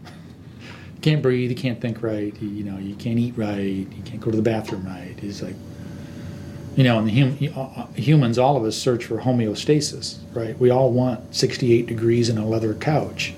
You 0.96 1.02
can't 1.02 1.22
breathe. 1.22 1.52
You 1.52 1.56
can't 1.56 1.80
think 1.80 2.02
right. 2.02 2.36
You, 2.42 2.50
you 2.50 2.64
know, 2.64 2.80
you 2.80 2.96
can't 2.96 3.20
eat 3.20 3.38
right. 3.38 3.60
You 3.60 4.04
can't 4.04 4.20
go 4.20 4.32
to 4.32 4.38
the 4.38 4.44
bathroom 4.44 4.86
right. 4.86 5.16
It's 5.22 5.44
like 5.44 5.56
you 6.76 6.84
know, 6.84 7.00
and 7.00 7.12
hum, 7.12 7.38
uh, 7.56 7.82
uh, 7.82 7.88
humans, 7.94 8.38
all 8.38 8.56
of 8.56 8.64
us 8.64 8.78
search 8.78 9.06
for 9.06 9.20
homeostasis, 9.20 10.18
right? 10.34 10.58
We 10.58 10.70
all 10.70 10.92
want 10.92 11.36
68 11.36 11.86
degrees 11.86 12.30
in 12.30 12.38
a 12.38 12.46
leather 12.46 12.74
couch 12.74 13.34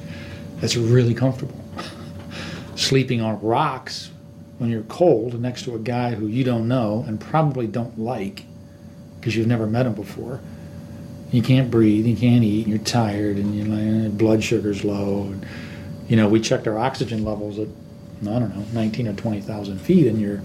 that's 0.57 0.75
really 0.75 1.13
comfortable. 1.13 1.59
Sleeping 2.75 3.21
on 3.21 3.41
rocks 3.41 4.11
when 4.59 4.69
you're 4.69 4.83
cold 4.83 5.39
next 5.41 5.63
to 5.63 5.75
a 5.75 5.79
guy 5.79 6.13
who 6.13 6.27
you 6.27 6.43
don't 6.43 6.67
know 6.67 7.03
and 7.07 7.19
probably 7.19 7.67
don't 7.67 7.99
like 7.99 8.45
because 9.19 9.35
you've 9.35 9.47
never 9.47 9.65
met 9.65 9.85
him 9.85 9.93
before. 9.93 10.39
You 11.31 11.41
can't 11.41 11.71
breathe, 11.71 12.05
you 12.05 12.15
can't 12.15 12.43
eat, 12.43 12.67
and 12.67 12.75
you're 12.75 12.83
tired, 12.83 13.37
and 13.37 13.55
your 13.55 14.09
blood 14.11 14.43
sugar's 14.43 14.83
low. 14.83 15.23
And, 15.23 15.45
you 16.07 16.15
know, 16.15 16.27
we 16.27 16.39
checked 16.39 16.67
our 16.67 16.77
oxygen 16.77 17.25
levels 17.25 17.57
at 17.57 17.67
I 18.27 18.39
don't 18.39 18.55
know, 18.55 18.65
19 18.73 19.07
or 19.07 19.13
20,000 19.13 19.79
feet, 19.79 20.07
and 20.07 20.19
your 20.19 20.41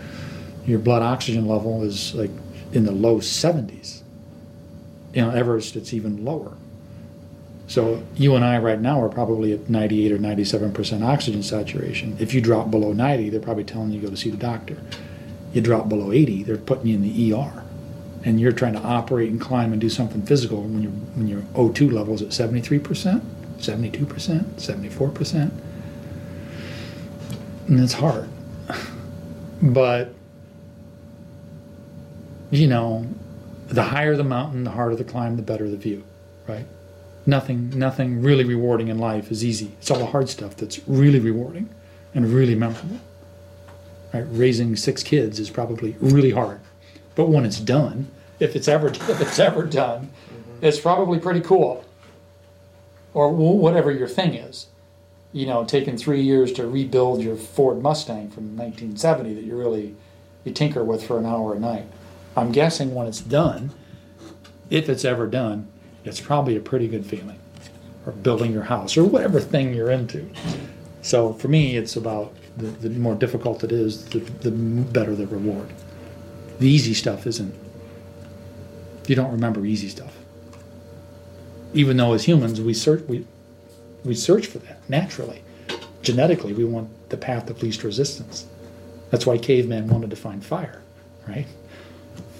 your 0.66 0.78
blood 0.78 1.02
oxygen 1.02 1.46
level 1.46 1.82
is 1.82 2.14
like 2.14 2.30
in 2.72 2.84
the 2.84 2.92
low 2.92 3.18
70s. 3.18 4.02
You 5.12 5.22
know, 5.22 5.30
Everest, 5.30 5.76
it's 5.76 5.92
even 5.92 6.24
lower. 6.24 6.52
So 7.66 8.02
you 8.16 8.34
and 8.34 8.44
I 8.44 8.58
right 8.58 8.80
now 8.80 9.00
are 9.02 9.10
probably 9.10 9.52
at 9.52 9.68
98 9.68 10.12
or 10.12 10.18
97% 10.18 11.04
oxygen 11.04 11.42
saturation. 11.42 12.16
If 12.18 12.32
you 12.32 12.40
drop 12.40 12.70
below 12.70 12.94
90, 12.94 13.28
they're 13.28 13.40
probably 13.40 13.64
telling 13.64 13.90
you 13.90 14.00
to 14.00 14.06
go 14.06 14.10
to 14.10 14.16
see 14.16 14.30
the 14.30 14.38
doctor. 14.38 14.78
You 15.52 15.60
drop 15.60 15.88
below 15.88 16.10
80, 16.10 16.44
they're 16.44 16.56
putting 16.56 16.86
you 16.86 16.94
in 16.96 17.02
the 17.02 17.34
ER. 17.34 17.64
And 18.24 18.40
you're 18.40 18.52
trying 18.52 18.72
to 18.72 18.80
operate 18.80 19.30
and 19.30 19.40
climb 19.40 19.72
and 19.72 19.80
do 19.80 19.90
something 19.90 20.22
physical 20.22 20.62
when, 20.62 20.82
you 20.82 20.88
when 20.88 21.28
your 21.28 21.42
O2 21.54 21.92
level 21.92 22.14
is 22.14 22.22
at 22.22 22.28
73%, 22.28 23.20
72%, 23.58 24.44
74%. 24.54 25.50
And 27.68 27.80
it's 27.80 27.94
hard. 27.94 28.28
But 29.60 30.14
you 32.50 32.66
know, 32.66 33.06
the 33.68 33.82
higher 33.82 34.16
the 34.16 34.24
mountain, 34.24 34.64
the 34.64 34.70
harder 34.70 34.96
the 34.96 35.04
climb, 35.04 35.36
the 35.36 35.42
better 35.42 35.68
the 35.68 35.76
view, 35.76 36.04
right? 36.46 36.66
Nothing, 37.26 37.78
nothing 37.78 38.22
really 38.22 38.44
rewarding 38.44 38.88
in 38.88 38.98
life 38.98 39.30
is 39.30 39.44
easy. 39.44 39.72
It's 39.78 39.90
all 39.90 39.98
the 39.98 40.06
hard 40.06 40.28
stuff 40.30 40.56
that's 40.56 40.80
really 40.88 41.20
rewarding 41.20 41.68
and 42.14 42.26
really 42.26 42.54
memorable. 42.54 42.98
Right? 44.14 44.24
Raising 44.30 44.74
six 44.76 45.02
kids 45.02 45.38
is 45.38 45.50
probably 45.50 45.96
really 46.00 46.30
hard, 46.30 46.60
but 47.14 47.28
when 47.28 47.44
it's 47.44 47.60
done, 47.60 48.08
if 48.40 48.56
it's 48.56 48.68
ever 48.68 48.88
if 48.88 49.20
it's 49.20 49.38
ever 49.38 49.64
done, 49.64 50.06
mm-hmm. 50.06 50.64
it's 50.64 50.80
probably 50.80 51.18
pretty 51.18 51.40
cool. 51.40 51.84
Or 53.12 53.30
whatever 53.30 53.90
your 53.90 54.08
thing 54.08 54.34
is, 54.34 54.66
you 55.32 55.46
know, 55.46 55.64
taking 55.64 55.96
three 55.96 56.22
years 56.22 56.52
to 56.52 56.66
rebuild 56.66 57.22
your 57.22 57.36
Ford 57.36 57.82
Mustang 57.82 58.30
from 58.30 58.56
1970 58.56 59.34
that 59.34 59.44
you 59.44 59.58
really 59.58 59.94
you 60.44 60.52
tinker 60.52 60.84
with 60.84 61.06
for 61.06 61.18
an 61.18 61.26
hour 61.26 61.54
a 61.54 61.58
night 61.58 61.86
I'm 62.38 62.52
guessing 62.52 62.94
when 62.94 63.06
it's 63.06 63.20
done, 63.20 63.70
if 64.70 64.88
it's 64.88 65.04
ever 65.04 65.26
done, 65.26 65.68
it's 66.04 66.20
probably 66.20 66.56
a 66.56 66.60
pretty 66.60 66.88
good 66.88 67.04
feeling. 67.04 67.38
Or 68.06 68.12
building 68.12 68.52
your 68.52 68.62
house 68.62 68.96
or 68.96 69.04
whatever 69.04 69.40
thing 69.40 69.74
you're 69.74 69.90
into. 69.90 70.30
So 71.02 71.34
for 71.34 71.48
me, 71.48 71.76
it's 71.76 71.96
about 71.96 72.34
the, 72.56 72.66
the 72.66 72.90
more 72.90 73.14
difficult 73.14 73.62
it 73.64 73.72
is, 73.72 74.06
the, 74.06 74.20
the 74.20 74.50
better 74.50 75.14
the 75.14 75.26
reward. 75.26 75.68
The 76.58 76.68
easy 76.68 76.94
stuff 76.94 77.26
isn't. 77.26 77.54
You 79.06 79.14
don't 79.14 79.32
remember 79.32 79.64
easy 79.64 79.88
stuff. 79.88 80.16
Even 81.74 81.96
though 81.96 82.14
as 82.14 82.24
humans 82.24 82.60
we 82.60 82.74
search 82.74 83.02
we 83.08 83.26
we 84.04 84.14
search 84.14 84.46
for 84.46 84.58
that 84.60 84.88
naturally. 84.88 85.42
Genetically, 86.02 86.52
we 86.52 86.64
want 86.64 86.88
the 87.10 87.16
path 87.16 87.50
of 87.50 87.62
least 87.62 87.82
resistance. 87.84 88.46
That's 89.10 89.26
why 89.26 89.38
cavemen 89.38 89.88
wanted 89.88 90.10
to 90.10 90.16
find 90.16 90.44
fire, 90.44 90.80
right? 91.26 91.46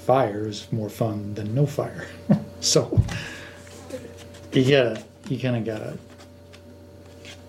Fire 0.08 0.48
is 0.48 0.72
more 0.72 0.88
fun 0.88 1.34
than 1.34 1.54
no 1.54 1.66
fire. 1.66 2.06
so 2.60 2.98
you 4.52 4.62
gotta, 4.62 5.02
you 5.28 5.38
kind 5.38 5.54
of 5.54 5.66
gotta 5.66 5.98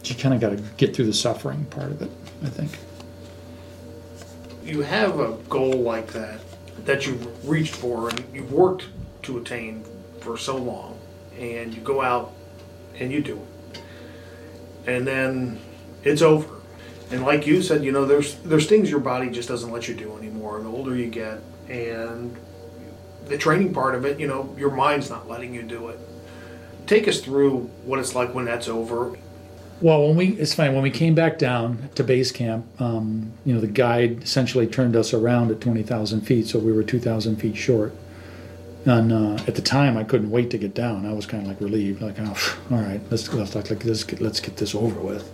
you 0.10 0.15
kind 0.15 0.34
of 0.34 0.41
got 0.41 0.50
to 0.50 0.58
get 0.78 0.95
through 0.95 1.06
the 1.06 1.13
suffering 1.13 1.65
part 1.65 1.91
of 1.91 2.02
it. 2.02 2.12
I 2.43 2.50
think. 2.50 2.72
You 4.63 4.82
have 4.82 5.19
a 5.19 5.34
goal 5.48 5.72
like 5.72 6.08
that 6.13 6.39
that 6.86 7.06
you've 7.06 7.48
reached 7.48 7.76
for 7.76 8.10
and 8.10 8.24
you've 8.34 8.52
worked 8.52 8.88
to 9.24 9.38
attain 9.38 9.86
for 10.19 10.38
so 10.38 10.58
long, 10.58 10.98
and 11.38 11.74
you 11.74 11.82
go 11.82 12.02
out 12.02 12.34
and 13.00 13.12
you 13.12 13.22
do 13.22 13.39
it, 13.74 13.82
and 14.86 15.08
then 15.08 15.60
it's 16.04 16.22
over. 16.22 16.56
And 17.12 17.24
like 17.24 17.48
you 17.48 17.62
said, 17.62 17.84
you 17.84 17.93
know, 17.93 18.06
there's 18.06 18.36
there's 18.36 18.67
things 18.67 18.89
your 18.89 19.00
body 19.00 19.30
just 19.30 19.48
doesn't 19.48 19.72
let 19.72 19.88
you 19.88 19.95
do 19.95 20.17
anymore. 20.17 20.60
The 20.60 20.69
older 20.69 20.95
you 20.95 21.08
get, 21.08 21.39
and 21.69 22.38
the 23.30 23.38
training 23.38 23.74
part 23.74 23.96
of 23.96 24.06
it, 24.06 24.20
you 24.20 24.28
know, 24.28 24.54
your 24.58 24.72
mind's 24.72 25.10
not 25.10 25.30
letting 25.30 25.54
you 25.54 25.63
do 25.63 25.88
it. 25.88 26.00
Take 26.88 27.08
us 27.08 27.22
through 27.22 27.70
what 27.86 28.00
it's 28.00 28.15
like 28.15 28.34
when 28.34 28.46
that's 28.46 28.68
over. 28.68 29.18
Well, 29.82 30.08
when 30.08 30.18
we 30.18 30.28
it's 30.34 30.54
fine 30.54 30.74
when 30.74 30.84
we 30.84 30.92
came 30.92 31.15
back 31.15 31.38
down 31.38 31.89
to 31.96 32.04
base 32.04 32.32
camp, 32.32 32.65
um, 32.82 33.32
you 33.46 33.54
know, 33.54 33.62
the 33.62 33.68
guide 33.68 34.24
essentially 34.24 34.68
turned 34.68 34.96
us 34.96 35.13
around 35.13 35.52
at 35.52 35.62
twenty 35.62 35.84
thousand 35.84 36.22
feet, 36.22 36.48
so 36.48 36.60
we 36.60 36.74
were 36.74 36.84
two 36.84 37.00
thousand 37.00 37.38
feet 37.38 37.56
short. 37.56 37.94
And 38.86 39.12
uh, 39.12 39.36
at 39.48 39.56
the 39.56 39.62
time, 39.62 39.98
I 39.98 40.04
couldn't 40.04 40.32
wait 40.32 40.50
to 40.52 40.58
get 40.58 40.74
down. 40.74 41.06
I 41.06 41.13
was 41.13 41.26
kind 41.26 41.44
of 41.44 41.50
like 41.50 41.62
relieved, 41.62 42.02
like, 42.02 42.15
oh, 42.20 42.58
all 42.72 42.78
right, 42.78 43.02
let's 43.10 43.32
let's 43.34 43.56
like, 43.56 43.86
let's 43.86 44.04
get, 44.04 44.20
let's 44.20 44.39
get 44.39 44.58
this 44.58 44.74
over 44.74 45.00
with. 45.00 45.30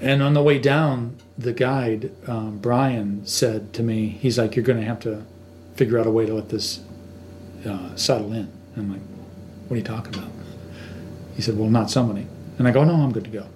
And 0.00 0.22
on 0.22 0.34
the 0.34 0.42
way 0.42 0.58
down, 0.58 1.16
the 1.38 1.52
guide 1.52 2.10
um, 2.28 2.58
Brian 2.58 3.26
said 3.26 3.72
to 3.74 3.82
me, 3.82 4.08
he's 4.08 4.38
like, 4.38 4.54
you're 4.54 4.64
going 4.64 4.78
to 4.78 4.84
have 4.84 5.00
to 5.00 5.24
figure 5.76 5.98
out 5.98 6.06
a 6.06 6.10
way 6.10 6.26
to 6.26 6.34
let 6.34 6.48
this 6.48 6.80
uh, 7.66 7.94
settle 7.96 8.32
in. 8.32 8.50
I'm 8.76 8.92
like, 8.92 9.02
what 9.68 9.74
are 9.74 9.78
you 9.78 9.84
talking 9.84 10.14
about? 10.14 10.30
He 11.34 11.42
said, 11.42 11.58
well, 11.58 11.68
not 11.68 11.90
summoning. 11.90 12.28
And 12.58 12.66
I 12.66 12.70
go, 12.70 12.84
no, 12.84 12.94
I'm 12.94 13.12
good 13.12 13.24
to 13.24 13.30
go. 13.30 13.46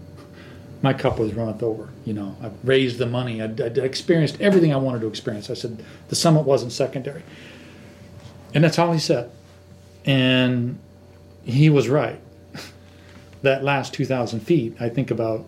My 0.83 0.93
cup 0.93 1.19
was 1.19 1.35
runneth 1.35 1.63
over. 1.63 1.89
You 2.05 2.15
know, 2.15 2.37
I 2.43 2.51
raised 2.65 2.99
the 2.99 3.07
money. 3.07 3.43
I'd, 3.43 3.61
I'd 3.61 3.79
experienced 3.79 4.41
everything 4.41 4.73
I 4.73 4.77
wanted 4.77 5.01
to 5.01 5.09
experience. 5.09 5.51
I 5.51 5.55
said 5.55 5.83
the 6.09 6.17
summit 6.17 6.43
wasn't 6.43 6.73
secondary, 6.73 7.23
and 8.55 8.65
that's 8.65 8.79
all 8.79 8.93
he 8.93 8.99
said. 8.99 9.31
And 10.07 10.79
he 11.45 11.69
was 11.69 11.89
right. 11.89 12.19
that 13.43 13.63
last 13.63 13.93
2,000 13.93 14.41
feet, 14.41 14.77
I 14.81 14.89
think 14.89 15.11
about. 15.11 15.47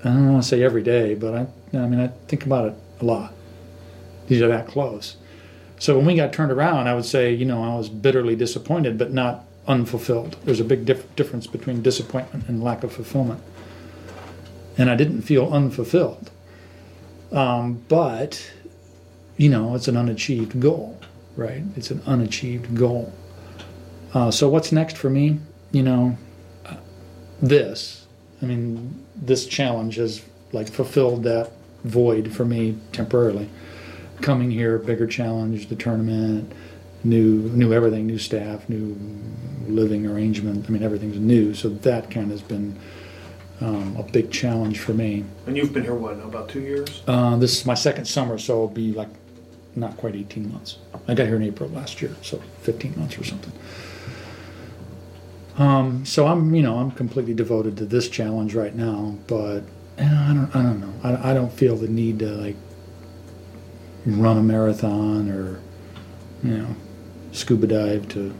I 0.00 0.08
don't 0.08 0.32
want 0.32 0.42
to 0.42 0.48
say 0.48 0.62
every 0.62 0.82
day, 0.82 1.14
but 1.14 1.34
I, 1.34 1.46
I 1.76 1.86
mean, 1.86 2.00
I 2.00 2.08
think 2.26 2.44
about 2.44 2.68
it 2.68 2.74
a 3.00 3.04
lot. 3.04 3.34
These 4.28 4.40
are 4.42 4.48
that 4.48 4.66
close. 4.66 5.16
So 5.80 5.96
when 5.96 6.04
we 6.04 6.14
got 6.14 6.32
turned 6.32 6.52
around, 6.52 6.88
I 6.88 6.94
would 6.94 7.06
say, 7.06 7.32
you 7.32 7.46
know, 7.46 7.64
I 7.64 7.74
was 7.74 7.88
bitterly 7.88 8.36
disappointed, 8.36 8.98
but 8.98 9.12
not 9.12 9.46
unfulfilled. 9.66 10.36
There's 10.44 10.60
a 10.60 10.64
big 10.64 10.84
dif- 10.84 11.16
difference 11.16 11.46
between 11.46 11.80
disappointment 11.80 12.48
and 12.48 12.62
lack 12.62 12.84
of 12.84 12.92
fulfillment. 12.92 13.40
And 14.76 14.90
I 14.90 14.94
didn't 14.94 15.22
feel 15.22 15.50
unfulfilled. 15.50 16.30
Um, 17.32 17.82
but, 17.88 18.52
you 19.38 19.48
know, 19.48 19.74
it's 19.74 19.88
an 19.88 19.96
unachieved 19.96 20.60
goal, 20.60 21.00
right? 21.34 21.62
It's 21.76 21.90
an 21.90 22.02
unachieved 22.06 22.76
goal. 22.76 23.10
Uh, 24.12 24.30
so 24.30 24.50
what's 24.50 24.72
next 24.72 24.98
for 24.98 25.08
me? 25.08 25.40
You 25.72 25.82
know, 25.82 26.18
this. 27.40 28.06
I 28.42 28.44
mean, 28.44 29.02
this 29.16 29.46
challenge 29.46 29.96
has 29.96 30.22
like 30.52 30.68
fulfilled 30.68 31.22
that 31.24 31.52
void 31.84 32.34
for 32.34 32.44
me 32.44 32.76
temporarily. 32.92 33.48
Coming 34.20 34.50
here, 34.50 34.78
bigger 34.78 35.06
challenge, 35.06 35.68
the 35.68 35.76
tournament, 35.76 36.52
new 37.04 37.48
new 37.50 37.72
everything, 37.72 38.06
new 38.06 38.18
staff, 38.18 38.68
new 38.68 38.96
living 39.66 40.06
arrangement. 40.06 40.66
I 40.66 40.70
mean, 40.70 40.82
everything's 40.82 41.18
new, 41.18 41.54
so 41.54 41.68
that 41.68 42.10
kind 42.10 42.26
of 42.26 42.32
has 42.32 42.42
been 42.42 42.78
um, 43.60 43.96
a 43.96 44.02
big 44.02 44.30
challenge 44.30 44.78
for 44.80 44.92
me. 44.92 45.24
And 45.46 45.56
you've 45.56 45.72
been 45.72 45.84
here 45.84 45.94
what 45.94 46.18
now, 46.18 46.24
about 46.24 46.48
two 46.48 46.60
years? 46.60 47.02
Uh, 47.06 47.36
this 47.36 47.58
is 47.58 47.66
my 47.66 47.74
second 47.74 48.06
summer, 48.06 48.38
so 48.38 48.54
it'll 48.54 48.68
be 48.68 48.92
like 48.92 49.08
not 49.76 49.96
quite 49.96 50.14
18 50.14 50.52
months. 50.52 50.78
I 51.08 51.14
got 51.14 51.26
here 51.26 51.36
in 51.36 51.42
April 51.42 51.68
last 51.70 52.02
year, 52.02 52.14
so 52.22 52.42
15 52.62 52.98
months 52.98 53.18
or 53.18 53.24
something. 53.24 53.52
Um, 55.56 56.06
so 56.06 56.26
I'm, 56.26 56.54
you 56.54 56.62
know, 56.62 56.78
I'm 56.78 56.90
completely 56.90 57.34
devoted 57.34 57.76
to 57.78 57.84
this 57.84 58.08
challenge 58.08 58.54
right 58.54 58.74
now, 58.74 59.16
but 59.26 59.62
I 59.98 60.32
don't, 60.34 60.50
I 60.54 60.62
don't 60.62 60.80
know. 60.80 60.94
I, 61.02 61.30
I 61.30 61.34
don't 61.34 61.52
feel 61.52 61.76
the 61.76 61.88
need 61.88 62.20
to 62.20 62.26
like 62.26 62.56
run 64.06 64.38
a 64.38 64.42
marathon 64.42 65.30
or, 65.30 65.60
you 66.42 66.58
know, 66.58 66.76
scuba 67.32 67.66
dive 67.66 68.08
to 68.08 68.34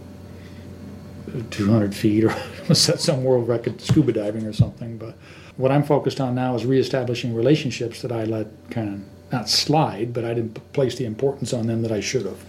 200 1.51 1.95
feet 1.95 2.25
or 2.25 2.35
set 2.75 3.01
some 3.01 3.23
world 3.25 3.49
record 3.49 3.81
scuba 3.81 4.13
diving 4.13 4.47
or 4.47 4.53
something. 4.53 4.97
But 4.99 5.15
what 5.57 5.71
I'm 5.71 5.83
focused 5.83 6.21
on 6.21 6.35
now 6.35 6.55
is 6.55 6.65
reestablishing 6.65 7.35
relationships 7.35 8.03
that 8.03 8.13
I 8.13 8.25
let 8.25 8.49
kind 8.71 8.95
of 8.95 9.33
not 9.33 9.49
slide, 9.49 10.13
but 10.13 10.25
I 10.25 10.35
didn't 10.35 10.73
place 10.73 10.97
the 10.97 11.05
importance 11.05 11.53
on 11.53 11.67
them 11.67 11.83
that 11.83 11.93
I 11.93 12.01
should 12.01 12.27
have. 12.27 12.43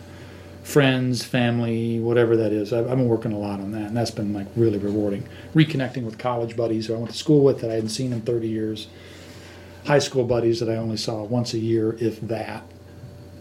Friends, 0.64 1.24
family, 1.24 2.00
whatever 2.00 2.38
that 2.38 2.52
is. 2.52 2.72
I've, 2.72 2.88
been 2.88 3.08
working 3.08 3.34
a 3.34 3.38
lot 3.38 3.60
on 3.60 3.72
that, 3.72 3.88
and 3.88 3.98
that's 3.98 4.12
been 4.12 4.34
like 4.34 4.48
really 4.56 4.78
rewarding. 4.78 5.28
Reconnecting 5.54 6.04
with 6.04 6.18
college 6.18 6.56
buddies 6.56 6.88
who 6.88 6.96
I 6.96 6.98
went 6.98 7.12
to 7.12 7.18
school 7.18 7.44
with 7.44 7.62
that 7.62 7.72
I 7.72 7.76
hadn't 7.76 7.90
seen 7.90 8.14
in 8.14 8.22
30 8.22 8.48
years. 8.48 8.88
High 9.86 10.00
school 10.00 10.24
buddies 10.24 10.60
that 10.60 10.70
I 10.70 10.76
only 10.76 10.98
saw 10.98 11.24
once 11.24 11.54
a 11.54 11.60
year, 11.60 11.98
if 12.00 12.22
that 12.22 12.64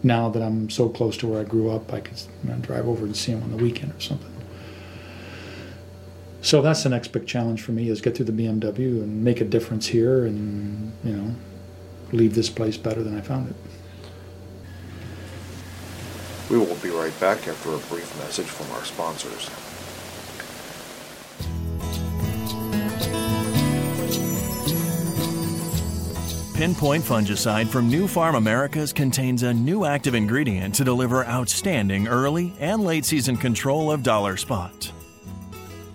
now 0.03 0.29
that 0.29 0.41
I'm 0.41 0.69
so 0.69 0.89
close 0.89 1.17
to 1.17 1.27
where 1.27 1.41
I 1.41 1.43
grew 1.43 1.69
up, 1.69 1.93
I 1.93 1.99
could 1.99 2.21
you 2.43 2.49
know, 2.49 2.57
drive 2.57 2.87
over 2.87 3.05
and 3.05 3.15
see 3.15 3.31
him 3.31 3.43
on 3.43 3.51
the 3.51 3.57
weekend 3.57 3.93
or 3.93 3.99
something. 3.99 4.31
So 6.41 6.61
that's 6.61 6.81
the 6.83 6.89
next 6.89 7.09
big 7.09 7.27
challenge 7.27 7.61
for 7.61 7.71
me 7.71 7.87
is 7.89 8.01
get 8.01 8.15
through 8.15 8.25
the 8.25 8.31
BMW 8.31 9.03
and 9.03 9.23
make 9.23 9.41
a 9.41 9.45
difference 9.45 9.87
here 9.87 10.25
and, 10.25 10.91
you 11.03 11.13
know, 11.15 11.35
leave 12.11 12.33
this 12.33 12.49
place 12.49 12.77
better 12.77 13.03
than 13.03 13.15
I 13.15 13.21
found 13.21 13.49
it. 13.49 13.55
We 16.49 16.57
will 16.57 16.75
be 16.75 16.89
right 16.89 17.17
back 17.19 17.47
after 17.47 17.73
a 17.73 17.77
brief 17.77 18.17
message 18.17 18.47
from 18.47 18.71
our 18.75 18.83
sponsors. 18.83 19.49
Pinpoint 26.61 27.03
fungicide 27.03 27.67
from 27.67 27.89
Nufarm 27.89 28.37
Americas 28.37 28.93
contains 28.93 29.41
a 29.41 29.51
new 29.51 29.83
active 29.83 30.13
ingredient 30.13 30.75
to 30.75 30.83
deliver 30.83 31.25
outstanding 31.25 32.07
early 32.07 32.53
and 32.59 32.83
late 32.83 33.03
season 33.03 33.35
control 33.35 33.91
of 33.91 34.03
dollar 34.03 34.37
spot. 34.37 34.91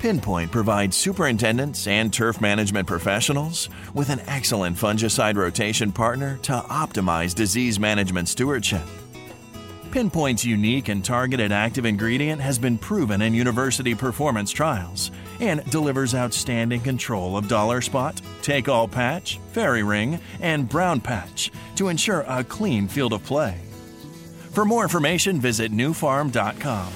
Pinpoint 0.00 0.50
provides 0.50 0.96
superintendents 0.96 1.86
and 1.86 2.12
turf 2.12 2.40
management 2.40 2.88
professionals 2.88 3.68
with 3.94 4.10
an 4.10 4.18
excellent 4.26 4.76
fungicide 4.76 5.36
rotation 5.36 5.92
partner 5.92 6.36
to 6.38 6.54
optimize 6.68 7.32
disease 7.32 7.78
management 7.78 8.28
stewardship. 8.28 8.82
Pinpoint's 9.92 10.44
unique 10.44 10.88
and 10.88 11.04
targeted 11.04 11.52
active 11.52 11.86
ingredient 11.86 12.42
has 12.42 12.58
been 12.58 12.76
proven 12.76 13.22
in 13.22 13.34
university 13.34 13.94
performance 13.94 14.50
trials 14.50 15.12
and 15.40 15.64
delivers 15.70 16.14
outstanding 16.14 16.80
control 16.80 17.36
of 17.36 17.48
dollar 17.48 17.80
spot, 17.80 18.20
take 18.42 18.68
all 18.68 18.88
patch, 18.88 19.38
fairy 19.52 19.82
ring, 19.82 20.18
and 20.40 20.68
brown 20.68 21.00
patch 21.00 21.50
to 21.76 21.88
ensure 21.88 22.24
a 22.28 22.44
clean 22.44 22.88
field 22.88 23.12
of 23.12 23.24
play. 23.24 23.60
For 24.52 24.64
more 24.64 24.82
information, 24.82 25.40
visit 25.40 25.72
nufarm.com. 25.72 26.92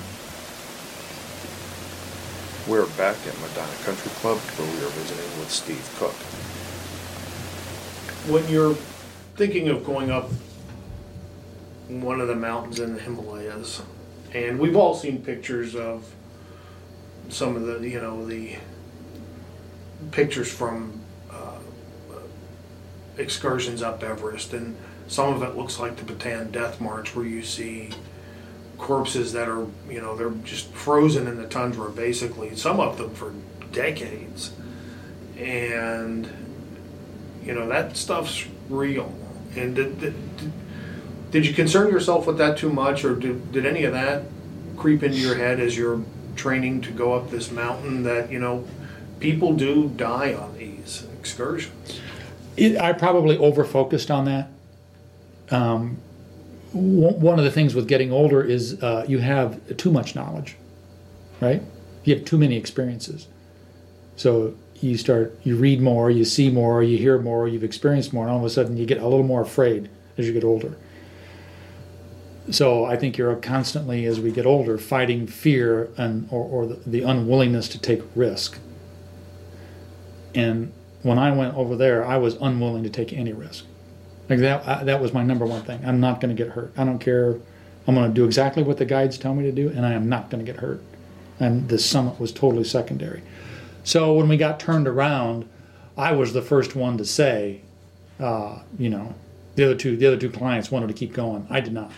We're 2.67 2.87
back 2.97 3.17
at 3.27 3.35
Medinah 3.41 3.85
Country 3.85 4.11
Club 4.13 4.39
where 4.39 4.67
we 4.67 4.87
are 4.87 4.91
visiting 4.91 5.39
with 5.41 5.51
Steve 5.51 5.95
Cook. 5.99 6.15
When 8.33 8.49
you're 8.49 8.75
thinking 9.37 9.69
of 9.69 9.85
going 9.85 10.11
up 10.11 10.31
one 11.89 12.21
of 12.21 12.29
the 12.29 12.37
mountains 12.37 12.79
in 12.79 12.95
the 12.95 13.01
Himalayas, 13.01 13.83
and 14.33 14.59
we've 14.59 14.77
all 14.77 14.95
seen 14.95 15.23
pictures 15.23 15.75
of 15.75 16.11
some 17.33 17.57
of 17.57 17.67
the, 17.67 17.89
you 17.89 18.01
know, 18.01 18.27
the 18.27 18.57
pictures 20.11 20.51
from 20.51 21.01
uh, 21.31 21.59
excursions 23.17 23.83
up 23.83 24.03
Everest, 24.03 24.53
and 24.53 24.77
some 25.07 25.35
of 25.35 25.43
it 25.43 25.57
looks 25.57 25.79
like 25.79 25.97
the 25.97 26.13
Bataan 26.13 26.53
Death 26.53 26.81
March, 26.81 27.15
where 27.15 27.25
you 27.25 27.43
see 27.43 27.91
corpses 28.79 29.33
that 29.33 29.49
are, 29.49 29.67
you 29.89 30.01
know, 30.01 30.17
they're 30.17 30.31
just 30.45 30.69
frozen 30.73 31.27
in 31.27 31.37
the 31.37 31.47
tundra, 31.47 31.91
basically. 31.91 32.57
Some 32.57 32.81
of 32.81 32.97
them 32.97 33.15
for 33.15 33.35
decades, 33.73 34.53
and 35.39 36.29
you 37.43 37.55
know 37.55 37.69
that 37.69 37.97
stuff's 37.97 38.47
real. 38.69 39.15
And 39.57 39.75
did, 39.75 40.01
did, 40.01 40.15
did 41.31 41.47
you 41.47 41.55
concern 41.55 41.91
yourself 41.91 42.27
with 42.27 42.39
that 42.39 42.59
too 42.59 42.71
much, 42.71 43.05
or 43.05 43.17
did, 43.17 43.53
did 43.53 43.67
any 43.67 43.85
of 43.85 43.93
that 43.93 44.25
creep 44.77 45.03
into 45.03 45.19
your 45.19 45.35
head 45.35 45.61
as 45.61 45.77
you're 45.77 46.01
training 46.41 46.81
to 46.83 46.91
go 46.91 47.13
up 47.13 47.31
this 47.31 47.51
mountain? 47.51 48.03
That 48.03 48.33
you 48.33 48.39
know, 48.39 48.65
people 49.21 49.55
do 49.55 49.89
die 49.97 50.35
on 50.35 50.57
these 50.57 51.07
excursions. 51.19 52.01
It, 52.57 52.79
I 52.79 52.93
probably 52.93 53.37
over 53.39 53.65
focused 53.65 54.11
on 54.11 54.25
that. 54.25 54.49
Um, 55.51 55.99
one 56.73 57.39
of 57.39 57.45
the 57.45 57.51
things 57.51 57.75
with 57.75 57.89
getting 57.89 58.13
older 58.13 58.43
is 58.43 58.81
uh, 58.83 59.05
you 59.09 59.19
have 59.19 59.77
too 59.77 59.91
much 59.91 60.15
knowledge, 60.15 60.57
right? 61.41 61.63
You 62.05 62.15
have 62.15 62.25
too 62.25 62.39
many 62.39 62.57
experiences. 62.57 63.27
So 64.17 64.55
you 64.81 64.97
start 64.97 65.39
you 65.43 65.57
read 65.57 65.81
more, 65.81 66.11
you 66.11 66.25
see 66.25 66.51
more, 66.51 66.83
you 66.83 66.97
hear 66.97 67.19
more, 67.19 67.49
you've 67.49 67.65
experienced 67.65 68.13
more, 68.13 68.25
and 68.25 68.33
all 68.33 68.39
of 68.39 68.45
a 68.45 68.51
sudden 68.51 68.77
you 68.77 68.87
get 68.87 68.99
a 68.99 69.07
little 69.07 69.27
more 69.27 69.43
afraid 69.43 69.91
as 70.17 70.27
you 70.27 70.33
get 70.33 70.45
older. 70.45 70.77
So 72.49 72.85
I 72.85 72.97
think 72.97 73.19
you're 73.19 73.37
constantly, 73.37 74.07
as 74.07 74.19
we 74.19 74.33
get 74.33 74.47
older, 74.47 74.79
fighting 74.79 75.27
fear 75.27 75.91
and 75.97 76.27
or, 76.31 76.45
or 76.45 76.67
the, 76.67 76.75
the 76.87 77.03
unwillingness 77.03 77.69
to 77.69 77.79
take 77.79 78.03
risk. 78.15 78.59
And 80.35 80.73
when 81.03 81.19
I 81.19 81.33
went 81.33 81.55
over 81.55 81.77
there, 81.77 82.05
I 82.05 82.17
was 82.17 82.35
unwilling 82.37 82.83
to 82.85 82.91
take 82.91 83.13
any 83.13 83.33
risk. 83.33 83.65
Like 84.29 84.39
that, 84.41 84.67
I, 84.67 84.85
that 84.85 85.01
was 85.01 85.13
my 85.13 85.23
number 85.23 85.45
one 85.45 85.63
thing. 85.63 85.81
I'm 85.85 86.01
not 86.01 86.21
going 86.21 86.35
to 86.35 86.41
get 86.41 86.53
hurt. 86.53 86.73
I 86.77 86.85
don't 86.85 86.99
care. 86.99 87.39
I'm 87.87 87.95
going 87.95 88.09
to 88.09 88.15
do 88.15 88.25
exactly 88.25 88.63
what 88.63 88.79
the 88.79 88.85
guides 88.85 89.19
tell 89.19 89.35
me 89.35 89.43
to 89.45 89.53
do, 89.53 89.69
and 89.69 89.85
I 89.85 89.93
am 89.93 90.09
not 90.09 90.31
going 90.31 90.45
to 90.45 90.51
get 90.51 90.61
hurt. 90.61 90.83
And 91.39 91.69
the 91.69 91.79
summit 91.79 92.21
was 92.21 92.33
totally 92.33 92.65
secondary. 92.65 93.23
So 93.83 94.15
when 94.15 94.29
we 94.29 94.37
got 94.37 94.61
turned 94.61 94.87
around, 94.87 95.49
I 95.97 96.13
was 96.13 96.33
the 96.33 96.43
first 96.43 96.77
one 96.77 96.99
to 96.99 97.05
say, 97.05 97.63
uh, 98.19 98.61
you 98.79 98.91
know, 98.91 99.15
the 99.57 99.65
other 99.65 99.75
two, 99.75 99.97
the 99.97 100.07
other 100.07 100.17
two 100.17 100.31
clients 100.31 100.71
wanted 100.71 100.89
to 100.89 100.95
keep 100.95 101.13
going. 101.13 101.47
I 101.51 101.61
did 101.61 101.73
not. 101.73 101.91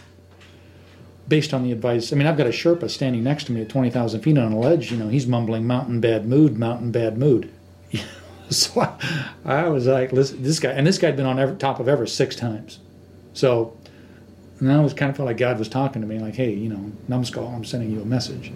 Based 1.33 1.55
on 1.55 1.62
the 1.62 1.72
advice, 1.72 2.12
I 2.12 2.16
mean, 2.16 2.26
I've 2.26 2.37
got 2.37 2.47
a 2.47 2.51
Sherpa 2.51 2.91
standing 2.91 3.24
next 3.24 3.45
to 3.45 3.53
me 3.53 3.62
at 3.62 3.70
20,000 3.70 4.20
feet 4.20 4.37
on 4.37 4.53
a 4.53 4.59
ledge. 4.59 4.93
You 4.93 4.99
know, 4.99 5.09
he's 5.09 5.26
mumbling 5.26 5.66
mountain 5.66 5.99
bad 5.99 6.26
mood, 6.26 6.59
mountain 6.59 6.93
bad 6.93 7.16
mood. 7.16 7.51
so 8.51 8.83
I, 8.83 8.99
I, 9.47 9.68
was 9.70 9.87
like, 9.87 10.12
listen, 10.12 10.43
this 10.43 10.61
guy, 10.61 10.72
and 10.72 10.87
this 10.87 10.99
guy 10.99 11.07
had 11.07 11.16
been 11.16 11.24
on 11.24 11.39
every, 11.39 11.57
top 11.57 11.80
of 11.80 11.89
Everest 11.89 12.16
six 12.16 12.37
times. 12.37 12.80
So, 13.33 13.74
and 14.61 14.70
I 14.70 14.80
was 14.80 14.93
kind 14.93 15.09
of 15.09 15.16
felt 15.16 15.26
like 15.26 15.39
God 15.39 15.59
was 15.59 15.70
talking 15.70 16.03
to 16.03 16.07
me, 16.07 16.18
like, 16.18 16.35
hey, 16.35 16.53
you 16.53 16.68
know, 16.68 16.93
numbskull, 17.09 17.47
I'm 17.47 17.64
sending 17.64 17.91
you 17.91 18.03
a 18.03 18.05
message. 18.05 18.53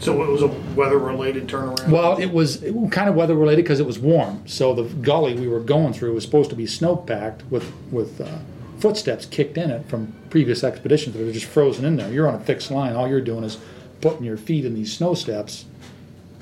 So 0.00 0.20
it 0.24 0.28
was 0.28 0.42
a 0.42 0.48
weather-related 0.74 1.46
turnaround. 1.46 1.90
Well, 1.90 2.18
it 2.18 2.32
was, 2.32 2.56
kind 2.90 3.08
of 3.08 3.14
weather-related 3.14 3.62
because 3.62 3.78
it 3.78 3.86
was 3.86 4.00
warm. 4.00 4.42
So 4.48 4.74
the 4.74 4.82
gully 4.82 5.34
we 5.34 5.46
were 5.46 5.60
going 5.60 5.92
through 5.92 6.12
was 6.14 6.24
supposed 6.24 6.50
to 6.50 6.56
be 6.56 6.66
snow-packed 6.66 7.44
with 7.52 7.72
with 7.92 8.20
uh, 8.20 8.38
footsteps 8.80 9.26
kicked 9.26 9.56
in 9.56 9.70
it 9.70 9.88
from 9.88 10.12
previous 10.34 10.64
expeditions 10.64 11.14
that 11.14 11.22
are 11.22 11.30
just 11.30 11.46
frozen 11.46 11.84
in 11.84 11.94
there. 11.94 12.10
You're 12.10 12.26
on 12.26 12.34
a 12.34 12.40
fixed 12.40 12.68
line. 12.68 12.96
All 12.96 13.06
you're 13.06 13.20
doing 13.20 13.44
is 13.44 13.56
putting 14.00 14.24
your 14.24 14.36
feet 14.36 14.64
in 14.64 14.74
these 14.74 14.92
snow 14.92 15.14
steps 15.14 15.64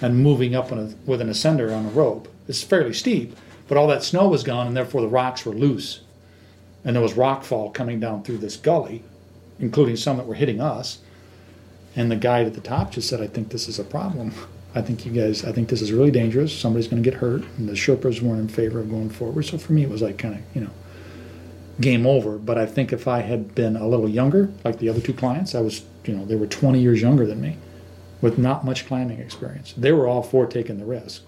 and 0.00 0.16
moving 0.16 0.54
up 0.54 0.72
a, 0.72 0.94
with 1.04 1.20
an 1.20 1.28
ascender 1.28 1.76
on 1.76 1.84
a 1.84 1.90
rope. 1.90 2.26
It's 2.48 2.62
fairly 2.62 2.94
steep, 2.94 3.36
but 3.68 3.76
all 3.76 3.86
that 3.88 4.02
snow 4.02 4.28
was 4.28 4.44
gone, 4.44 4.66
and 4.66 4.74
therefore 4.74 5.02
the 5.02 5.08
rocks 5.08 5.44
were 5.44 5.52
loose. 5.52 6.00
And 6.86 6.96
there 6.96 7.02
was 7.02 7.12
rockfall 7.12 7.74
coming 7.74 8.00
down 8.00 8.22
through 8.22 8.38
this 8.38 8.56
gully, 8.56 9.04
including 9.58 9.96
some 9.96 10.16
that 10.16 10.26
were 10.26 10.36
hitting 10.36 10.62
us. 10.62 11.00
And 11.94 12.10
the 12.10 12.16
guide 12.16 12.46
at 12.46 12.54
the 12.54 12.62
top 12.62 12.92
just 12.92 13.10
said, 13.10 13.20
I 13.20 13.26
think 13.26 13.50
this 13.50 13.68
is 13.68 13.78
a 13.78 13.84
problem. 13.84 14.32
I 14.74 14.80
think 14.80 15.04
you 15.04 15.12
guys, 15.12 15.44
I 15.44 15.52
think 15.52 15.68
this 15.68 15.82
is 15.82 15.92
really 15.92 16.10
dangerous. 16.10 16.58
Somebody's 16.58 16.88
going 16.88 17.02
to 17.02 17.10
get 17.10 17.20
hurt. 17.20 17.42
And 17.58 17.68
the 17.68 17.74
Sherpas 17.74 18.22
weren't 18.22 18.40
in 18.40 18.48
favor 18.48 18.80
of 18.80 18.88
going 18.88 19.10
forward. 19.10 19.42
So 19.42 19.58
for 19.58 19.74
me, 19.74 19.82
it 19.82 19.90
was 19.90 20.00
like 20.00 20.16
kind 20.16 20.36
of, 20.36 20.40
you 20.54 20.62
know, 20.62 20.70
game 21.80 22.06
over. 22.06 22.38
But 22.38 22.58
I 22.58 22.66
think 22.66 22.92
if 22.92 23.08
I 23.08 23.20
had 23.20 23.54
been 23.54 23.76
a 23.76 23.86
little 23.86 24.08
younger, 24.08 24.50
like 24.64 24.78
the 24.78 24.88
other 24.88 25.00
two 25.00 25.14
clients, 25.14 25.54
I 25.54 25.60
was, 25.60 25.82
you 26.04 26.14
know, 26.14 26.24
they 26.24 26.36
were 26.36 26.46
20 26.46 26.80
years 26.80 27.00
younger 27.00 27.26
than 27.26 27.40
me 27.40 27.56
with 28.20 28.38
not 28.38 28.64
much 28.64 28.86
climbing 28.86 29.18
experience. 29.18 29.74
They 29.76 29.92
were 29.92 30.06
all 30.06 30.22
for 30.22 30.46
taking 30.46 30.78
the 30.78 30.84
risk. 30.84 31.22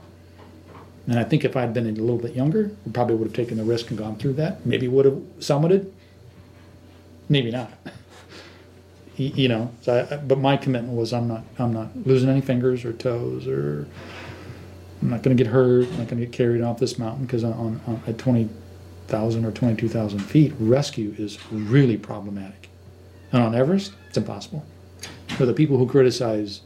And 1.07 1.18
I 1.18 1.24
think 1.24 1.45
if 1.45 1.57
I'd 1.57 1.74
been 1.74 1.86
a 1.86 1.92
little 1.92 2.18
bit 2.18 2.34
younger, 2.34 2.70
we 2.86 2.92
probably 2.92 3.16
would 3.16 3.28
have 3.28 3.36
taken 3.36 3.59
the 3.59 3.64
risk 3.64 3.90
and 3.90 3.99
gone 3.99 4.16
through 4.16 4.34
that. 4.34 4.64
Maybe 4.64 4.88
would 4.88 5.05
have 5.05 5.20
summited. 5.38 5.90
Maybe 7.28 7.51
not. 7.51 7.72
you 9.16 9.49
know, 9.49 9.70
so 9.82 10.07
I, 10.11 10.16
but 10.16 10.38
my 10.38 10.57
commitment 10.57 10.97
was 10.97 11.12
I'm 11.12 11.28
not 11.28 11.45
I'm 11.59 11.72
not 11.72 11.95
losing 12.07 12.28
any 12.28 12.40
fingers 12.40 12.84
or 12.84 12.92
toes 12.92 13.47
or 13.47 13.86
I'm 15.03 15.11
not 15.11 15.22
going 15.22 15.36
to 15.36 15.42
get 15.42 15.53
hurt. 15.53 15.86
I'm 15.88 15.99
not 15.99 16.09
going 16.09 16.20
to 16.20 16.26
get 16.26 16.32
carried 16.32 16.62
off 16.62 16.78
this 16.78 16.99
mountain 16.99 17.26
because 17.26 17.45
on, 17.45 17.80
on 17.86 18.03
at 18.07 18.18
20,000 19.09 19.45
or 19.45 19.53
22,000 19.53 20.19
feet, 20.21 20.53
rescue 20.59 21.15
is 21.19 21.39
really 21.51 21.97
problematic. 21.97 22.69
And 23.33 23.43
on 23.43 23.55
Everest, 23.55 23.93
it's 24.09 24.17
impossible. 24.17 24.65
For 25.29 25.47
the 25.47 25.53
people 25.53 25.79
who 25.79 25.87
criticize 25.87 26.63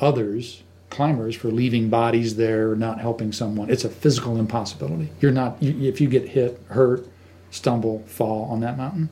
others, 0.00 0.62
climbers, 0.90 1.34
for 1.34 1.48
leaving 1.48 1.88
bodies 1.88 2.36
there, 2.36 2.76
not 2.76 3.00
helping 3.00 3.32
someone, 3.32 3.70
it's 3.70 3.84
a 3.84 3.88
physical 3.88 4.38
impossibility. 4.38 5.10
You're 5.20 5.32
not 5.32 5.56
if 5.60 6.00
you 6.00 6.08
get 6.08 6.28
hit, 6.28 6.60
hurt, 6.68 7.06
stumble, 7.50 8.04
fall 8.06 8.44
on 8.50 8.60
that 8.60 8.76
mountain, 8.76 9.08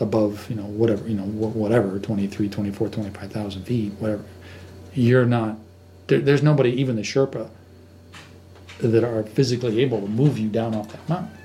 above, 0.00 0.48
you 0.50 0.56
know, 0.56 0.64
whatever, 0.64 1.06
you 1.08 1.16
know, 1.16 1.24
whatever, 1.24 1.98
23, 1.98 2.48
24, 2.48 2.88
25,000 2.88 3.64
feet, 3.64 3.92
whatever, 3.98 4.24
you're 4.94 5.26
not, 5.26 5.56
there, 6.08 6.20
there's 6.20 6.42
nobody, 6.42 6.70
even 6.70 6.96
the 6.96 7.02
Sherpa, 7.02 7.48
that 8.78 9.04
are 9.04 9.22
physically 9.22 9.80
able 9.80 10.00
to 10.00 10.06
move 10.06 10.38
you 10.38 10.48
down 10.48 10.74
off 10.74 10.88
that 10.88 11.08
mountain. 11.08 11.35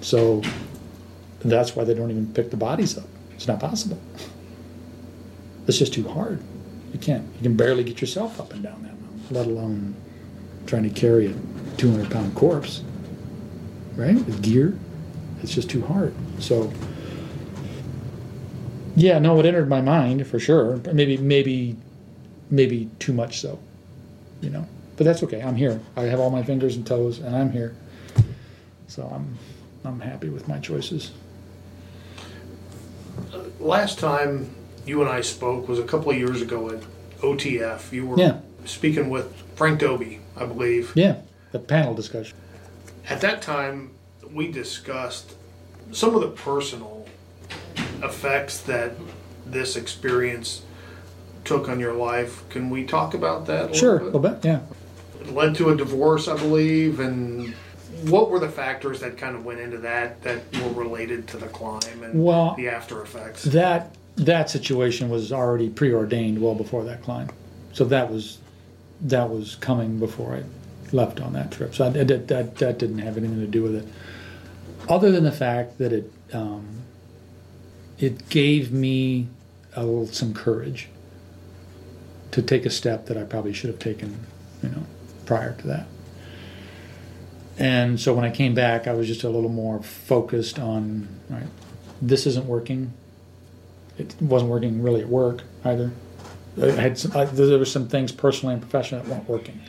So 0.00 0.42
that's 1.40 1.76
why 1.76 1.84
they 1.84 1.94
don't 1.94 2.10
even 2.10 2.32
pick 2.32 2.50
the 2.50 2.56
bodies 2.56 2.96
up. 2.96 3.08
It's 3.34 3.48
not 3.48 3.60
possible. 3.60 4.00
It's 5.66 5.78
just 5.78 5.92
too 5.92 6.08
hard. 6.08 6.42
You 6.92 6.98
can't, 6.98 7.24
you 7.36 7.42
can 7.42 7.56
barely 7.56 7.84
get 7.84 8.00
yourself 8.00 8.40
up 8.40 8.52
and 8.52 8.62
down 8.62 8.82
that 8.82 9.00
mountain, 9.00 9.22
let 9.30 9.46
alone 9.46 9.94
trying 10.66 10.82
to 10.82 10.90
carry 10.90 11.26
a 11.26 11.34
200 11.76 12.10
pound 12.10 12.34
corpse, 12.34 12.82
right? 13.94 14.14
With 14.14 14.42
gear. 14.42 14.78
It's 15.42 15.54
just 15.54 15.70
too 15.70 15.82
hard. 15.82 16.14
So, 16.38 16.72
yeah, 18.96 19.18
no, 19.18 19.38
it 19.38 19.46
entered 19.46 19.68
my 19.68 19.80
mind 19.80 20.26
for 20.26 20.38
sure. 20.38 20.76
Maybe, 20.92 21.16
maybe, 21.16 21.76
maybe 22.50 22.90
too 22.98 23.12
much 23.12 23.40
so, 23.40 23.58
you 24.40 24.50
know. 24.50 24.66
But 24.96 25.04
that's 25.04 25.22
okay. 25.22 25.40
I'm 25.40 25.56
here. 25.56 25.80
I 25.96 26.02
have 26.02 26.20
all 26.20 26.30
my 26.30 26.42
fingers 26.42 26.76
and 26.76 26.86
toes, 26.86 27.20
and 27.20 27.34
I'm 27.34 27.50
here. 27.50 27.74
So 28.88 29.10
I'm, 29.14 29.38
I'm 29.84 30.00
happy 30.00 30.28
with 30.28 30.48
my 30.48 30.58
choices. 30.58 31.12
Last 33.58 33.98
time 33.98 34.54
you 34.86 35.00
and 35.00 35.10
I 35.10 35.20
spoke 35.20 35.68
was 35.68 35.78
a 35.78 35.84
couple 35.84 36.10
of 36.10 36.18
years 36.18 36.42
ago 36.42 36.70
at 36.70 36.82
OTF. 37.20 37.92
You 37.92 38.06
were 38.06 38.18
yeah. 38.18 38.40
speaking 38.64 39.10
with 39.10 39.32
Frank 39.54 39.80
Doby, 39.80 40.20
I 40.36 40.46
believe. 40.46 40.92
Yeah, 40.94 41.20
the 41.52 41.58
panel 41.58 41.94
discussion. 41.94 42.36
At 43.08 43.20
that 43.20 43.42
time, 43.42 43.90
we 44.32 44.50
discussed 44.50 45.34
some 45.92 46.14
of 46.14 46.20
the 46.20 46.28
personal 46.28 47.06
effects 48.02 48.60
that 48.62 48.92
this 49.46 49.76
experience 49.76 50.62
took 51.44 51.68
on 51.68 51.80
your 51.80 51.94
life. 51.94 52.48
Can 52.48 52.70
we 52.70 52.84
talk 52.84 53.14
about 53.14 53.46
that? 53.46 53.70
A 53.70 53.74
sure, 53.74 53.98
a 53.98 54.04
little 54.04 54.20
bit, 54.20 54.44
yeah. 54.44 54.60
It 55.20 55.32
led 55.32 55.54
to 55.56 55.70
a 55.70 55.76
divorce, 55.76 56.28
I 56.28 56.36
believe, 56.36 57.00
and 57.00 57.54
what 58.04 58.30
were 58.30 58.38
the 58.38 58.48
factors 58.48 59.00
that 59.00 59.18
kind 59.18 59.36
of 59.36 59.44
went 59.44 59.60
into 59.60 59.78
that 59.78 60.22
that 60.22 60.40
were 60.62 60.70
related 60.70 61.26
to 61.28 61.36
the 61.36 61.48
climb 61.48 62.02
and 62.02 62.22
well, 62.22 62.54
the 62.56 62.68
after 62.68 63.02
effects? 63.02 63.44
That 63.44 63.94
that 64.16 64.50
situation 64.50 65.08
was 65.08 65.32
already 65.32 65.68
preordained 65.68 66.40
well 66.40 66.54
before 66.54 66.84
that 66.84 67.02
climb, 67.02 67.28
so 67.72 67.84
that 67.86 68.10
was 68.10 68.38
that 69.02 69.28
was 69.28 69.56
coming 69.56 69.98
before 69.98 70.36
I 70.36 70.42
left 70.94 71.20
on 71.20 71.32
that 71.34 71.50
trip. 71.50 71.74
So 71.74 71.86
I, 71.86 71.90
that, 71.90 72.28
that 72.28 72.56
that 72.56 72.78
didn't 72.78 72.98
have 72.98 73.16
anything 73.16 73.40
to 73.40 73.46
do 73.46 73.62
with 73.62 73.74
it, 73.76 73.88
other 74.88 75.10
than 75.10 75.24
the 75.24 75.32
fact 75.32 75.78
that 75.78 75.92
it 75.92 76.10
um, 76.32 76.82
it 77.98 78.28
gave 78.28 78.72
me 78.72 79.28
a 79.74 79.84
little, 79.84 80.06
some 80.06 80.34
courage 80.34 80.88
to 82.32 82.42
take 82.42 82.64
a 82.64 82.70
step 82.70 83.06
that 83.06 83.16
I 83.16 83.24
probably 83.24 83.52
should 83.52 83.70
have 83.70 83.78
taken, 83.78 84.18
you 84.62 84.68
know, 84.70 84.84
prior 85.26 85.54
to 85.54 85.66
that. 85.66 85.86
And 87.60 88.00
so 88.00 88.14
when 88.14 88.24
I 88.24 88.30
came 88.30 88.54
back, 88.54 88.88
I 88.88 88.94
was 88.94 89.06
just 89.06 89.22
a 89.22 89.28
little 89.28 89.50
more 89.50 89.82
focused 89.82 90.58
on, 90.58 91.06
right, 91.28 91.46
this 92.00 92.26
isn't 92.26 92.46
working. 92.46 92.94
It 93.98 94.16
wasn't 94.18 94.50
working 94.50 94.82
really 94.82 95.02
at 95.02 95.08
work 95.08 95.42
either. 95.64 95.92
I 96.60 96.70
had 96.70 96.98
some, 96.98 97.14
I, 97.14 97.26
there 97.26 97.58
were 97.58 97.66
some 97.66 97.86
things 97.86 98.12
personally 98.12 98.54
and 98.54 98.62
professionally 98.62 99.04
that 99.04 99.10
weren't 99.10 99.28
working. 99.28 99.60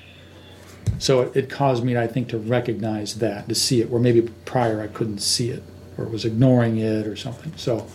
So 1.00 1.22
it, 1.22 1.36
it 1.36 1.50
caused 1.50 1.84
me, 1.84 1.98
I 1.98 2.08
think, 2.08 2.30
to 2.30 2.38
recognize 2.38 3.16
that, 3.16 3.50
to 3.50 3.56
see 3.56 3.82
it, 3.82 3.90
where 3.90 4.02
maybe 4.02 4.22
prior 4.46 4.82
I 4.82 4.88
couldn't 4.88 5.20
see 5.20 5.50
it 5.50 5.62
or 5.98 6.06
was 6.06 6.24
ignoring 6.24 6.78
it 6.78 7.06
or 7.06 7.18
something. 7.18 7.52
So 7.58 7.88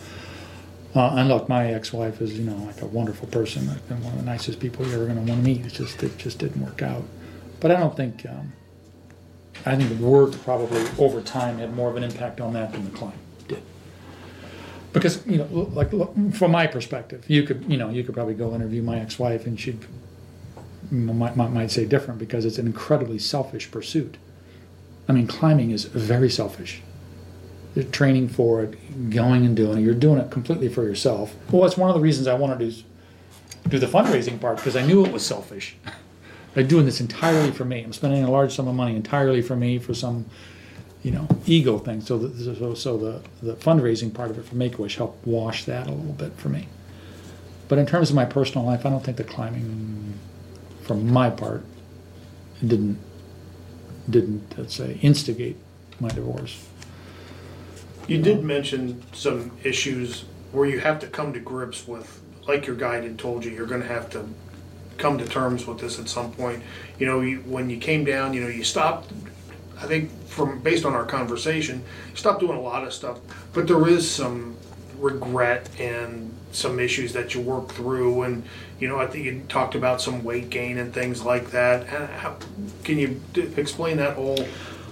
uh, 0.95 1.15
and 1.15 1.27
look, 1.29 1.49
my 1.49 1.73
ex-wife 1.73 2.21
is, 2.21 2.37
you 2.37 2.45
know, 2.45 2.55
like 2.65 2.81
a 2.81 2.85
wonderful 2.87 3.27
person, 3.27 3.69
and 3.89 4.03
one 4.03 4.13
of 4.13 4.19
the 4.19 4.25
nicest 4.25 4.59
people 4.59 4.85
you're 4.85 4.95
ever 4.95 5.05
going 5.05 5.25
to 5.25 5.31
want 5.31 5.43
to 5.43 5.47
meet. 5.47 5.65
It 5.65 5.73
just, 5.73 6.01
it 6.01 6.17
just 6.17 6.39
didn't 6.39 6.59
work 6.63 6.81
out. 6.81 7.03
But 7.59 7.71
I 7.71 7.77
don't 7.77 7.95
think, 7.95 8.25
um, 8.27 8.53
I 9.67 9.75
think 9.75 9.89
the 9.97 10.05
work 10.05 10.31
probably 10.43 10.83
over 10.97 11.21
time 11.21 11.57
had 11.57 11.75
more 11.75 11.89
of 11.89 11.97
an 11.97 12.03
impact 12.03 12.39
on 12.39 12.53
that 12.53 12.71
than 12.71 12.85
the 12.85 12.97
climb 12.97 13.17
did. 13.47 13.61
Because 14.93 15.25
you 15.27 15.37
know, 15.37 15.69
like 15.73 15.91
from 16.33 16.51
my 16.51 16.67
perspective, 16.67 17.25
you 17.27 17.43
could, 17.43 17.65
you 17.69 17.77
know, 17.77 17.89
you 17.89 18.03
could 18.03 18.13
probably 18.13 18.33
go 18.33 18.55
interview 18.55 18.81
my 18.81 18.99
ex-wife, 18.99 19.45
and 19.45 19.59
might, 20.89 21.35
might, 21.35 21.51
might 21.51 21.71
say 21.71 21.85
different 21.85 22.19
because 22.19 22.45
it's 22.45 22.57
an 22.57 22.65
incredibly 22.65 23.19
selfish 23.19 23.69
pursuit. 23.69 24.17
I 25.09 25.11
mean, 25.11 25.27
climbing 25.27 25.71
is 25.71 25.85
very 25.85 26.29
selfish 26.29 26.81
You're 27.75 27.85
training 27.85 28.29
for 28.29 28.63
it, 28.63 29.09
going 29.09 29.45
and 29.45 29.55
doing 29.55 29.79
it. 29.79 29.81
You're 29.81 29.93
doing 29.93 30.19
it 30.19 30.31
completely 30.31 30.69
for 30.69 30.83
yourself. 30.83 31.35
Well, 31.51 31.61
that's 31.61 31.77
one 31.77 31.89
of 31.89 31.95
the 31.95 32.01
reasons 32.01 32.27
I 32.27 32.33
wanted 32.33 32.59
to 32.59 33.69
do 33.69 33.79
the 33.79 33.87
fundraising 33.87 34.39
part 34.39 34.57
because 34.57 34.75
I 34.75 34.85
knew 34.85 35.05
it 35.05 35.11
was 35.11 35.25
selfish. 35.25 35.75
I'm 36.57 36.67
doing 36.67 36.85
this 36.85 36.99
entirely 36.99 37.51
for 37.51 37.65
me. 37.65 37.83
I'm 37.83 37.93
spending 37.93 38.23
a 38.23 38.31
large 38.31 38.55
sum 38.55 38.67
of 38.67 38.73
money 38.73 38.95
entirely 38.95 39.43
for 39.43 39.55
me 39.55 39.77
for 39.77 39.93
some, 39.93 40.25
you 41.03 41.11
know, 41.11 41.27
ego 41.45 41.77
thing. 41.77 42.01
So, 42.01 42.17
the, 42.17 42.55
so, 42.55 42.73
so 42.73 42.97
the, 42.97 43.21
the 43.43 43.53
fundraising 43.53 44.11
part 44.11 44.31
of 44.31 44.39
it 44.39 44.45
for 44.45 44.55
Make 44.55 44.79
Wish 44.79 44.97
helped 44.97 45.25
wash 45.27 45.65
that 45.65 45.85
a 45.85 45.91
little 45.91 46.13
bit 46.13 46.33
for 46.33 46.49
me. 46.49 46.67
But 47.67 47.77
in 47.77 47.85
terms 47.85 48.09
of 48.09 48.15
my 48.15 48.25
personal 48.25 48.65
life, 48.65 48.87
I 48.87 48.89
don't 48.89 49.03
think 49.03 49.17
the 49.17 49.23
climbing, 49.23 50.15
from 50.81 51.11
my 51.11 51.29
part, 51.29 51.63
didn't 52.65 52.97
didn't 54.09 54.57
let's 54.57 54.73
say 54.73 54.97
instigate 55.01 55.57
my 55.99 56.07
divorce. 56.09 56.65
You 58.07 58.21
did 58.21 58.43
mention 58.43 59.03
some 59.13 59.51
issues 59.63 60.23
where 60.53 60.65
you 60.65 60.79
have 60.79 60.99
to 60.99 61.07
come 61.07 61.33
to 61.33 61.39
grips 61.39 61.87
with, 61.87 62.21
like 62.47 62.65
your 62.65 62.77
guide 62.77 63.03
had 63.03 63.19
told 63.19 63.43
you, 63.43 63.51
you're 63.51 63.67
going 63.67 63.81
to 63.81 63.87
have 63.87 64.09
to 64.11 64.27
come 64.97 65.17
to 65.17 65.25
terms 65.25 65.65
with 65.65 65.79
this 65.79 65.99
at 65.99 66.09
some 66.09 66.31
point. 66.31 66.63
You 66.99 67.05
know, 67.05 67.21
you, 67.21 67.39
when 67.39 67.69
you 67.69 67.77
came 67.77 68.03
down, 68.03 68.33
you 68.33 68.41
know, 68.41 68.47
you 68.47 68.63
stopped. 68.63 69.11
I 69.79 69.85
think 69.85 70.11
from 70.25 70.59
based 70.59 70.85
on 70.85 70.93
our 70.93 71.05
conversation, 71.05 71.83
stopped 72.15 72.39
doing 72.39 72.57
a 72.57 72.61
lot 72.61 72.83
of 72.83 72.93
stuff, 72.93 73.19
but 73.53 73.67
there 73.67 73.87
is 73.87 74.09
some 74.09 74.55
regret 74.99 75.69
and 75.79 76.33
some 76.51 76.79
issues 76.79 77.13
that 77.13 77.35
you 77.35 77.41
work 77.41 77.69
through 77.69 78.23
and 78.23 78.43
you 78.79 78.87
know 78.87 78.97
i 78.97 79.05
think 79.05 79.25
you 79.25 79.43
talked 79.47 79.75
about 79.75 80.01
some 80.01 80.23
weight 80.23 80.49
gain 80.49 80.77
and 80.77 80.93
things 80.93 81.21
like 81.23 81.51
that 81.51 81.85
how, 81.85 82.35
can 82.83 82.97
you 82.97 83.21
d- 83.33 83.51
explain 83.57 83.97
that 83.97 84.15
whole 84.15 84.39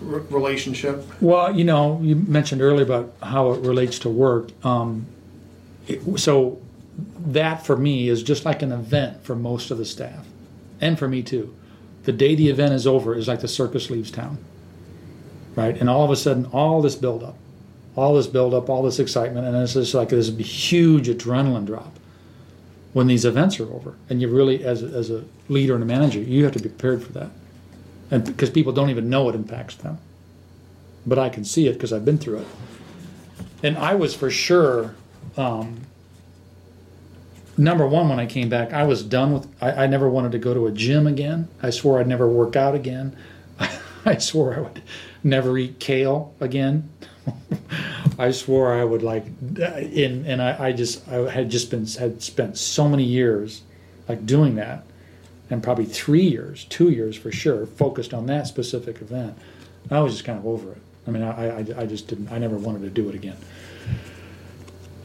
r- 0.08 0.20
relationship 0.30 1.04
well 1.22 1.56
you 1.56 1.64
know 1.64 2.00
you 2.04 2.16
mentioned 2.16 2.62
earlier 2.62 2.84
about 2.84 3.12
how 3.24 3.52
it 3.52 3.60
relates 3.62 3.98
to 3.98 4.10
work 4.10 4.50
um, 4.64 5.08
it, 5.88 6.20
so 6.20 6.62
that 6.98 7.66
for 7.66 7.76
me 7.76 8.08
is 8.10 8.24
just 8.24 8.46
like 8.46 8.62
an 8.62 8.72
event 8.72 9.24
for 9.24 9.36
most 9.36 9.72
of 9.72 9.78
the 9.78 9.86
staff 9.86 10.26
and 10.80 10.98
for 10.98 11.08
me 11.08 11.22
too 11.22 11.54
the 12.04 12.12
day 12.12 12.36
the 12.36 12.50
event 12.50 12.74
is 12.74 12.88
over 12.88 13.16
is 13.16 13.28
like 13.28 13.42
the 13.42 13.48
circus 13.48 13.90
leaves 13.90 14.12
town 14.12 14.38
right 15.56 15.80
and 15.80 15.90
all 15.90 16.04
of 16.04 16.12
a 16.12 16.16
sudden 16.16 16.46
all 16.48 16.82
this 16.82 16.96
buildup 16.96 17.36
all 17.96 18.16
this 18.16 18.28
buildup, 18.28 18.70
all 18.70 18.84
this 18.84 19.00
excitement, 19.00 19.48
and 19.48 19.56
it's 19.56 19.74
just 19.74 19.94
like 19.94 20.10
this 20.10 20.28
huge 20.28 21.08
adrenaline 21.08 21.66
drop 21.66 21.98
when 22.94 23.08
these 23.08 23.26
events 23.26 23.60
are 23.60 23.72
over. 23.72 23.96
And 24.10 24.22
you 24.22 24.28
really, 24.28 24.64
as 24.64 24.84
a, 24.84 24.88
as 24.88 25.10
a 25.10 25.24
leader 25.48 25.76
and 25.76 25.84
a 25.84 25.86
manager, 25.86 26.20
you 26.20 26.44
have 26.44 26.54
to 26.54 26.60
be 26.60 26.70
prepared 26.70 27.04
for 27.04 27.14
that, 27.14 27.30
and 28.12 28.26
because 28.26 28.50
people 28.50 28.74
don't 28.74 28.90
even 28.90 29.10
know 29.10 29.30
it 29.30 29.36
impacts 29.36 29.76
them. 29.76 29.98
But 31.06 31.20
I 31.20 31.30
can 31.30 31.46
see 31.46 31.68
it 31.68 31.74
because 31.74 31.94
I've 31.94 32.06
been 32.06 32.18
through 32.18 32.40
it, 32.40 32.48
and 33.64 33.78
I 33.78 33.96
was 33.96 34.14
for 34.14 34.30
sure. 34.30 34.96
Um, 35.38 35.82
number 37.58 37.88
one, 37.88 38.10
when 38.10 38.20
I 38.20 38.26
came 38.26 38.50
back, 38.50 38.74
I 38.74 38.84
was 38.84 39.04
done 39.04 39.34
with. 39.34 39.48
I, 39.62 39.84
I 39.84 39.88
never 39.88 40.10
wanted 40.10 40.32
to 40.34 40.40
go 40.40 40.54
to 40.54 40.68
a 40.68 40.72
gym 40.72 41.08
again. 41.08 41.48
I 41.62 41.70
swore 41.70 42.00
I'd 42.00 42.08
never 42.08 42.28
work 42.28 42.56
out 42.56 42.76
again. 42.76 43.16
I 44.06 44.18
swore 44.18 44.56
I 44.56 44.60
would 44.62 44.82
never 45.24 45.58
eat 45.58 45.80
kale 45.80 46.34
again. 46.40 46.90
I 48.20 48.32
swore 48.32 48.74
I 48.74 48.84
would 48.84 49.02
like 49.02 49.26
in 49.58 50.26
and 50.26 50.42
I, 50.42 50.68
I 50.68 50.72
just 50.72 51.08
I 51.08 51.30
had 51.30 51.50
just 51.50 51.72
been 51.72 51.88
had 51.88 52.22
spent 52.22 52.58
so 52.58 52.88
many 52.88 53.04
years 53.04 53.64
like 54.08 54.26
doing 54.26 54.56
that 54.56 54.86
and 55.50 55.62
probably 55.62 55.86
three 55.86 56.26
years, 56.26 56.66
two 56.66 56.90
years 56.90 57.16
for 57.16 57.32
sure, 57.32 57.66
focused 57.66 58.14
on 58.14 58.26
that 58.28 58.48
specific 58.48 59.02
event. 59.02 59.38
I 59.92 60.00
was 60.00 60.14
just 60.14 60.26
kind 60.26 60.40
of 60.40 60.46
over 60.46 60.72
it. 60.72 60.82
I 61.08 61.12
mean, 61.12 61.22
I, 61.22 61.60
I, 61.60 61.66
I 61.78 61.86
just 61.86 62.08
didn't, 62.08 62.32
I 62.32 62.40
never 62.40 62.56
wanted 62.56 62.82
to 62.82 62.90
do 62.90 63.10
it 63.10 63.16
again. 63.16 63.38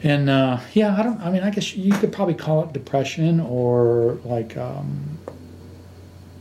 And 0.03 0.29
uh, 0.29 0.59
yeah, 0.73 0.95
I 0.97 1.03
don't, 1.03 1.19
I 1.21 1.29
mean, 1.29 1.43
I 1.43 1.51
guess 1.51 1.75
you 1.75 1.93
could 1.93 2.11
probably 2.11 2.33
call 2.33 2.63
it 2.63 2.73
depression 2.73 3.39
or 3.39 4.17
like 4.23 4.57
um, 4.57 5.19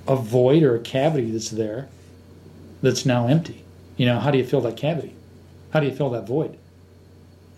a 0.08 0.16
void 0.16 0.62
or 0.62 0.76
a 0.76 0.80
cavity 0.80 1.30
that's 1.30 1.50
there 1.50 1.88
that's 2.82 3.04
now 3.04 3.26
empty. 3.26 3.64
You 3.96 4.06
know, 4.06 4.18
how 4.18 4.30
do 4.30 4.38
you 4.38 4.44
fill 4.44 4.62
that 4.62 4.76
cavity? 4.76 5.14
How 5.72 5.80
do 5.80 5.86
you 5.86 5.94
fill 5.94 6.10
that 6.10 6.26
void? 6.26 6.56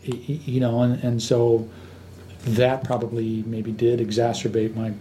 You 0.02 0.60
know, 0.60 0.82
and, 0.82 1.02
and 1.04 1.22
so 1.22 1.68
that 2.44 2.82
probably 2.82 3.44
maybe 3.46 3.70
did 3.70 4.00
exacerbate 4.00 4.74
my 4.74 4.92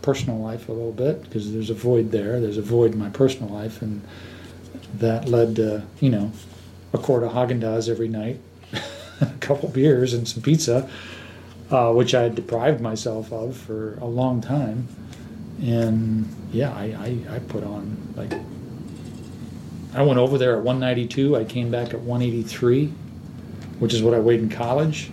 personal 0.00 0.38
life 0.38 0.68
a 0.68 0.72
little 0.72 0.92
bit 0.92 1.22
because 1.22 1.52
there's 1.52 1.68
a 1.68 1.74
void 1.74 2.10
there. 2.10 2.40
There's 2.40 2.56
a 2.56 2.62
void 2.62 2.92
in 2.92 2.98
my 2.98 3.10
personal 3.10 3.52
life, 3.52 3.82
and 3.82 4.02
that 4.94 5.28
led 5.28 5.56
to 5.56 5.84
you 6.00 6.08
know 6.08 6.32
a 6.94 6.98
quart 6.98 7.22
of 7.22 7.32
Haagen 7.32 7.60
Dazs 7.60 7.90
every 7.90 8.08
night, 8.08 8.40
a 9.20 9.26
couple 9.40 9.68
beers, 9.68 10.14
and 10.14 10.26
some 10.26 10.42
pizza, 10.42 10.88
uh, 11.70 11.92
which 11.92 12.14
I 12.14 12.22
had 12.22 12.34
deprived 12.34 12.80
myself 12.80 13.32
of 13.32 13.56
for 13.56 13.94
a 14.00 14.06
long 14.06 14.40
time. 14.40 14.88
And 15.60 16.28
yeah, 16.52 16.72
I, 16.72 16.84
I, 17.30 17.36
I 17.36 17.38
put 17.40 17.64
on 17.64 18.14
like 18.16 18.32
I 19.94 20.02
went 20.02 20.18
over 20.18 20.36
there 20.36 20.56
at 20.56 20.62
192. 20.62 21.36
I 21.36 21.44
came 21.44 21.70
back 21.70 21.94
at 21.94 22.00
183, 22.00 22.88
which 23.78 23.94
is 23.94 24.02
what 24.02 24.12
I 24.12 24.20
weighed 24.20 24.40
in 24.40 24.50
college. 24.50 25.10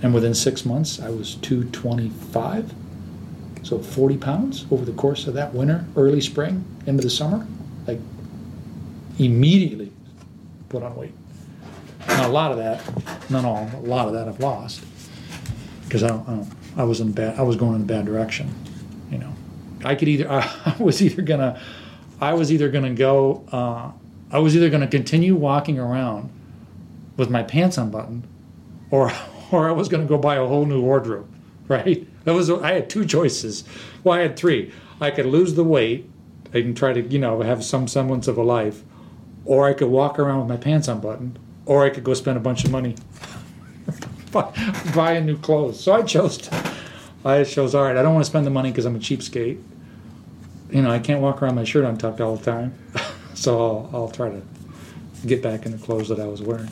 And 0.00 0.14
within 0.14 0.32
six 0.32 0.64
months, 0.64 1.00
I 1.00 1.10
was 1.10 1.34
225. 1.36 2.72
So 3.64 3.78
40 3.80 4.16
pounds 4.18 4.66
over 4.70 4.84
the 4.84 4.92
course 4.92 5.26
of 5.26 5.34
that 5.34 5.52
winter, 5.54 5.84
early 5.96 6.20
spring, 6.20 6.64
into 6.86 7.02
the 7.02 7.10
summer. 7.10 7.46
Like 7.86 7.98
immediately 9.18 9.92
put 10.68 10.84
on 10.84 10.94
weight. 10.94 11.14
Now, 12.22 12.28
a 12.28 12.30
lot 12.30 12.52
of 12.52 12.58
that, 12.58 13.30
not 13.30 13.44
all, 13.44 13.68
a 13.74 13.80
lot 13.80 14.06
of 14.06 14.12
that 14.14 14.28
I've 14.28 14.38
lost 14.38 14.84
because 15.84 16.04
I 16.04 16.14
I 16.14 16.46
I 16.76 16.84
was 16.84 17.00
in 17.00 17.10
bad, 17.10 17.36
I 17.36 17.42
was 17.42 17.56
going 17.56 17.74
in 17.74 17.82
a 17.82 17.84
bad 17.84 18.06
direction. 18.06 18.54
You 19.10 19.18
know, 19.18 19.32
I 19.84 19.96
could 19.96 20.06
either, 20.06 20.30
I, 20.30 20.76
was 20.78 21.02
either 21.02 21.20
gonna, 21.20 21.60
I 22.20 22.34
was 22.34 22.52
either 22.52 22.68
gonna 22.68 22.94
go 22.94 23.44
uh, 23.50 23.90
I 24.30 24.38
was 24.38 24.56
either 24.56 24.70
to 24.70 24.86
continue 24.86 25.34
walking 25.34 25.80
around 25.80 26.30
with 27.16 27.28
my 27.28 27.42
pants 27.42 27.76
unbuttoned, 27.76 28.28
or 28.92 29.12
or 29.50 29.68
I 29.68 29.72
was 29.72 29.88
to 29.88 29.98
go 30.04 30.16
buy 30.16 30.36
a 30.36 30.46
whole 30.46 30.66
new 30.66 30.80
wardrobe. 30.80 31.28
Right? 31.68 32.06
That 32.24 32.34
was 32.34 32.50
I 32.50 32.72
had 32.72 32.90
two 32.90 33.06
choices. 33.06 33.64
Well, 34.04 34.18
I 34.18 34.22
had 34.22 34.36
three. 34.36 34.72
I 35.00 35.10
could 35.10 35.24
lose 35.24 35.54
the 35.54 35.64
weight 35.64 36.10
and 36.52 36.76
try 36.76 36.92
to 36.92 37.00
you 37.00 37.18
know 37.18 37.40
have 37.40 37.64
some 37.64 37.88
semblance 37.88 38.28
of 38.28 38.36
a 38.36 38.42
life, 38.42 38.82
or 39.44 39.66
I 39.66 39.72
could 39.72 39.88
walk 39.88 40.18
around 40.18 40.40
with 40.40 40.48
my 40.48 40.56
pants 40.56 40.86
unbuttoned, 40.86 41.38
or 41.66 41.84
I 41.84 41.90
could 41.90 42.04
go 42.04 42.14
spend 42.14 42.36
a 42.36 42.40
bunch 42.40 42.64
of 42.64 42.70
money 42.70 42.96
buying 44.94 45.26
new 45.26 45.36
clothes. 45.38 45.80
So 45.80 45.92
I 45.92 46.02
chose. 46.02 46.38
To, 46.38 46.72
I 47.24 47.44
chose 47.44 47.74
all 47.74 47.84
right. 47.84 47.96
I 47.96 48.02
don't 48.02 48.14
want 48.14 48.24
to 48.24 48.30
spend 48.30 48.46
the 48.46 48.50
money 48.50 48.70
because 48.70 48.84
I'm 48.84 48.96
a 48.96 48.98
cheapskate. 48.98 49.62
You 50.70 50.82
know, 50.82 50.90
I 50.90 50.98
can't 50.98 51.20
walk 51.20 51.42
around 51.42 51.54
my 51.54 51.64
shirt 51.64 51.84
untucked 51.84 52.20
all 52.20 52.36
the 52.36 52.44
time. 52.44 52.74
So 53.34 53.58
I'll, 53.58 53.90
I'll 54.02 54.10
try 54.10 54.28
to 54.28 54.42
get 55.26 55.42
back 55.42 55.64
in 55.66 55.72
the 55.72 55.78
clothes 55.78 56.08
that 56.10 56.20
I 56.20 56.26
was 56.26 56.42
wearing. 56.42 56.68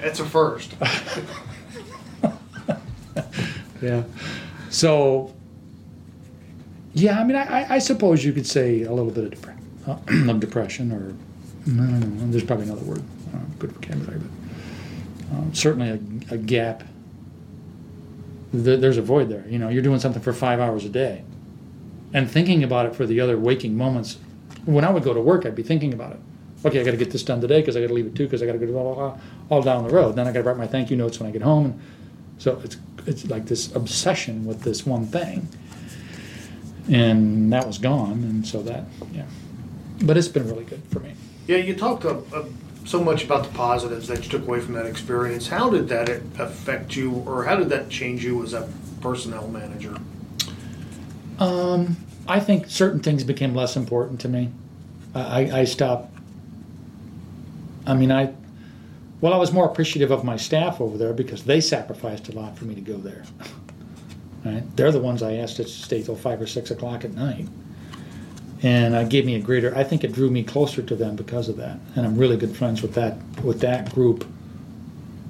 It's 0.00 0.20
a 0.20 0.24
first. 0.24 0.74
yeah. 3.82 4.04
So, 4.70 5.34
yeah, 6.94 7.20
I 7.20 7.24
mean, 7.24 7.36
I, 7.36 7.74
I 7.74 7.78
suppose 7.78 8.24
you 8.24 8.32
could 8.32 8.46
say 8.46 8.82
a 8.82 8.92
little 8.92 9.10
bit 9.10 9.32
of, 9.32 9.40
depre- 9.40 9.58
uh, 9.86 9.98
of 10.30 10.40
depression, 10.40 10.92
or 10.92 11.14
know, 11.74 12.30
there's 12.30 12.44
probably 12.44 12.66
another 12.66 12.84
word, 12.84 13.02
uh, 13.34 13.38
good 13.58 13.72
vocabulary, 13.72 14.20
but 14.20 15.36
um, 15.36 15.54
certainly 15.54 15.90
a, 15.90 16.34
a 16.34 16.38
gap. 16.38 16.84
there's 18.52 18.96
a 18.96 19.02
void 19.02 19.28
there. 19.28 19.44
You 19.48 19.58
know, 19.58 19.68
you're 19.68 19.82
doing 19.82 19.98
something 19.98 20.22
for 20.22 20.32
five 20.32 20.60
hours 20.60 20.84
a 20.84 20.88
day 20.88 21.24
and 22.12 22.30
thinking 22.30 22.62
about 22.62 22.86
it 22.86 22.94
for 22.94 23.06
the 23.06 23.20
other 23.20 23.36
waking 23.36 23.76
moments. 23.76 24.18
When 24.64 24.84
I 24.84 24.90
would 24.90 25.02
go 25.02 25.12
to 25.12 25.20
work, 25.20 25.46
I'd 25.46 25.54
be 25.54 25.62
thinking 25.62 25.92
about 25.92 26.12
it. 26.12 26.20
Okay, 26.64 26.80
I 26.80 26.84
got 26.84 26.92
to 26.92 26.96
get 26.96 27.10
this 27.10 27.22
done 27.22 27.40
today 27.40 27.60
because 27.60 27.76
I 27.76 27.80
got 27.80 27.88
to 27.88 27.94
leave 27.94 28.06
it 28.06 28.14
too 28.14 28.24
because 28.24 28.42
I 28.42 28.46
got 28.46 28.52
to 28.52 28.58
go 28.58 28.66
blah, 28.66 28.82
blah, 28.82 28.94
blah, 28.94 29.18
all 29.50 29.62
down 29.62 29.86
the 29.86 29.94
road. 29.94 30.16
Then 30.16 30.26
I 30.26 30.32
got 30.32 30.40
to 30.40 30.44
write 30.44 30.56
my 30.56 30.66
thank 30.66 30.90
you 30.90 30.96
notes 30.96 31.20
when 31.20 31.28
I 31.28 31.32
get 31.32 31.42
home. 31.42 31.80
So 32.38 32.60
it's 32.64 32.76
it's 33.06 33.26
like 33.26 33.46
this 33.46 33.74
obsession 33.74 34.44
with 34.44 34.62
this 34.62 34.84
one 34.84 35.06
thing, 35.06 35.48
and 36.90 37.52
that 37.52 37.66
was 37.66 37.78
gone. 37.78 38.24
And 38.24 38.46
so 38.46 38.62
that 38.62 38.84
yeah, 39.12 39.26
but 40.02 40.16
it's 40.16 40.28
been 40.28 40.48
really 40.48 40.64
good 40.64 40.82
for 40.90 41.00
me. 41.00 41.12
Yeah, 41.46 41.58
you 41.58 41.74
talked 41.74 42.04
so 42.84 43.02
much 43.02 43.24
about 43.24 43.44
the 43.44 43.50
positives 43.50 44.08
that 44.08 44.24
you 44.24 44.30
took 44.30 44.46
away 44.46 44.60
from 44.60 44.74
that 44.74 44.86
experience. 44.86 45.48
How 45.48 45.70
did 45.70 45.88
that 45.88 46.08
affect 46.38 46.96
you, 46.96 47.12
or 47.26 47.44
how 47.44 47.56
did 47.56 47.68
that 47.68 47.88
change 47.88 48.24
you 48.24 48.42
as 48.42 48.52
a 48.52 48.68
personnel 49.00 49.48
manager? 49.48 49.96
Um, 51.38 51.96
I 52.26 52.40
think 52.40 52.68
certain 52.68 53.00
things 53.00 53.24
became 53.24 53.54
less 53.54 53.76
important 53.76 54.20
to 54.20 54.28
me. 54.28 54.50
I, 55.14 55.60
I 55.60 55.64
stopped. 55.64 56.12
I 57.86 57.94
mean, 57.94 58.10
I 58.10 58.34
well, 59.20 59.32
I 59.32 59.38
was 59.38 59.52
more 59.52 59.66
appreciative 59.66 60.10
of 60.10 60.24
my 60.24 60.36
staff 60.36 60.80
over 60.80 60.98
there 60.98 61.12
because 61.12 61.44
they 61.44 61.60
sacrificed 61.60 62.28
a 62.28 62.32
lot 62.32 62.58
for 62.58 62.66
me 62.66 62.74
to 62.74 62.80
go 62.80 62.98
there. 62.98 63.24
right? 64.44 64.76
They're 64.76 64.92
the 64.92 65.00
ones 65.00 65.22
I 65.22 65.34
asked 65.34 65.56
to 65.56 65.64
stay 65.66 66.02
till 66.02 66.16
five 66.16 66.40
or 66.40 66.46
six 66.46 66.70
o'clock 66.70 67.04
at 67.04 67.14
night, 67.14 67.46
and 68.62 68.94
it 68.94 69.08
gave 69.08 69.26
me 69.26 69.34
a 69.34 69.40
greater. 69.40 69.76
I 69.76 69.84
think 69.84 70.04
it 70.04 70.12
drew 70.12 70.30
me 70.30 70.42
closer 70.42 70.82
to 70.82 70.96
them 70.96 71.16
because 71.16 71.48
of 71.48 71.56
that, 71.56 71.78
and 71.94 72.06
I'm 72.06 72.16
really 72.16 72.36
good 72.36 72.56
friends 72.56 72.82
with 72.82 72.94
that 72.94 73.16
with 73.42 73.60
that 73.60 73.94
group 73.94 74.26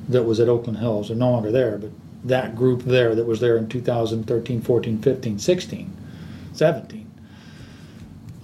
that 0.09 0.23
was 0.23 0.41
at 0.41 0.49
Oakland 0.49 0.79
Hills. 0.79 1.09
They're 1.09 1.17
no 1.17 1.31
longer 1.31 1.51
there, 1.51 1.79
but 1.79 1.91
that 2.25 2.57
group 2.57 2.83
there 2.83 3.15
that 3.15 3.27
was 3.27 3.41
there 3.41 3.57
in 3.57 3.69
2013, 3.69 4.61
14, 4.61 4.99
15, 5.03 5.39
16, 5.39 5.97
17. 6.53 7.03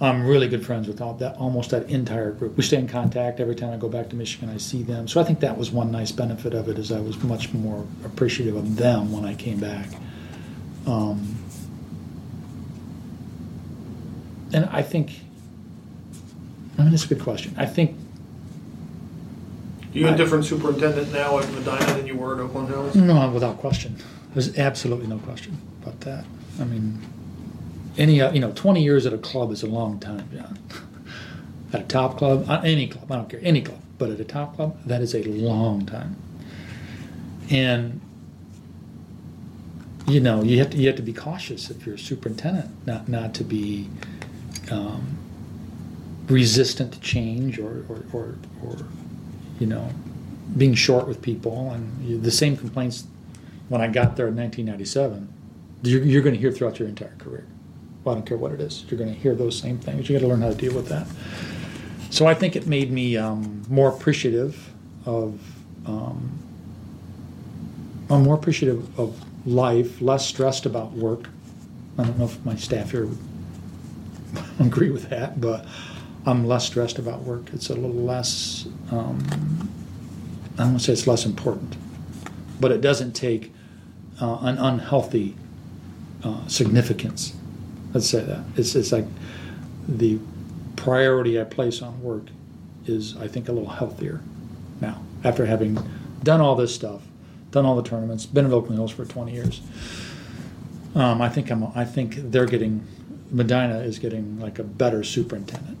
I'm 0.01 0.25
really 0.27 0.49
good 0.49 0.65
friends 0.65 0.87
with 0.87 0.99
all 0.99 1.13
that, 1.15 1.37
almost 1.37 1.69
that 1.69 1.89
entire 1.89 2.31
group. 2.31 2.57
We 2.57 2.63
stay 2.63 2.77
in 2.77 2.89
contact 2.89 3.39
every 3.39 3.55
time 3.55 3.71
I 3.71 3.77
go 3.77 3.87
back 3.87 4.09
to 4.09 4.17
Michigan. 4.17 4.49
I 4.49 4.57
see 4.57 4.83
them, 4.83 5.07
so 5.07 5.21
I 5.21 5.23
think 5.23 5.39
that 5.39 5.57
was 5.57 5.71
one 5.71 5.91
nice 5.91 6.11
benefit 6.11 6.53
of 6.53 6.67
it. 6.67 6.77
Is 6.77 6.91
I 6.91 6.99
was 6.99 7.21
much 7.23 7.53
more 7.53 7.85
appreciative 8.03 8.55
of 8.55 8.75
them 8.75 9.13
when 9.13 9.23
I 9.23 9.33
came 9.35 9.59
back. 9.59 9.87
Um, 10.85 11.32
and 14.53 14.65
I 14.65 14.81
think, 14.81 15.11
I 16.77 16.83
mean, 16.83 16.91
that's 16.91 17.05
a 17.05 17.07
good 17.07 17.21
question. 17.21 17.55
I 17.57 17.65
think 17.65 17.95
You 19.93 20.07
a 20.07 20.15
different 20.15 20.45
superintendent 20.45 21.11
now 21.11 21.39
at 21.39 21.45
Medinah 21.45 21.97
than 21.97 22.07
you 22.07 22.15
were 22.15 22.35
at 22.35 22.39
Oakland 22.39 22.69
Hills? 22.69 22.95
No, 22.95 23.29
without 23.29 23.57
question. 23.57 23.97
There's 24.33 24.57
absolutely 24.57 25.07
no 25.07 25.17
question 25.19 25.57
about 25.81 25.99
that. 26.01 26.25
I 26.59 26.63
mean, 26.63 26.99
any 27.97 28.21
uh, 28.21 28.31
you 28.31 28.39
know, 28.39 28.51
20 28.53 28.81
years 28.83 29.05
at 29.05 29.13
a 29.13 29.17
club 29.17 29.51
is 29.51 29.63
a 29.63 29.67
long 29.67 29.99
time, 29.99 30.27
John. 30.33 30.59
At 31.73 31.81
a 31.81 31.85
top 31.85 32.19
club, 32.19 32.47
uh, 32.47 32.61
any 32.63 32.85
club, 32.87 33.11
I 33.11 33.15
don't 33.15 33.27
care, 33.27 33.39
any 33.41 33.63
club, 33.63 33.79
but 33.97 34.11
at 34.11 34.19
a 34.19 34.23
top 34.23 34.55
club, 34.55 34.77
that 34.85 35.01
is 35.01 35.15
a 35.15 35.23
long 35.23 35.87
time. 35.87 36.15
And 37.49 37.99
you 40.05 40.19
know, 40.19 40.43
you 40.43 40.59
have 40.59 40.69
to 40.69 40.77
you 40.77 40.85
have 40.85 40.97
to 40.97 41.01
be 41.01 41.13
cautious 41.13 41.71
if 41.71 41.83
you're 41.83 41.95
a 41.95 41.99
superintendent, 41.99 42.85
not 42.85 43.09
not 43.09 43.33
to 43.35 43.43
be 43.43 43.89
um, 44.71 45.17
resistant 46.27 46.93
to 46.93 46.99
change 46.99 47.59
or 47.59 47.85
or, 47.89 48.03
or 48.13 48.35
or 48.65 48.77
you 49.59 49.67
know 49.67 49.89
being 50.57 50.73
short 50.73 51.07
with 51.07 51.21
people 51.21 51.71
and 51.71 52.23
the 52.23 52.31
same 52.31 52.55
complaints 52.55 53.05
when 53.69 53.81
I 53.81 53.87
got 53.87 54.15
there 54.15 54.27
in 54.27 54.35
1997. 54.35 55.27
You're, 55.81 56.03
you're 56.03 56.21
going 56.21 56.35
to 56.35 56.39
hear 56.39 56.51
throughout 56.51 56.79
your 56.79 56.87
entire 56.87 57.15
career. 57.17 57.45
Well, 58.03 58.13
I 58.13 58.17
don't 58.19 58.27
care 58.27 58.37
what 58.37 58.51
it 58.51 58.61
is. 58.61 58.85
You're 58.87 58.97
going 58.97 59.13
to 59.13 59.19
hear 59.19 59.35
those 59.35 59.57
same 59.57 59.79
things. 59.79 60.07
You 60.07 60.17
got 60.17 60.21
to 60.21 60.27
learn 60.27 60.41
how 60.41 60.49
to 60.49 60.55
deal 60.55 60.75
with 60.75 60.87
that. 60.89 61.07
So 62.09 62.27
I 62.27 62.33
think 62.33 62.55
it 62.55 62.67
made 62.67 62.91
me 62.91 63.17
um, 63.17 63.63
more 63.69 63.89
appreciative 63.89 64.71
of. 65.05 65.39
Um, 65.85 66.39
I'm 68.09 68.23
more 68.23 68.35
appreciative 68.35 68.99
of 68.99 69.19
life, 69.47 70.01
less 70.01 70.27
stressed 70.27 70.65
about 70.65 70.91
work. 70.91 71.29
I 71.97 72.03
don't 72.03 72.19
know 72.19 72.25
if 72.25 72.43
my 72.45 72.55
staff 72.55 72.91
here 72.91 73.07
agree 74.59 74.89
with 74.89 75.09
that, 75.09 75.39
but 75.39 75.65
I'm 76.25 76.45
less 76.45 76.65
stressed 76.65 76.99
about 76.99 77.21
work. 77.21 77.49
It's 77.53 77.69
a 77.69 77.75
little 77.75 77.91
less. 77.91 78.67
Um, 78.91 79.23
I 80.53 80.57
don't 80.57 80.67
want 80.71 80.79
to 80.79 80.85
say 80.85 80.93
it's 80.93 81.07
less 81.07 81.25
important, 81.25 81.75
but 82.59 82.71
it 82.71 82.81
doesn't 82.81 83.13
take 83.13 83.51
uh, 84.21 84.37
an 84.41 84.57
unhealthy 84.57 85.35
uh, 86.23 86.47
significance. 86.47 87.35
Let's 87.93 88.09
say 88.09 88.23
that 88.23 88.43
it's 88.55 88.75
it's 88.75 88.91
like 88.91 89.05
the 89.87 90.19
priority 90.75 91.39
I 91.39 91.43
place 91.43 91.81
on 91.81 92.01
work 92.01 92.23
is 92.85 93.15
I 93.17 93.27
think 93.27 93.49
a 93.49 93.51
little 93.51 93.69
healthier 93.69 94.21
now 94.81 95.01
after 95.23 95.45
having 95.45 95.77
done 96.23 96.41
all 96.41 96.55
this 96.55 96.73
stuff, 96.73 97.01
done 97.51 97.65
all 97.65 97.75
the 97.75 97.87
tournaments, 97.87 98.25
been 98.25 98.45
at 98.45 98.51
Oakland 98.51 98.77
Hills 98.77 98.91
for 98.91 99.05
20 99.05 99.31
years. 99.31 99.61
Um, 100.95 101.21
I 101.21 101.29
think 101.29 101.49
I'm. 101.49 101.65
I 101.75 101.85
think 101.85 102.15
they're 102.31 102.45
getting. 102.45 102.85
Medinah 103.33 103.79
is 103.79 103.97
getting 103.97 104.39
like 104.39 104.59
a 104.59 104.63
better 104.63 105.03
superintendent 105.03 105.77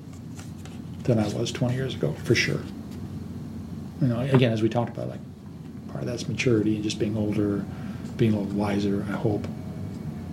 than 1.03 1.19
I 1.19 1.27
was 1.29 1.51
20 1.51 1.75
years 1.75 1.93
ago, 1.93 2.13
for 2.23 2.33
sure. 2.33 2.61
You 4.01 4.07
know, 4.07 4.19
again, 4.19 4.51
as 4.51 4.61
we 4.61 4.69
talked 4.69 4.89
about, 4.89 5.09
like 5.09 5.19
part 5.89 6.01
of 6.01 6.07
that's 6.07 6.27
maturity 6.27 6.75
and 6.75 6.83
just 6.83 6.97
being 6.97 7.15
older, 7.15 7.63
being 8.17 8.33
a 8.33 8.39
little 8.39 8.53
wiser. 8.53 9.05
I 9.07 9.13
hope, 9.13 9.47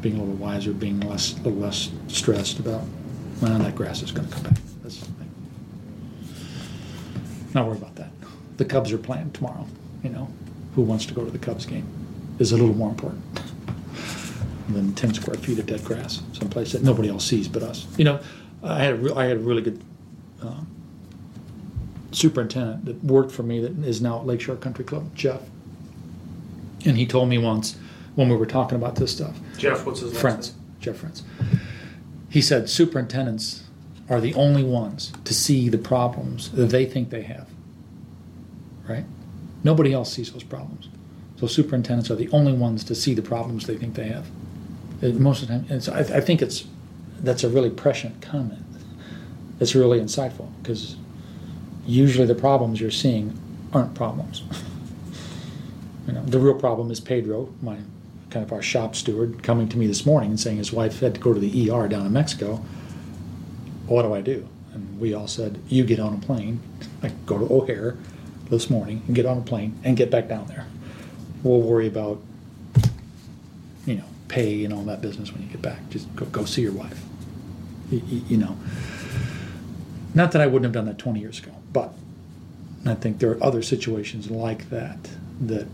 being 0.01 0.17
a 0.17 0.19
little 0.19 0.35
wiser, 0.35 0.73
being 0.73 1.01
less, 1.01 1.35
a 1.35 1.43
little 1.43 1.61
less 1.61 1.91
stressed 2.09 2.59
about, 2.59 2.83
well, 3.43 3.59
that 3.59 3.77
grass 3.77 4.03
is 4.03 4.13
going 4.13 4.27
to 4.27 4.35
come 4.35 4.45
back. 4.45 4.59
That's. 4.83 5.07
Not 7.53 7.67
worry 7.67 7.77
about 7.77 7.97
that. 7.97 8.11
The 8.57 8.65
Cubs 8.65 8.93
are 8.93 8.99
playing 8.99 9.33
tomorrow. 9.33 9.67
You 10.03 10.11
know, 10.11 10.29
who 10.75 10.83
wants 10.83 11.05
to 11.07 11.15
go 11.15 11.25
to 11.25 11.31
the 11.31 11.39
Cubs 11.39 11.67
game 11.67 11.87
is 12.39 12.53
a 12.53 12.57
little 12.57 12.75
more 12.75 12.89
important 12.89 13.23
than 14.73 14.95
10 14.95 15.15
square 15.15 15.37
feet 15.37 15.59
of 15.59 15.67
dead 15.67 15.85
grass, 15.85 16.23
someplace 16.33 16.73
that 16.73 16.83
nobody 16.83 17.09
else 17.09 17.25
sees 17.25 17.49
but 17.49 17.63
us. 17.63 17.87
You 17.97 18.05
know, 18.05 18.21
I 18.63 18.83
had 18.83 18.93
a, 18.95 18.97
re- 18.97 19.13
I 19.15 19.25
had 19.27 19.37
a 19.39 19.41
really 19.41 19.63
good 19.63 19.83
um, 20.43 20.67
superintendent 22.13 22.85
that 22.85 23.03
worked 23.05 23.33
for 23.33 23.43
me 23.43 23.61
that 23.61 23.79
is 23.87 24.01
now 24.01 24.21
at 24.21 24.27
Lakeshore 24.27 24.57
Country 24.57 24.85
Club, 24.85 25.15
Jeff. 25.15 25.41
And 26.85 26.97
he 26.97 27.07
told 27.07 27.29
me 27.29 27.39
once 27.39 27.77
when 28.15 28.29
we 28.29 28.37
were 28.37 28.47
talking 28.47 28.77
about 28.77 28.97
this 28.97 29.13
stuff, 29.13 29.39
Jeff, 29.59 29.87
what's 29.87 30.01
his 30.01 30.13
last 30.13 30.21
Friends. 30.21 30.55
Jeff 30.81 30.97
Friends. 30.97 31.23
He 32.29 32.41
said 32.41 32.69
superintendents 32.69 33.65
are 34.09 34.21
the 34.21 34.35
only 34.35 34.65
ones 34.65 35.13
to 35.25 35.35
see 35.35 35.69
the 35.69 35.79
problems 35.79 36.51
that 36.53 36.67
they 36.67 36.87
think 36.87 37.11
they 37.11 37.23
have. 37.23 37.49
Right? 38.89 39.05
Nobody 39.63 39.93
else 39.93 40.13
sees 40.13 40.33
those 40.33 40.43
problems. 40.43 40.89
So 41.37 41.47
superintendents 41.47 42.11
are 42.11 42.17
the 42.17 42.29
only 42.31 42.53
ones 42.53 42.83
to 42.85 42.95
see 42.95 43.15
the 43.15 43.23
problems 43.23 43.67
they 43.67 43.77
think 43.77 43.95
they 43.95 44.09
have. 44.09 44.27
Most 45.03 45.43
of 45.43 45.49
the 45.49 45.55
time, 45.55 45.67
and 45.71 45.83
so 45.83 45.93
I, 45.95 46.01
I 46.01 46.21
think 46.21 46.43
it's 46.43 46.67
that's 47.21 47.45
a 47.45 47.49
really 47.49 47.71
prescient 47.71 48.21
comment. 48.21 48.65
It's 49.59 49.75
really 49.75 50.01
insightful 50.01 50.49
because 50.63 50.97
usually 51.87 52.27
the 52.27 52.35
problems 52.35 52.81
you're 52.81 52.91
seeing 52.91 53.39
aren't 53.73 53.95
problems. 53.95 54.43
you 56.07 56.13
know, 56.13 56.23
the 56.25 56.39
real 56.39 56.55
problem 56.55 56.91
is 56.91 57.01
Pedro, 57.01 57.53
my 57.63 57.79
kind 58.31 58.45
of 58.45 58.53
our 58.53 58.63
shop 58.63 58.95
steward, 58.95 59.43
coming 59.43 59.69
to 59.69 59.77
me 59.77 59.87
this 59.87 60.07
morning 60.07 60.31
and 60.31 60.41
saying 60.41 60.57
his 60.57 60.73
wife 60.73 61.01
had 61.01 61.15
to 61.15 61.21
go 61.21 61.35
to 61.35 61.41
the 61.41 61.71
ER 61.71 61.89
down 61.89 62.07
in 62.07 62.13
Mexico. 62.13 62.57
What 63.87 64.03
do 64.03 64.15
I 64.15 64.21
do? 64.21 64.49
And 64.73 65.01
we 65.01 65.15
all 65.15 65.27
said, 65.27 65.61
you 65.69 65.85
get 65.85 65.99
on 65.99 66.15
a 66.15 66.19
plane, 66.19 66.61
like 67.03 67.27
go 67.27 67.39
to 67.39 67.53
O'Hare 67.53 67.97
this 68.49 68.71
morning 68.71 69.03
and 69.07 69.17
get 69.17 69.27
on 69.27 69.39
a 69.39 69.43
plane 69.43 69.79
and 69.85 69.97
get 69.97 70.11
back 70.11 70.29
down 70.29 70.47
there. 70.47 70.67
We'll 71.43 71.61
worry 71.61 71.87
about, 71.89 72.21
pay 74.31 74.65
and 74.65 74.73
all 74.73 74.83
that 74.85 75.03
business 75.03 75.33
when 75.33 75.43
you 75.43 75.49
get 75.49 75.61
back. 75.61 75.91
Just 75.91 76.15
go, 76.17 76.25
go 76.27 76.45
see 76.45 76.63
your 76.63 76.73
wife. 76.73 77.03
You, 77.91 78.01
you 78.29 78.37
know, 78.37 78.57
not 80.15 80.33
that 80.33 80.41
I 80.41 80.47
wouldn't 80.47 80.65
have 80.65 80.73
done 80.73 80.87
that 80.87 80.99
20 80.99 81.21
years 81.21 81.41
ago, 81.41 81.53
but 81.73 81.93
I 82.87 82.95
think 82.95 83.19
there 83.19 83.31
are 83.33 83.43
other 83.43 83.63
situations 83.63 84.31
like 84.31 84.71
that 84.71 85.11
that 85.41 85.67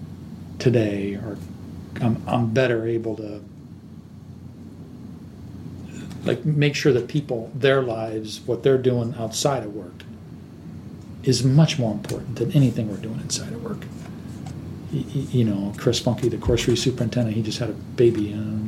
today 0.58 1.14
are 1.14 1.36
I'm, 2.00 2.22
I'm 2.26 2.52
better 2.52 2.86
able 2.86 3.16
to 3.16 3.42
like 6.24 6.44
make 6.44 6.74
sure 6.74 6.92
that 6.92 7.08
people 7.08 7.50
their 7.54 7.82
lives 7.82 8.40
what 8.40 8.62
they're 8.62 8.78
doing 8.78 9.14
outside 9.18 9.62
of 9.62 9.74
work 9.74 10.02
is 11.22 11.44
much 11.44 11.78
more 11.78 11.92
important 11.92 12.36
than 12.36 12.52
anything 12.52 12.88
we're 12.88 12.96
doing 12.96 13.20
inside 13.20 13.52
of 13.52 13.62
work 13.62 13.84
you 14.92 15.44
know 15.44 15.72
chris 15.76 15.98
funky 15.98 16.28
the 16.28 16.36
coursery 16.36 16.78
superintendent 16.78 17.34
he 17.34 17.42
just 17.42 17.58
had 17.58 17.70
a 17.70 17.72
baby 17.72 18.32
um, 18.32 18.66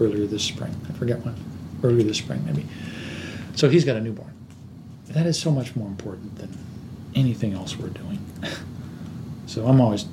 earlier 0.00 0.26
this 0.26 0.42
spring. 0.42 0.74
I 0.88 0.92
forget 0.92 1.24
when. 1.24 1.34
Earlier 1.82 2.02
this 2.02 2.18
spring 2.18 2.44
maybe. 2.44 2.66
So 3.54 3.68
he's 3.68 3.84
got 3.84 3.96
a 3.96 4.00
newborn. 4.00 4.32
That 5.08 5.26
is 5.26 5.38
so 5.38 5.50
much 5.50 5.76
more 5.76 5.88
important 5.88 6.38
than 6.38 6.56
anything 7.14 7.52
else 7.52 7.76
we're 7.76 7.88
doing. 7.88 8.24
So 9.46 9.66
i'm 9.66 9.80
always 9.80 10.06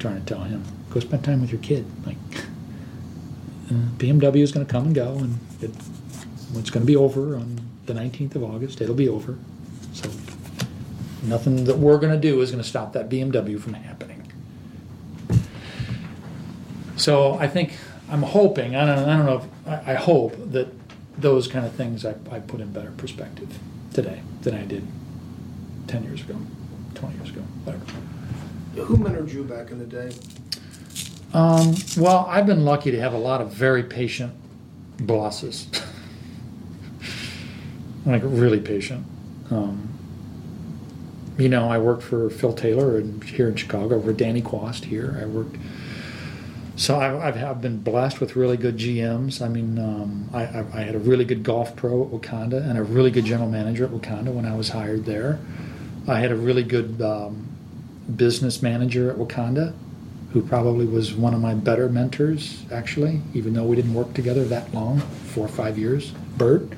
trying 0.00 0.18
to 0.18 0.26
tell 0.26 0.42
him 0.42 0.64
go 0.90 0.98
spend 0.98 1.22
time 1.22 1.40
with 1.40 1.52
your 1.52 1.60
kid. 1.60 1.86
Like 2.04 2.16
uh, 3.70 3.74
bmw 3.98 4.36
is 4.42 4.50
going 4.50 4.66
to 4.66 4.70
come 4.70 4.86
and 4.86 4.94
go 4.94 5.14
and 5.14 5.38
it, 5.60 5.70
it's 6.54 6.70
going 6.70 6.82
to 6.82 6.86
be 6.86 6.96
over 6.96 7.36
on 7.36 7.60
the 7.86 7.92
19th 7.92 8.34
of 8.34 8.42
august 8.42 8.80
it'll 8.80 8.94
be 8.94 9.08
over. 9.08 9.38
So 9.92 10.10
nothing 11.22 11.64
that 11.66 11.78
we're 11.78 11.98
going 11.98 12.12
to 12.12 12.18
do 12.18 12.40
is 12.40 12.50
going 12.50 12.62
to 12.62 12.68
stop 12.68 12.92
that 12.94 13.08
bmw 13.08 13.60
from 13.60 13.74
happening 13.74 14.13
so 17.04 17.34
i 17.34 17.46
think 17.46 17.72
i'm 18.10 18.22
hoping 18.22 18.74
i 18.76 18.84
don't, 18.86 18.98
I 18.98 19.16
don't 19.16 19.26
know 19.26 19.42
if 19.42 19.86
I, 19.86 19.92
I 19.92 19.94
hope 19.94 20.32
that 20.52 20.68
those 21.16 21.46
kind 21.46 21.64
of 21.64 21.72
things 21.72 22.04
I, 22.04 22.14
I 22.30 22.40
put 22.40 22.60
in 22.60 22.72
better 22.72 22.90
perspective 23.02 23.50
today 23.92 24.20
than 24.42 24.54
i 24.54 24.64
did 24.64 24.86
10 25.86 26.04
years 26.04 26.20
ago 26.22 26.36
20 26.94 27.16
years 27.16 27.28
ago 27.30 27.42
whatever 27.64 27.84
Who 28.76 28.96
mentored 28.96 29.32
you 29.32 29.44
back 29.44 29.70
in 29.70 29.78
the 29.78 29.86
day? 29.86 30.10
Um, 31.32 31.74
well, 31.96 32.26
I've 32.28 32.46
been 32.46 32.64
lucky 32.64 32.90
to 32.90 33.00
have 33.00 33.12
a 33.12 33.18
lot 33.18 33.40
of 33.40 33.52
very 33.52 33.84
patient 33.84 34.32
bosses. 34.98 35.68
like 38.06 38.22
really 38.24 38.60
patient. 38.60 39.06
Um, 39.50 39.88
you 41.38 41.48
know, 41.48 41.68
I 41.68 41.78
worked 41.78 42.02
for 42.02 42.30
Phil 42.30 42.52
Taylor 42.52 42.98
and 42.98 43.22
here 43.22 43.48
in 43.48 43.56
Chicago. 43.56 44.00
for 44.00 44.12
Danny 44.12 44.42
Quast 44.42 44.84
here. 44.84 45.18
I 45.20 45.26
worked. 45.26 45.56
So 46.76 46.96
I, 46.96 47.28
I've, 47.28 47.36
I've 47.36 47.62
been 47.62 47.78
blessed 47.78 48.20
with 48.20 48.34
really 48.34 48.56
good 48.56 48.76
GMs. 48.76 49.40
I 49.40 49.48
mean, 49.48 49.78
um, 49.78 50.28
I, 50.32 50.42
I, 50.44 50.64
I 50.72 50.80
had 50.82 50.94
a 50.94 50.98
really 50.98 51.24
good 51.24 51.42
golf 51.42 51.76
pro 51.76 52.04
at 52.04 52.10
Wakonda 52.10 52.68
and 52.68 52.76
a 52.76 52.82
really 52.82 53.10
good 53.10 53.24
general 53.24 53.48
manager 53.48 53.84
at 53.84 53.90
Wakonda 53.90 54.32
when 54.32 54.44
I 54.44 54.56
was 54.56 54.70
hired 54.70 55.04
there. 55.04 55.38
I 56.08 56.18
had 56.18 56.32
a 56.32 56.36
really 56.36 56.64
good 56.64 57.00
um, 57.00 57.48
business 58.16 58.60
manager 58.60 59.10
at 59.10 59.16
Wakonda 59.16 59.74
who 60.34 60.42
probably 60.42 60.84
was 60.84 61.14
one 61.14 61.32
of 61.32 61.40
my 61.40 61.54
better 61.54 61.88
mentors, 61.88 62.64
actually, 62.72 63.22
even 63.34 63.54
though 63.54 63.62
we 63.62 63.76
didn't 63.76 63.94
work 63.94 64.12
together 64.14 64.44
that 64.44 64.74
long, 64.74 64.98
four 64.98 65.44
or 65.44 65.48
five 65.48 65.78
years. 65.78 66.10
Bert. 66.36 66.68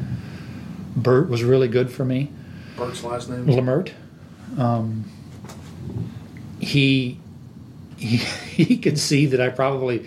Bert 0.94 1.30
was 1.30 1.42
really 1.42 1.66
good 1.66 1.90
for 1.90 2.04
me. 2.04 2.30
Bert's 2.76 3.02
last 3.02 3.30
name? 3.30 3.46
Lamert. 3.46 3.92
Um, 4.58 5.04
he, 6.60 7.18
he 7.96 8.16
he 8.16 8.78
could 8.78 8.98
see 8.98 9.26
that 9.26 9.40
I 9.40 9.48
probably 9.48 10.06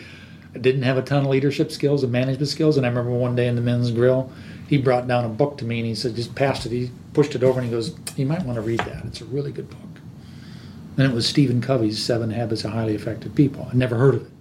didn't 0.54 0.84
have 0.84 0.98
a 0.98 1.02
ton 1.02 1.24
of 1.24 1.30
leadership 1.30 1.72
skills 1.72 2.04
and 2.04 2.12
management 2.12 2.50
skills. 2.50 2.78
And 2.78 2.86
I 2.86 2.90
remember 2.90 3.12
one 3.12 3.36
day 3.36 3.48
in 3.48 3.56
the 3.56 3.62
men's 3.62 3.92
grill, 3.92 4.32
he 4.68 4.78
brought 4.78 5.08
down 5.08 5.26
a 5.26 5.30
book 5.30 5.58
to 5.60 5.66
me 5.66 5.80
and 5.80 5.88
he 5.88 5.96
said, 5.96 6.16
just 6.16 6.34
passed 6.34 6.66
it. 6.66 6.72
He 6.72 6.92
pushed 7.14 7.36
it 7.36 7.44
over 7.44 7.60
and 7.60 7.68
he 7.68 7.72
goes, 7.72 7.96
"You 8.16 8.26
might 8.26 8.44
want 8.46 8.56
to 8.56 8.62
read 8.62 8.80
that. 8.80 9.06
It's 9.06 9.22
a 9.22 9.26
really 9.26 9.52
good 9.52 9.70
book." 9.70 9.80
And 10.98 11.10
it 11.10 11.14
was 11.14 11.28
Stephen 11.28 11.62
Covey's 11.62 12.04
Seven 12.04 12.32
Habits 12.32 12.66
of 12.66 12.72
Highly 12.72 12.94
Effective 12.94 13.34
People. 13.34 13.68
I'd 13.70 13.76
never 13.76 13.96
heard 13.96 14.16
of 14.16 14.22
it, 14.24 14.32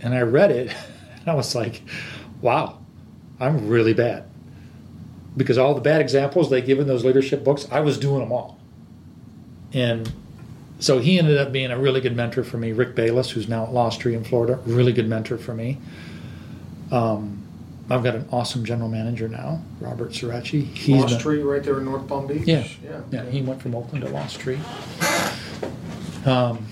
and 0.00 0.14
I 0.14 0.22
read 0.22 0.50
it, 0.50 0.74
and 1.20 1.28
I 1.28 1.34
was 1.34 1.54
like, 1.54 1.82
"Wow, 2.40 2.78
I'm 3.40 3.68
really 3.68 3.94
bad." 3.94 4.24
Because 5.36 5.56
all 5.56 5.74
the 5.74 5.80
bad 5.80 6.00
examples 6.00 6.50
they 6.50 6.60
give 6.60 6.80
in 6.80 6.88
those 6.88 7.04
leadership 7.04 7.44
books, 7.44 7.68
I 7.70 7.80
was 7.80 7.96
doing 7.98 8.20
them 8.20 8.32
all. 8.32 8.58
And 9.72 10.12
so 10.78 10.98
he 10.98 11.18
ended 11.18 11.38
up 11.38 11.52
being 11.52 11.70
a 11.70 11.78
really 11.78 12.00
good 12.00 12.16
mentor 12.16 12.44
for 12.44 12.56
me. 12.58 12.72
Rick 12.72 12.94
Bayless, 12.94 13.30
who's 13.30 13.48
now 13.48 13.64
at 13.64 13.72
Lost 13.72 14.00
Tree 14.00 14.14
in 14.14 14.24
Florida, 14.24 14.58
really 14.66 14.92
good 14.92 15.08
mentor 15.08 15.38
for 15.38 15.54
me. 15.54 15.78
Um, 16.90 17.42
I've 17.90 18.04
got 18.04 18.14
an 18.14 18.28
awesome 18.30 18.64
general 18.64 18.88
manager 18.88 19.28
now, 19.28 19.62
Robert 19.80 20.10
Sirachi. 20.10 20.64
He's 20.74 21.00
Lost 21.00 21.14
been, 21.14 21.22
Tree 21.22 21.42
right 21.42 21.62
there 21.62 21.78
in 21.78 21.86
North 21.86 22.06
Palm 22.06 22.26
Beach. 22.26 22.42
Yeah, 22.46 22.66
yeah, 22.84 23.00
yeah. 23.10 23.24
He 23.24 23.40
went 23.40 23.62
from 23.62 23.74
Oakland 23.74 24.04
to 24.04 24.10
Lost 24.10 24.38
Tree. 24.40 24.58
Um, 26.26 26.66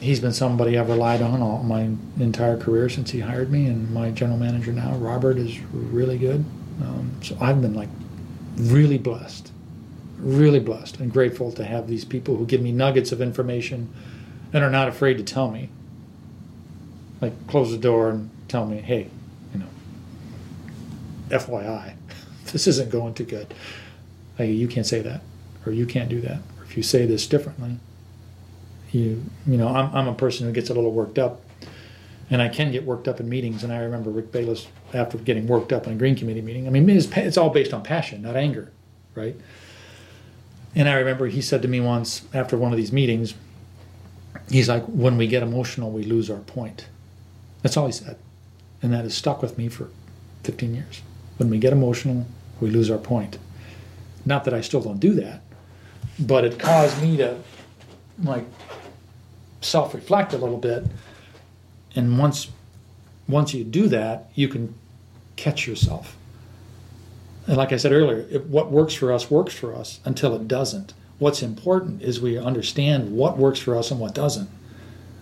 he's 0.00 0.20
been 0.20 0.32
somebody 0.32 0.78
I've 0.78 0.88
relied 0.88 1.20
on 1.20 1.42
all 1.42 1.62
my 1.62 1.90
entire 2.18 2.56
career 2.56 2.88
since 2.88 3.10
he 3.10 3.20
hired 3.20 3.50
me, 3.52 3.66
and 3.66 3.92
my 3.92 4.10
general 4.10 4.38
manager 4.38 4.72
now, 4.72 4.94
Robert, 4.94 5.36
is 5.36 5.60
really 5.72 6.16
good. 6.16 6.44
Um, 6.80 7.10
so 7.22 7.36
I've 7.40 7.60
been 7.60 7.74
like 7.74 7.90
really 8.56 8.98
blessed, 8.98 9.52
really 10.18 10.60
blessed 10.60 10.98
and 10.98 11.12
grateful 11.12 11.52
to 11.52 11.64
have 11.64 11.88
these 11.88 12.04
people 12.04 12.36
who 12.36 12.46
give 12.46 12.60
me 12.60 12.72
nuggets 12.72 13.12
of 13.12 13.20
information 13.20 13.92
and 14.52 14.64
are 14.64 14.70
not 14.70 14.88
afraid 14.88 15.18
to 15.18 15.24
tell 15.24 15.50
me. 15.50 15.70
Like 17.20 17.46
close 17.48 17.70
the 17.70 17.78
door 17.78 18.10
and 18.10 18.30
tell 18.48 18.66
me, 18.66 18.78
hey, 18.78 19.08
you 19.52 19.60
know, 19.60 19.66
FYI, 21.28 21.94
this 22.52 22.66
isn't 22.66 22.90
going 22.90 23.14
too 23.14 23.24
good. 23.24 23.52
Like 24.38 24.50
you 24.50 24.68
can't 24.68 24.86
say 24.86 25.00
that, 25.00 25.20
or 25.66 25.72
you 25.72 25.84
can't 25.84 26.08
do 26.08 26.20
that, 26.20 26.38
or 26.58 26.64
if 26.64 26.76
you 26.76 26.82
say 26.82 27.06
this 27.06 27.26
differently, 27.26 27.78
you 28.92 29.24
you 29.46 29.56
know, 29.56 29.68
I'm 29.68 29.92
I'm 29.94 30.08
a 30.08 30.14
person 30.14 30.46
who 30.46 30.52
gets 30.52 30.70
a 30.70 30.74
little 30.74 30.92
worked 30.92 31.18
up 31.18 31.40
and 32.30 32.42
I 32.42 32.48
can 32.48 32.70
get 32.70 32.84
worked 32.84 33.08
up 33.08 33.20
in 33.20 33.28
meetings. 33.28 33.64
And 33.64 33.72
I 33.72 33.78
remember 33.78 34.10
Rick 34.10 34.32
Bayless 34.32 34.68
after 34.92 35.18
getting 35.18 35.46
worked 35.46 35.72
up 35.72 35.86
in 35.86 35.92
a 35.92 35.96
Green 35.96 36.14
Committee 36.14 36.42
meeting. 36.42 36.66
I 36.66 36.70
mean, 36.70 36.88
it's, 36.88 37.08
it's 37.16 37.36
all 37.36 37.50
based 37.50 37.72
on 37.72 37.82
passion, 37.82 38.22
not 38.22 38.36
anger, 38.36 38.70
right? 39.14 39.36
And 40.78 40.88
I 40.88 40.94
remember 40.94 41.26
he 41.26 41.42
said 41.42 41.60
to 41.62 41.68
me 41.68 41.80
once 41.80 42.22
after 42.32 42.56
one 42.56 42.72
of 42.72 42.78
these 42.78 42.92
meetings, 42.92 43.34
he's 44.48 44.68
like, 44.68 44.84
"When 44.86 45.18
we 45.18 45.26
get 45.26 45.42
emotional, 45.42 45.90
we 45.90 46.04
lose 46.04 46.30
our 46.30 46.38
point." 46.38 46.86
That's 47.62 47.76
all 47.76 47.86
he 47.86 47.92
said, 47.92 48.16
and 48.80 48.92
that 48.94 49.02
has 49.02 49.14
stuck 49.14 49.42
with 49.42 49.58
me 49.58 49.68
for 49.68 49.90
15 50.44 50.74
years. 50.74 51.02
When 51.36 51.50
we 51.50 51.58
get 51.58 51.72
emotional, 51.72 52.26
we 52.60 52.70
lose 52.70 52.90
our 52.90 52.98
point. 52.98 53.38
Not 54.24 54.44
that 54.44 54.54
I 54.54 54.62
still 54.62 54.80
don't 54.80 55.00
do 55.00 55.12
that, 55.14 55.42
but 56.18 56.44
it 56.44 56.58
caused 56.58 57.02
me 57.02 57.18
to 57.18 57.36
like 58.22 58.46
self-reflect 59.60 60.32
a 60.32 60.38
little 60.38 60.56
bit 60.56 60.84
and 61.94 62.18
once 62.18 62.48
once 63.28 63.52
you 63.52 63.64
do 63.64 63.88
that, 63.88 64.30
you 64.34 64.48
can 64.48 64.74
catch 65.36 65.66
yourself. 65.66 66.16
And 67.48 67.56
like 67.56 67.72
I 67.72 67.78
said 67.78 67.92
earlier, 67.92 68.26
it, 68.30 68.46
what 68.46 68.70
works 68.70 68.92
for 68.92 69.10
us 69.10 69.30
works 69.30 69.54
for 69.54 69.74
us 69.74 70.00
until 70.04 70.36
it 70.36 70.46
doesn't. 70.46 70.92
What's 71.18 71.42
important 71.42 72.02
is 72.02 72.20
we 72.20 72.38
understand 72.38 73.16
what 73.16 73.38
works 73.38 73.58
for 73.58 73.74
us 73.74 73.90
and 73.90 73.98
what 73.98 74.14
doesn't. 74.14 74.50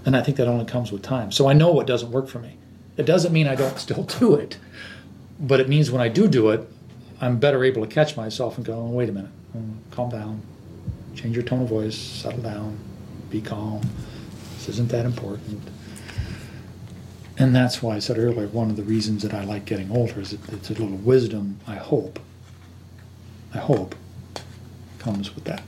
And 0.05 0.17
I 0.17 0.23
think 0.23 0.37
that 0.37 0.49
only 0.49 0.65
comes 0.65 0.91
with 0.91 1.03
time. 1.03 1.31
So 1.31 1.49
I 1.49 1.53
know 1.53 1.71
what 1.71 1.87
doesn't 1.87 2.11
work 2.11 2.27
for 2.29 2.41
me. 2.41 2.59
It 2.97 3.07
doesn't 3.07 3.33
mean 3.33 3.47
I 3.47 3.55
don't 3.55 3.79
still 3.79 4.03
do 4.19 4.35
it, 4.35 4.59
but 5.39 5.61
it 5.61 5.69
means 5.69 5.93
when 5.93 6.03
I 6.03 6.09
do 6.09 6.27
do 6.27 6.51
it, 6.51 6.69
I'm 7.21 7.39
better 7.39 7.63
able 7.63 7.87
to 7.87 7.89
catch 7.89 8.17
myself 8.17 8.57
and 8.57 8.67
go, 8.67 8.75
oh, 8.75 8.87
wait 8.87 9.09
a 9.09 9.13
minute, 9.13 9.31
mm, 9.57 9.77
calm 9.93 10.11
down, 10.11 10.43
change 11.15 11.35
your 11.35 11.45
tone 11.45 11.63
of 11.63 11.69
voice, 11.69 11.97
settle 11.97 12.43
down, 12.43 12.77
be 13.31 13.41
calm. 13.41 13.81
This 14.57 14.69
isn't 14.71 14.91
that 14.91 15.07
important 15.07 15.63
and 17.39 17.55
that's 17.55 17.83
why 17.83 17.97
I 17.97 17.99
said 17.99 18.19
earlier, 18.19 18.47
one 18.49 18.71
of 18.71 18.77
the 18.77 18.83
reasons 18.83 19.23
that 19.23 19.35
I 19.35 19.45
like 19.45 19.65
getting 19.67 19.91
older 19.91 20.21
is 20.21 20.31
that 20.31 20.53
it's 20.53 20.71
a 20.71 20.73
little 20.73 20.97
wisdom, 20.97 21.59
I 21.67 21.77
hope, 21.77 22.19
I 23.53 23.59
hope, 23.59 23.95
comes 24.99 25.35
with 25.35 25.45
that. 25.45 25.63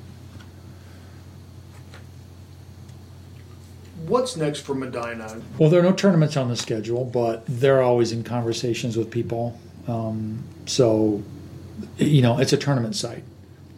What's 4.07 4.37
next 4.37 4.61
for 4.61 4.75
Medinah? 4.75 5.43
Well, 5.59 5.69
there 5.69 5.81
are 5.81 5.83
no 5.83 5.93
tournaments 5.93 6.37
on 6.39 6.49
the 6.49 6.57
schedule, 6.57 7.05
but 7.05 7.45
they're 7.47 7.83
always 7.83 8.13
in 8.13 8.25
conversations 8.25 8.97
with 8.97 9.11
people. 9.11 9.59
Um, 9.87 10.45
so, 10.65 11.23
you 11.99 12.23
know, 12.23 12.39
it's 12.39 12.55
a 12.55 12.57
tournament 12.57 12.97
site, 12.97 13.25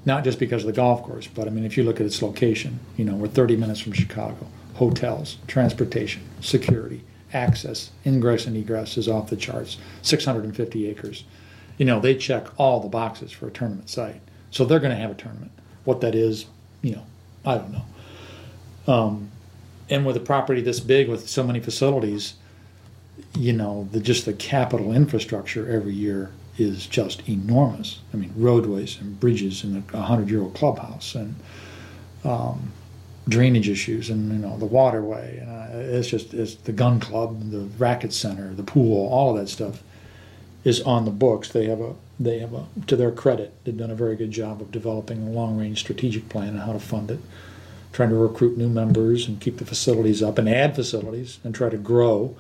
not 0.05 0.23
just 0.23 0.39
because 0.39 0.63
of 0.63 0.69
the 0.69 0.73
golf 0.73 1.03
course, 1.03 1.27
but 1.27 1.49
I 1.49 1.51
mean, 1.51 1.65
if 1.65 1.77
you 1.77 1.83
look 1.83 1.99
at 1.99 2.07
its 2.07 2.23
location, 2.23 2.79
you 2.97 3.05
know, 3.05 3.17
we're 3.17 3.27
30 3.27 3.57
minutes 3.57 3.81
from 3.81 3.93
Chicago. 3.93 4.47
Hotels, 4.75 5.39
transportation, 5.49 6.23
security, 6.41 7.03
access, 7.33 7.91
ingress 8.05 8.47
and 8.47 8.57
egress 8.57 8.97
is 8.97 9.09
off 9.09 9.31
the 9.31 9.37
charts. 9.37 9.79
650 10.03 10.89
acres. 10.89 11.25
You 11.79 11.87
know, 11.87 12.01
they 12.01 12.15
check 12.15 12.49
all 12.59 12.81
the 12.81 12.89
boxes 12.89 13.33
for 13.33 13.49
a 13.49 13.51
tournament 13.51 13.89
site. 13.89 14.21
So 14.51 14.65
they're 14.65 14.81
going 14.81 14.95
to 14.95 15.01
have 15.01 15.11
a 15.11 15.15
tournament. 15.15 15.53
What 15.85 16.01
that 16.03 16.15
is, 16.15 16.47
you 16.83 16.97
know, 16.97 17.07
I 17.45 17.57
don't 17.57 17.73
know. 17.73 18.93
Um, 18.93 19.31
and 19.89 20.07
with 20.07 20.17
a 20.17 20.21
property 20.21 20.61
this 20.61 20.81
big 20.81 21.09
with 21.09 21.29
so 21.29 21.43
many 21.43 21.61
facilities, 21.61 22.35
you 23.37 23.53
know, 23.53 23.89
the 23.93 24.01
just 24.01 24.25
the 24.25 24.33
capital 24.33 24.93
infrastructure 24.93 25.71
every 25.71 25.95
year 25.95 26.31
is 26.59 26.87
just 26.87 27.29
enormous. 27.29 28.01
I 28.13 28.17
mean, 28.17 28.33
roadways 28.37 29.01
and 29.01 29.19
bridges 29.19 29.65
and 29.65 29.83
a 29.93 30.03
hundred-year-old 30.03 30.55
clubhouse 30.55 31.15
and 31.15 31.35
um, 32.25 32.73
drainage 33.31 33.69
issues 33.69 34.11
and 34.11 34.31
you 34.33 34.39
know 34.39 34.59
the 34.59 34.67
waterway. 34.67 35.41
Uh, 35.41 35.79
it's 35.79 36.09
just 36.09 36.35
it's 36.35 36.57
the 36.57 36.73
gun 36.73 37.01
club, 37.01 37.51
the 37.51 37.61
racket 37.79 38.13
center, 38.13 38.53
the 38.53 38.63
pool, 38.63 39.09
all 39.09 39.31
of 39.31 39.41
that 39.41 39.49
stuff 39.49 39.83
is 40.65 40.81
on 40.83 41.05
the 41.05 41.11
books. 41.11 41.49
They 41.49 41.67
have 41.67 41.81
a 41.81 41.95
they 42.19 42.41
have 42.41 42.53
a 42.53 42.67
to 42.87 42.97
their 42.97 43.13
credit, 43.13 43.55
they've 43.65 43.77
done 43.77 43.91
a 43.91 43.95
very 43.95 44.17
good 44.17 44.31
job 44.31 44.61
of 44.61 44.71
developing 44.71 45.27
a 45.27 45.31
long 45.31 45.57
range 45.57 45.81
strategic 45.81 46.29
plan 46.29 46.51
on 46.51 46.67
how 46.67 46.73
to 46.73 46.81
fund 46.81 47.11
it, 47.11 47.21
trying 47.93 48.11
to 48.11 48.17
recruit 48.17 48.59
new 48.59 48.69
members 48.69 49.27
and 49.27 49.41
keep 49.41 49.57
the 49.57 49.65
facilities 49.65 50.23
up 50.23 50.37
and 50.37 50.49
add 50.49 50.75
facilities 50.75 51.39
and 51.45 51.55
try 51.55 51.71
to 51.71 51.79
grow. 51.79 52.37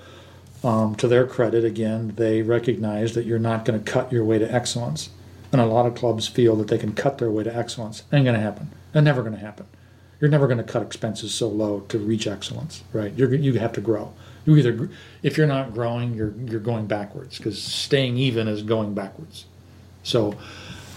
Um, 0.62 0.94
to 0.96 1.08
their 1.08 1.26
credit, 1.26 1.64
again, 1.64 2.12
they 2.16 2.42
recognize 2.42 3.14
that 3.14 3.24
you're 3.24 3.38
not 3.38 3.64
going 3.64 3.82
to 3.82 3.90
cut 3.90 4.12
your 4.12 4.26
way 4.26 4.38
to 4.38 4.54
excellence. 4.54 5.08
And 5.52 5.58
a 5.58 5.64
lot 5.64 5.86
of 5.86 5.94
clubs 5.94 6.28
feel 6.28 6.54
that 6.56 6.68
they 6.68 6.76
can 6.76 6.92
cut 6.92 7.16
their 7.16 7.30
way 7.30 7.44
to 7.44 7.56
excellence. 7.56 8.02
Ain't 8.12 8.26
going 8.26 8.36
to 8.36 8.42
happen. 8.42 8.70
It's 8.92 9.02
never 9.02 9.22
going 9.22 9.32
to 9.32 9.40
happen 9.40 9.64
you're 10.20 10.30
never 10.30 10.46
going 10.46 10.58
to 10.58 10.64
cut 10.64 10.82
expenses 10.82 11.32
so 11.32 11.48
low 11.48 11.80
to 11.88 11.98
reach 11.98 12.26
excellence, 12.26 12.84
right? 12.92 13.12
You're, 13.14 13.34
you 13.34 13.58
have 13.58 13.72
to 13.74 13.80
grow. 13.80 14.12
You 14.44 14.56
either, 14.56 14.90
if 15.22 15.36
you're 15.36 15.46
not 15.46 15.74
growing, 15.74 16.14
you're 16.14 16.32
you're 16.46 16.60
going 16.60 16.86
backwards 16.86 17.38
because 17.38 17.62
staying 17.62 18.16
even 18.16 18.48
is 18.48 18.62
going 18.62 18.94
backwards. 18.94 19.44
So 20.02 20.34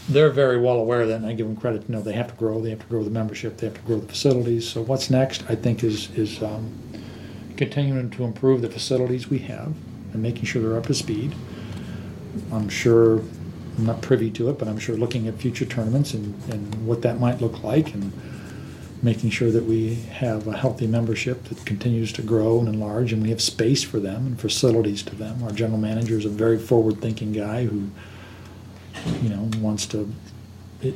they're 0.07 0.30
very 0.30 0.59
well 0.59 0.78
aware 0.78 1.01
of 1.01 1.09
that, 1.09 1.15
and 1.15 1.26
I 1.26 1.34
give 1.34 1.47
them 1.47 1.55
credit 1.55 1.86
to 1.86 1.91
know 1.91 2.01
they 2.01 2.13
have 2.13 2.30
to 2.30 2.36
grow. 2.36 2.61
They 2.61 2.69
have 2.69 2.80
to 2.80 2.86
grow 2.88 3.03
the 3.03 3.09
membership. 3.09 3.57
They 3.57 3.67
have 3.67 3.76
to 3.76 3.82
grow 3.82 3.99
the 3.99 4.07
facilities. 4.07 4.67
So 4.67 4.82
what's 4.82 5.09
next? 5.09 5.43
I 5.49 5.55
think 5.55 5.84
is 5.84 6.09
is 6.11 6.41
um, 6.41 6.74
continuing 7.57 8.09
to 8.11 8.24
improve 8.24 8.61
the 8.61 8.69
facilities 8.69 9.30
we 9.30 9.39
have 9.39 9.74
and 10.13 10.21
making 10.21 10.45
sure 10.45 10.61
they're 10.61 10.78
up 10.78 10.88
to 10.88 10.93
speed. 10.93 11.36
I'm 12.51 12.69
sure 12.69 13.19
I'm 13.78 13.86
not 13.86 14.01
privy 14.01 14.32
to 14.32 14.49
it, 14.49 14.57
but 14.57 14.67
I'm 14.67 14.80
sure 14.80 14.95
looking 14.95 15.28
at 15.28 15.36
future 15.36 15.65
tournaments 15.65 16.13
and, 16.13 16.36
and 16.51 16.88
what 16.88 17.01
that 17.01 17.19
might 17.19 17.41
look 17.41 17.63
like 17.63 17.93
and 17.93 18.11
making 19.03 19.29
sure 19.29 19.51
that 19.51 19.65
we 19.65 19.95
have 19.95 20.47
a 20.47 20.55
healthy 20.57 20.87
membership 20.87 21.43
that 21.45 21.65
continues 21.65 22.13
to 22.13 22.21
grow 22.21 22.59
and 22.59 22.69
enlarge, 22.69 23.11
and 23.11 23.21
we 23.21 23.29
have 23.29 23.41
space 23.41 23.83
for 23.83 23.99
them 23.99 24.25
and 24.25 24.39
facilities 24.39 25.03
to 25.03 25.13
them. 25.13 25.43
Our 25.43 25.51
general 25.51 25.77
manager 25.77 26.17
is 26.17 26.25
a 26.25 26.29
very 26.29 26.57
forward-thinking 26.57 27.33
guy 27.33 27.65
who, 27.65 27.89
you 29.21 29.29
know, 29.29 29.51
wants 29.59 29.85
to 29.87 30.11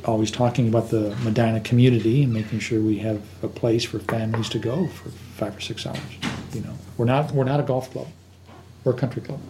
always 0.04 0.30
talking 0.30 0.68
about 0.68 0.90
the 0.90 1.16
Medinah 1.22 1.60
community 1.60 2.22
and 2.22 2.32
making 2.32 2.58
sure 2.58 2.80
we 2.80 2.98
have 2.98 3.22
a 3.42 3.48
place 3.48 3.84
for 3.84 3.98
families 3.98 4.48
to 4.50 4.58
go 4.58 4.86
for 4.88 5.10
five 5.36 5.56
or 5.56 5.60
six 5.60 5.86
hours. 5.86 5.98
You 6.52 6.60
know, 6.62 6.74
we're 6.96 7.06
not 7.06 7.32
we're 7.32 7.44
not 7.44 7.60
a 7.60 7.62
golf 7.62 7.90
club, 7.90 8.08
we're 8.84 8.92
a 8.92 8.96
country 8.96 9.22
club. 9.22 9.40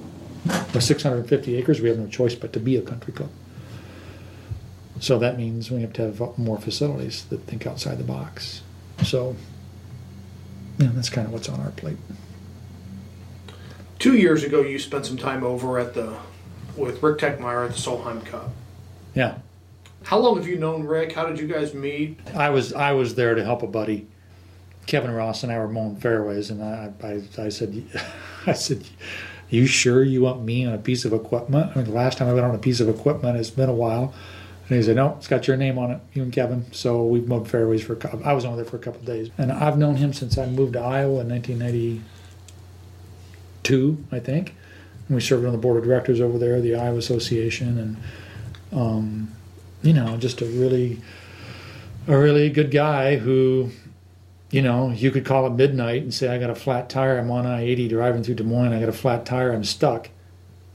With 0.75 0.83
650 0.83 1.57
acres, 1.57 1.81
we 1.81 1.89
have 1.89 1.99
no 1.99 2.07
choice 2.07 2.35
but 2.35 2.53
to 2.53 2.61
be 2.61 2.77
a 2.77 2.83
country 2.83 3.13
club. 3.13 3.31
So 5.01 5.19
that 5.19 5.37
means 5.39 5.71
we 5.71 5.81
have 5.83 5.93
to 5.95 6.03
have 6.03 6.39
more 6.39 6.59
facilities 6.59 7.25
that 7.27 7.43
think 7.43 7.67
outside 7.67 7.99
the 7.99 8.05
box. 8.05 8.63
So 9.05 9.37
yeah, 10.79 10.91
that's 10.93 11.09
kind 11.11 11.27
of 11.27 11.33
what's 11.33 11.49
on 11.49 11.61
our 11.61 11.71
plate. 11.71 11.99
Two 13.99 14.17
years 14.17 14.45
ago, 14.45 14.63
you 14.63 14.79
spent 14.79 15.07
some 15.07 15.17
time 15.17 15.43
over 15.43 15.79
at 15.79 15.95
the 15.95 16.17
with 16.77 17.03
Rick 17.03 17.19
Tegtmeier 17.19 17.67
at 17.67 17.73
the 17.73 17.79
Solheim 17.79 18.25
Cup. 18.25 18.51
Yeah, 19.15 19.39
How 20.05 20.19
long 20.19 20.37
have 20.37 20.47
you 20.47 20.57
known 20.59 20.85
Rick? 20.85 21.13
How 21.13 21.27
did 21.27 21.41
you 21.41 21.49
guys 21.49 21.75
meet? 21.75 22.19
I 22.37 22.51
was 22.51 22.73
I 22.73 22.93
was 22.93 23.15
there 23.17 23.35
to 23.35 23.43
help 23.45 23.63
a 23.63 23.67
buddy. 23.67 24.07
Kevin 24.87 25.11
Ross 25.11 25.43
and 25.43 25.53
I 25.53 25.59
were 25.59 25.69
mowing 25.69 25.97
fairways, 25.97 26.51
and 26.51 26.63
I 26.63 26.93
I, 27.03 27.23
I 27.43 27.49
said 27.49 27.85
I 28.47 28.53
said, 28.53 28.85
"You 29.51 29.67
sure 29.67 30.05
you 30.05 30.23
want 30.23 30.45
me 30.45 30.65
on 30.65 30.75
a 30.75 30.79
piece 30.79 31.05
of 31.05 31.13
equipment?" 31.13 31.73
I 31.73 31.77
mean, 31.77 31.87
the 31.87 31.93
last 31.93 32.19
time 32.19 32.29
I 32.29 32.33
went 32.33 32.47
on 32.47 32.55
a 32.55 32.59
piece 32.59 32.79
of 32.81 32.89
equipment, 32.89 33.37
it's 33.37 33.51
been 33.51 33.69
a 33.69 33.75
while. 33.75 34.15
And 34.69 34.77
he 34.77 34.83
said, 34.83 34.97
"No, 34.97 35.15
it's 35.17 35.29
got 35.29 35.49
your 35.49 35.57
name 35.57 35.79
on 35.79 35.91
it, 35.91 36.01
you 36.13 36.23
and 36.23 36.31
Kevin." 36.33 36.67
So 36.73 37.05
we've 37.07 37.27
mowed 37.27 37.49
fairways 37.49 37.83
for. 37.83 37.95
a 37.95 37.97
cou- 37.97 38.21
I 38.25 38.35
was 38.35 38.45
only 38.45 38.63
there 38.63 38.71
for 38.71 38.77
a 38.77 38.81
couple 38.81 39.01
of 39.01 39.07
days, 39.07 39.31
and 39.39 39.51
I've 39.51 39.79
known 39.79 39.97
him 39.97 40.13
since 40.13 40.37
I 40.37 40.45
moved 40.47 40.75
to 40.75 40.81
Iowa 40.81 41.21
in 41.21 41.29
1992, 41.29 44.05
I 44.13 44.19
think. 44.19 44.55
And 45.09 45.15
we 45.15 45.23
served 45.23 45.47
on 45.47 45.53
the 45.53 45.59
board 45.59 45.79
of 45.79 45.85
directors 45.85 46.21
over 46.21 46.37
there, 46.39 46.61
the 46.61 46.75
Iowa 46.75 46.99
Association, 46.99 47.79
and 47.79 47.97
um, 48.79 49.33
you 49.83 49.95
know, 49.95 50.19
just 50.19 50.43
a 50.43 50.45
really, 50.45 51.01
a 52.07 52.19
really 52.19 52.51
good 52.51 52.71
guy 52.71 53.17
who, 53.17 53.71
you 54.51 54.61
know, 54.61 54.91
you 54.91 55.11
could 55.11 55.25
call 55.25 55.47
at 55.47 55.53
midnight 55.53 56.03
and 56.03 56.13
say, 56.13 56.29
"I 56.29 56.37
got 56.39 56.51
a 56.51 56.55
flat 56.55 56.91
tire. 56.91 57.17
I'm 57.19 57.31
on 57.31 57.47
I-80 57.47 57.89
driving 57.89 58.23
through 58.23 58.35
Des 58.35 58.45
Moines. 58.45 58.75
I 58.75 58.81
got 58.81 58.91
a 58.91 58.93
flat 58.93 59.25
tire. 59.25 59.53
I'm 59.53 59.65
stuck." 59.65 60.11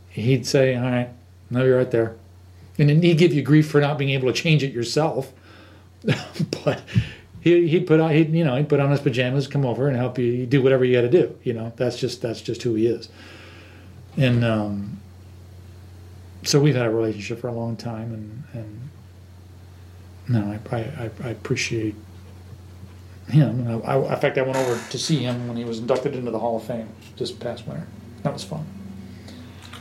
He'd 0.10 0.48
say, 0.48 0.76
"All 0.76 0.82
right, 0.84 1.10
no, 1.52 1.64
you're 1.64 1.78
right 1.78 1.92
there," 1.92 2.16
and 2.78 3.04
he'd 3.04 3.18
give 3.18 3.34
you 3.34 3.42
grief 3.42 3.70
for 3.70 3.82
not 3.82 3.98
being 3.98 4.12
able 4.12 4.32
to 4.32 4.34
change 4.34 4.64
it 4.64 4.74
yourself. 4.74 5.32
but 6.66 6.82
he 7.42 7.68
he'd 7.68 7.88
put 7.88 8.00
on 8.00 8.12
he 8.12 8.24
you 8.24 8.44
know 8.44 8.56
he'd 8.56 8.70
put 8.70 8.80
on 8.80 8.92
his 8.92 9.00
pajamas, 9.00 9.48
come 9.48 9.66
over 9.66 9.88
and 9.88 9.98
help 9.98 10.18
you 10.18 10.46
do 10.46 10.62
whatever 10.62 10.86
you 10.86 10.96
got 10.96 11.02
to 11.02 11.10
do. 11.10 11.38
You 11.44 11.54
know, 11.54 11.74
that's 11.76 11.98
just 11.98 12.22
that's 12.22 12.42
just 12.42 12.64
who 12.64 12.76
he 12.76 12.88
is. 12.88 13.10
And 14.18 14.44
um, 14.44 15.02
so 16.44 16.60
we've 16.60 16.76
had 16.76 16.86
a 16.86 16.90
relationship 16.90 17.40
for 17.40 17.48
a 17.48 17.54
long 17.54 17.76
time, 17.76 18.14
and 18.14 18.44
and 18.54 18.90
no, 20.30 20.60
I 20.72 20.78
I, 20.78 21.12
I, 21.24 21.30
appreciate 21.30 21.96
him. 23.30 23.68
I, 23.68 23.94
I, 23.94 24.14
in 24.14 24.20
fact, 24.20 24.38
I 24.38 24.42
went 24.42 24.58
over 24.58 24.80
to 24.90 24.98
see 24.98 25.18
him 25.18 25.48
when 25.48 25.58
he 25.58 25.66
was 25.66 25.80
inducted 25.80 26.16
into 26.16 26.32
the 26.32 26.40
Hall 26.40 26.58
of 26.58 26.64
Fame 26.64 26.90
this 27.18 27.32
past 27.32 27.68
winter. 27.68 27.88
That 28.24 28.34
was 28.34 28.44
fun. 28.44 28.66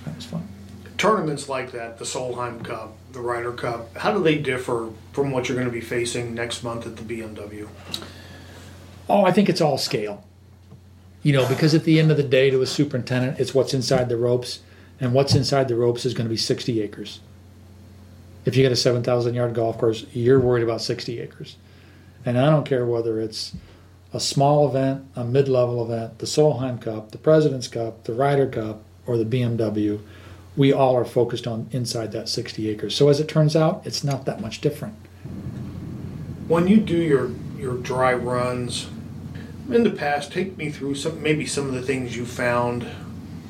That 0.04 0.16
was 0.16 0.24
fun. 0.24 0.46
Tournaments 1.02 1.48
like 1.48 1.72
that, 1.72 1.98
the 1.98 2.04
Solheim 2.04 2.64
Cup, 2.64 2.94
the 3.10 3.18
Ryder 3.18 3.50
Cup, 3.54 3.96
how 3.96 4.12
do 4.12 4.22
they 4.22 4.38
differ 4.38 4.90
from 5.12 5.32
what 5.32 5.48
you're 5.48 5.58
going 5.58 5.66
to 5.66 5.72
be 5.72 5.80
facing 5.80 6.32
next 6.32 6.62
month 6.62 6.86
at 6.86 6.94
the 6.94 7.02
BMW? 7.02 7.68
Oh, 9.08 9.24
I 9.24 9.32
think 9.32 9.48
it's 9.48 9.60
all 9.60 9.78
scale. 9.78 10.22
You 11.24 11.32
know, 11.32 11.48
because 11.48 11.74
at 11.74 11.82
the 11.82 11.98
end 11.98 12.12
of 12.12 12.18
the 12.18 12.22
day, 12.22 12.50
to 12.50 12.62
a 12.62 12.66
superintendent, 12.68 13.40
it's 13.40 13.52
what's 13.52 13.74
inside 13.74 14.10
the 14.10 14.16
ropes, 14.16 14.60
and 15.00 15.12
what's 15.12 15.34
inside 15.34 15.66
the 15.66 15.74
ropes 15.74 16.06
is 16.06 16.14
going 16.14 16.26
to 16.26 16.30
be 16.30 16.36
60 16.36 16.80
acres. 16.80 17.18
If 18.44 18.54
you 18.54 18.62
got 18.62 18.70
a 18.70 18.76
7,000 18.76 19.34
yard 19.34 19.54
golf 19.54 19.78
course, 19.78 20.06
you're 20.12 20.38
worried 20.38 20.62
about 20.62 20.82
60 20.82 21.18
acres. 21.18 21.56
And 22.24 22.38
I 22.38 22.48
don't 22.48 22.64
care 22.64 22.86
whether 22.86 23.18
it's 23.18 23.56
a 24.12 24.20
small 24.20 24.68
event, 24.68 25.04
a 25.16 25.24
mid 25.24 25.48
level 25.48 25.84
event, 25.84 26.20
the 26.20 26.26
Solheim 26.26 26.80
Cup, 26.80 27.10
the 27.10 27.18
President's 27.18 27.66
Cup, 27.66 28.04
the 28.04 28.14
Ryder 28.14 28.46
Cup, 28.46 28.84
or 29.04 29.16
the 29.16 29.24
BMW, 29.24 30.00
we 30.56 30.72
all 30.72 30.96
are 30.96 31.04
focused 31.04 31.46
on 31.46 31.68
inside 31.70 32.12
that 32.12 32.28
60 32.28 32.68
acres. 32.68 32.94
So 32.94 33.08
as 33.08 33.20
it 33.20 33.28
turns 33.28 33.56
out, 33.56 33.82
it's 33.84 34.04
not 34.04 34.26
that 34.26 34.40
much 34.40 34.60
different. 34.60 34.94
When 36.48 36.68
you 36.68 36.78
do 36.78 36.96
your 36.96 37.30
your 37.58 37.76
dry 37.76 38.12
runs 38.12 38.88
in 39.70 39.84
the 39.84 39.90
past, 39.90 40.32
take 40.32 40.56
me 40.56 40.70
through 40.70 40.96
some 40.96 41.22
maybe 41.22 41.46
some 41.46 41.66
of 41.68 41.72
the 41.74 41.82
things 41.82 42.16
you 42.16 42.26
found 42.26 42.86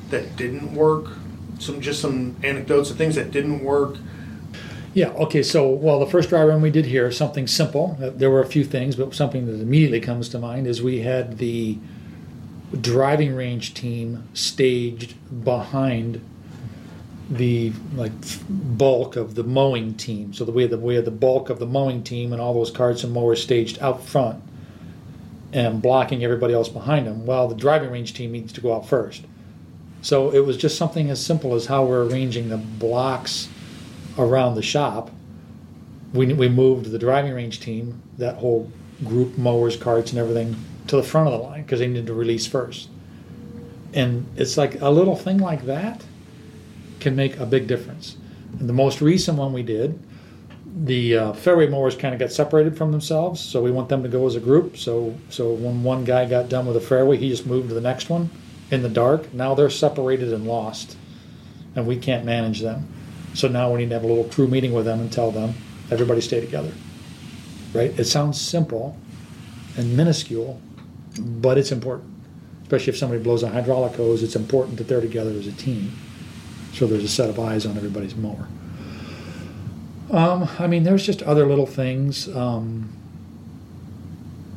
that 0.09 0.35
didn't 0.35 0.73
work. 0.73 1.17
Some 1.59 1.81
just 1.81 2.01
some 2.01 2.35
anecdotes 2.43 2.91
of 2.91 2.97
things 2.97 3.15
that 3.15 3.31
didn't 3.31 3.63
work. 3.63 3.97
Yeah, 4.93 5.09
okay, 5.13 5.41
so, 5.41 5.67
well, 5.67 5.99
the 5.99 6.05
first 6.05 6.29
dry 6.29 6.43
run 6.43 6.61
we 6.61 6.69
did 6.69 6.85
here, 6.85 7.09
something 7.11 7.47
simple. 7.47 7.97
Uh, 7.99 8.11
There 8.11 8.29
were 8.29 8.41
a 8.41 8.45
few 8.45 8.63
things, 8.63 8.95
but 8.95 9.15
something 9.15 9.47
that 9.47 9.59
immediately 9.59 9.99
comes 9.99 10.29
to 10.29 10.39
mind 10.39 10.67
is 10.67 10.83
we 10.83 10.99
had 10.99 11.39
the 11.39 11.79
driving 12.79 13.35
range 13.35 13.73
team 13.73 14.27
staged 14.35 15.15
behind 15.43 16.21
the 17.37 17.71
like 17.95 18.11
bulk 18.49 19.15
of 19.15 19.35
the 19.35 19.43
mowing 19.43 19.95
team. 19.95 20.33
So 20.33 20.45
we 20.45 20.63
had 20.63 20.71
the 20.71 20.79
had 20.79 21.05
the 21.05 21.11
bulk 21.11 21.49
of 21.49 21.59
the 21.59 21.65
mowing 21.65 22.03
team 22.03 22.31
and 22.31 22.41
all 22.41 22.53
those 22.53 22.71
carts 22.71 23.03
and 23.03 23.13
mowers 23.13 23.41
staged 23.41 23.79
out 23.79 24.03
front 24.03 24.43
and 25.51 25.81
blocking 25.81 26.23
everybody 26.23 26.53
else 26.53 26.69
behind 26.69 27.07
them. 27.07 27.25
Well, 27.25 27.47
the 27.47 27.55
driving 27.55 27.91
range 27.91 28.13
team 28.13 28.31
needs 28.31 28.53
to 28.53 28.61
go 28.61 28.75
out 28.75 28.87
first. 28.87 29.25
So 30.01 30.31
it 30.31 30.39
was 30.39 30.57
just 30.57 30.77
something 30.77 31.09
as 31.09 31.23
simple 31.23 31.55
as 31.55 31.67
how 31.67 31.85
we're 31.85 32.05
arranging 32.05 32.49
the 32.49 32.57
blocks 32.57 33.47
around 34.17 34.55
the 34.55 34.61
shop. 34.61 35.11
We, 36.13 36.33
we 36.33 36.49
moved 36.49 36.91
the 36.91 36.99
driving 36.99 37.33
range 37.33 37.59
team, 37.59 38.01
that 38.17 38.35
whole 38.35 38.71
group, 39.03 39.37
mowers, 39.37 39.77
carts, 39.77 40.11
and 40.11 40.19
everything, 40.19 40.55
to 40.87 40.97
the 40.97 41.03
front 41.03 41.27
of 41.27 41.33
the 41.33 41.39
line 41.39 41.63
because 41.63 41.79
they 41.79 41.87
needed 41.87 42.07
to 42.07 42.13
release 42.13 42.45
first. 42.45 42.89
And 43.93 44.25
it's 44.35 44.57
like 44.57 44.81
a 44.81 44.89
little 44.89 45.15
thing 45.15 45.37
like 45.37 45.65
that 45.65 46.03
can 47.03 47.15
make 47.15 47.37
a 47.37 47.45
big 47.45 47.67
difference. 47.67 48.17
And 48.59 48.67
the 48.67 48.73
most 48.73 49.01
recent 49.01 49.37
one 49.37 49.53
we 49.53 49.61
did, 49.63 49.99
the 50.85 51.17
uh, 51.17 51.33
fairway 51.33 51.67
mowers 51.67 51.95
kind 51.95 52.15
of 52.15 52.19
got 52.19 52.31
separated 52.31 52.75
from 52.75 52.91
themselves, 52.91 53.39
so 53.39 53.61
we 53.61 53.69
want 53.69 53.89
them 53.89 54.01
to 54.01 54.09
go 54.09 54.25
as 54.25 54.35
a 54.35 54.39
group. 54.39 54.77
So, 54.77 55.15
so 55.29 55.53
when 55.53 55.83
one 55.83 56.03
guy 56.03 56.25
got 56.25 56.49
done 56.49 56.65
with 56.65 56.75
a 56.75 56.81
fairway, 56.81 57.17
he 57.17 57.29
just 57.29 57.45
moved 57.45 57.69
to 57.69 57.75
the 57.75 57.81
next 57.81 58.09
one 58.09 58.31
in 58.71 58.81
the 58.81 58.89
dark. 58.89 59.31
Now 59.33 59.53
they're 59.53 59.69
separated 59.69 60.33
and 60.33 60.47
lost, 60.47 60.97
and 61.75 61.85
we 61.85 61.97
can't 61.97 62.25
manage 62.25 62.61
them. 62.61 62.91
So 63.35 63.47
now 63.47 63.71
we 63.71 63.79
need 63.79 63.89
to 63.89 63.95
have 63.95 64.03
a 64.03 64.07
little 64.07 64.23
crew 64.25 64.47
meeting 64.47 64.73
with 64.73 64.85
them 64.85 64.99
and 64.99 65.11
tell 65.11 65.31
them 65.31 65.53
everybody 65.91 66.21
stay 66.21 66.39
together. 66.39 66.71
Right? 67.73 67.97
It 67.99 68.05
sounds 68.05 68.39
simple 68.39 68.97
and 69.77 69.95
minuscule, 69.97 70.59
but 71.19 71.57
it's 71.57 71.71
important. 71.71 72.11
Especially 72.63 72.93
if 72.93 72.97
somebody 72.97 73.21
blows 73.21 73.43
a 73.43 73.49
hydraulic 73.49 73.95
hose, 73.95 74.23
it's 74.23 74.35
important 74.35 74.77
that 74.77 74.87
they're 74.87 75.01
together 75.01 75.31
as 75.31 75.47
a 75.47 75.51
team. 75.51 75.91
So 76.73 76.87
there's 76.87 77.03
a 77.03 77.09
set 77.09 77.29
of 77.29 77.39
eyes 77.39 77.65
on 77.65 77.77
everybody's 77.77 78.15
mower. 78.15 78.47
Um, 80.11 80.49
I 80.59 80.67
mean, 80.67 80.83
there's 80.83 81.05
just 81.05 81.21
other 81.23 81.45
little 81.45 81.65
things. 81.65 82.27
Um, 82.35 82.91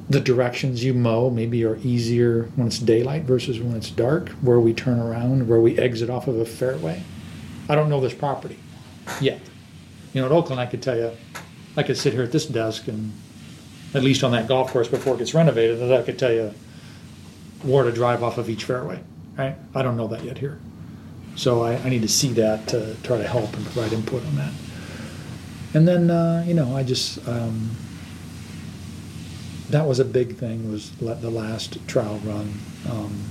the 0.09 0.21
directions 0.21 0.85
you 0.85 0.95
mow 0.95 1.31
maybe 1.31 1.64
are 1.64 1.77
easier 1.79 2.45
when 2.57 2.69
it's 2.69 2.79
daylight 2.79 3.23
versus 3.23 3.61
when 3.61 3.75
it's 3.77 3.91
dark, 3.91 4.29
where 4.41 4.61
we 4.61 4.73
turn 4.73 4.99
around, 4.99 5.49
where 5.49 5.61
we 5.61 5.79
exit 5.79 6.11
off 6.11 6.29
of 6.29 6.39
a 6.39 6.45
fairway. 6.45 7.03
I 7.69 7.75
don't 7.75 7.89
know 7.89 8.01
this 8.01 8.14
property 8.14 8.59
yet. 9.21 9.41
You 10.12 10.21
know, 10.21 10.27
at 10.27 10.33
Oakland, 10.33 10.61
I 10.61 10.67
could 10.67 10.83
tell 10.83 10.97
you, 10.97 11.11
I 11.77 11.83
could 11.83 11.97
sit 11.97 12.12
here 12.12 12.23
at 12.23 12.33
this 12.33 12.47
desk 12.47 12.89
and, 12.89 13.12
at 13.95 14.03
least 14.03 14.23
on 14.23 14.33
that 14.33 14.47
golf 14.47 14.73
course 14.73 14.89
before 14.89 15.14
it 15.14 15.19
gets 15.19 15.35
renovated, 15.35 15.79
that 15.81 15.93
I 15.93 16.03
could 16.03 16.19
tell 16.19 16.33
you 16.33 16.53
where 17.62 17.85
to 17.85 17.93
drive 17.93 18.23
off 18.23 18.39
of 18.39 18.49
each 18.49 18.64
fairway. 18.64 19.01
Right? 19.37 19.57
I 19.75 19.83
don't 19.83 19.97
know 19.97 20.07
that 20.09 20.23
yet 20.25 20.39
here. 20.39 20.59
So 21.37 21.62
I, 21.62 21.74
I 21.76 21.89
need 21.91 22.03
to 22.03 22.09
see 22.09 22.32
that 22.32 22.66
to 22.68 22.97
try 23.03 23.18
to 23.18 23.28
help 23.28 23.55
and 23.55 23.64
provide 23.64 23.93
input 23.93 24.24
on 24.24 24.37
that. 24.37 24.53
And 25.74 25.87
then, 25.87 26.11
uh, 26.11 26.43
you 26.47 26.55
know, 26.55 26.74
I 26.74 26.82
just, 26.82 27.26
um, 27.28 27.70
that 29.68 29.87
was 29.87 29.99
a 29.99 30.05
big 30.05 30.37
thing 30.37 30.70
was 30.70 30.91
the 30.93 31.30
last 31.30 31.87
trial 31.87 32.18
run 32.24 32.55
um, 32.91 33.22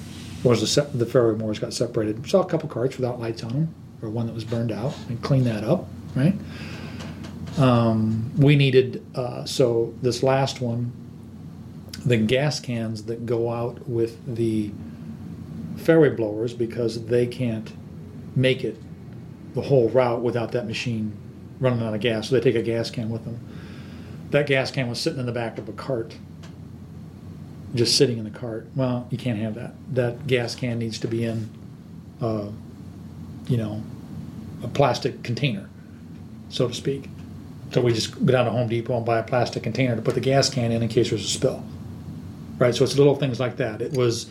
was 0.43 0.76
the, 0.76 0.82
the 0.93 1.06
fairway 1.06 1.38
mowers 1.38 1.60
got 1.60 1.74
separated. 1.74 2.28
Saw 2.30 2.41
a 2.41 2.45
couple 2.45 2.70
carts 2.70 2.97
without 2.97 3.20
lights 3.20 3.43
on 3.43 3.49
them 3.49 3.76
or 4.01 4.10
one 4.10 4.28
that 4.28 4.34
was 4.34 4.43
burned 4.43 4.72
out 4.72 4.95
and 5.10 5.22
cleaned 5.24 5.47
that 5.47 5.64
up, 5.64 5.88
right? 6.14 6.36
Um, 7.58 8.32
we 8.38 8.56
needed, 8.56 9.03
uh, 9.16 9.45
so 9.45 9.93
this 10.01 10.22
last 10.22 10.62
one, 10.62 10.91
the 12.06 12.18
gas 12.18 12.60
cans 12.60 13.03
that 13.06 13.26
go 13.26 13.49
out 13.51 13.88
with 13.88 14.36
the 14.36 14.72
fairway 15.78 16.10
blowers 16.10 16.53
because 16.53 17.06
they 17.06 17.26
can't 17.26 17.72
make 18.36 18.64
it 18.64 18.78
the 19.54 19.62
whole 19.62 19.90
route 19.90 20.22
without 20.22 20.52
that 20.52 20.68
machine 20.68 21.16
running 21.60 21.82
out 21.82 21.94
of 21.94 22.02
gas. 22.02 22.30
So 22.30 22.36
they 22.36 22.42
take 22.42 22.56
a 22.56 22.62
gas 22.62 22.90
can 22.90 23.10
with 23.10 23.24
them. 23.24 23.40
That 24.32 24.48
gas 24.48 24.72
can 24.72 24.90
was 24.90 25.00
sitting 25.00 25.20
in 25.20 25.26
the 25.26 25.32
back 25.32 25.58
of 25.58 25.70
a 25.70 25.74
cart, 25.74 26.16
just 27.74 27.98
sitting 27.98 28.18
in 28.18 28.26
the 28.26 28.38
cart. 28.38 28.68
Well, 28.76 29.08
you 29.10 29.18
can't 29.18 29.40
have 29.40 29.56
that. 29.56 29.74
That 29.94 30.28
gas 30.28 30.56
can 30.56 30.80
needs 30.80 31.00
to 31.00 31.08
be 31.08 31.24
in, 31.24 31.50
uh, 32.22 32.48
you 33.48 33.58
know, 33.58 33.82
a 34.64 34.68
plastic 34.68 35.24
container, 35.24 35.70
so 36.50 36.68
to 36.68 36.74
speak. 36.74 37.10
So 37.72 37.82
we 37.82 37.94
just 37.94 38.14
go 38.26 38.32
down 38.32 38.46
to 38.46 38.52
Home 38.52 38.68
Depot 38.68 38.98
and 38.98 39.06
buy 39.06 39.20
a 39.20 39.24
plastic 39.24 39.64
container 39.64 39.96
to 39.96 40.02
put 40.02 40.16
the 40.16 40.22
gas 40.22 40.50
can 40.50 40.72
in 40.72 40.84
in 40.84 40.90
case 40.90 41.10
there's 41.10 41.26
a 41.26 41.28
spill. 41.28 41.64
Right. 42.58 42.74
So 42.74 42.84
it's 42.84 42.98
little 42.98 43.16
things 43.16 43.40
like 43.40 43.58
that. 43.58 43.82
It 43.82 43.94
was 43.94 44.30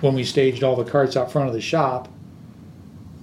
when 0.00 0.14
we 0.14 0.24
staged 0.24 0.62
all 0.62 0.76
the 0.76 0.90
carts 0.90 1.16
out 1.16 1.32
front 1.32 1.48
of 1.48 1.54
the 1.54 1.60
shop. 1.60 2.08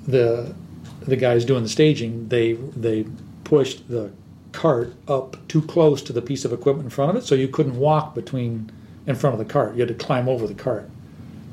The 0.07 0.55
the 1.01 1.15
guys 1.15 1.45
doing 1.45 1.63
the 1.63 1.69
staging, 1.69 2.27
they 2.29 2.53
they 2.53 3.05
pushed 3.43 3.87
the 3.89 4.11
cart 4.51 4.93
up 5.07 5.37
too 5.47 5.61
close 5.61 6.01
to 6.03 6.13
the 6.13 6.21
piece 6.21 6.45
of 6.45 6.53
equipment 6.53 6.85
in 6.85 6.89
front 6.89 7.11
of 7.11 7.15
it, 7.17 7.25
so 7.25 7.35
you 7.35 7.47
couldn't 7.47 7.77
walk 7.77 8.13
between 8.15 8.71
in 9.07 9.15
front 9.15 9.33
of 9.33 9.39
the 9.39 9.51
cart. 9.51 9.73
You 9.73 9.81
had 9.81 9.87
to 9.87 9.93
climb 9.93 10.27
over 10.27 10.47
the 10.47 10.53
cart. 10.53 10.89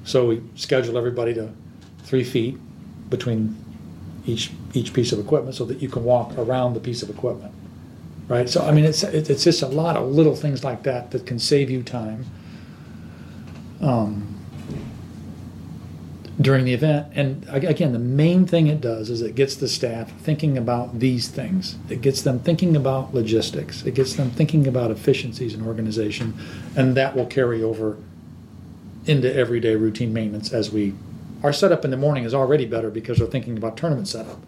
So 0.05 0.27
we 0.27 0.43
scheduled 0.55 0.97
everybody 0.97 1.35
to 1.35 1.51
three 2.05 2.25
feet 2.25 2.59
between 3.11 3.57
each 4.27 4.51
each 4.75 4.93
piece 4.93 5.13
of 5.13 5.19
equipment 5.19 5.55
so 5.55 5.65
that 5.65 5.81
you 5.81 5.89
can 5.89 6.05
walk 6.05 6.37
around 6.39 6.75
the 6.75 6.81
piece 6.81 7.03
of 7.03 7.11
equipment. 7.11 7.53
Right. 8.29 8.49
So 8.49 8.65
I 8.65 8.73
mean, 8.73 8.85
it's 8.85 9.03
it's 9.03 9.45
just 9.45 9.63
a 9.63 9.67
lot 9.69 9.97
of 9.97 10.09
little 10.11 10.37
things 10.37 10.63
like 10.63 10.83
that 10.83 11.11
that 11.13 11.27
can 11.27 11.39
save 11.39 11.71
you 11.71 11.83
time. 11.83 12.27
Um, 13.81 14.38
during 16.41 16.65
the 16.65 16.73
event. 16.73 17.09
And 17.15 17.45
again, 17.49 17.93
the 17.93 17.99
main 17.99 18.47
thing 18.47 18.69
it 18.69 18.81
does 18.81 19.11
is 19.11 19.23
it 19.23 19.35
gets 19.35 19.57
the 19.57 19.69
staff 19.69 20.13
thinking 20.21 20.57
about 20.57 21.01
these 21.01 21.29
things. 21.29 21.77
It 21.89 22.01
gets 22.01 22.23
them 22.23 22.39
thinking 22.39 22.77
about 22.77 23.13
logistics. 23.13 23.85
It 23.85 23.95
gets 23.95 24.15
them 24.15 24.31
thinking 24.31 24.67
about 24.67 24.91
efficiencies 24.91 25.55
in 25.55 25.67
organization, 25.67 26.35
and 26.77 26.97
that 26.97 27.17
will 27.17 27.27
carry 27.27 27.63
over 27.63 27.97
into 29.07 29.35
everyday 29.35 29.75
routine 29.75 30.13
maintenance 30.13 30.53
as 30.53 30.71
we. 30.71 30.95
Our 31.43 31.53
setup 31.53 31.85
in 31.85 31.91
the 31.91 31.97
morning 31.97 32.25
is 32.25 32.35
already 32.35 32.67
better 32.67 32.91
because 32.91 33.21
we're 33.21 33.27
thinking 33.27 33.57
about 33.57 33.77
tournament 33.77 34.09
setup. 34.09 34.41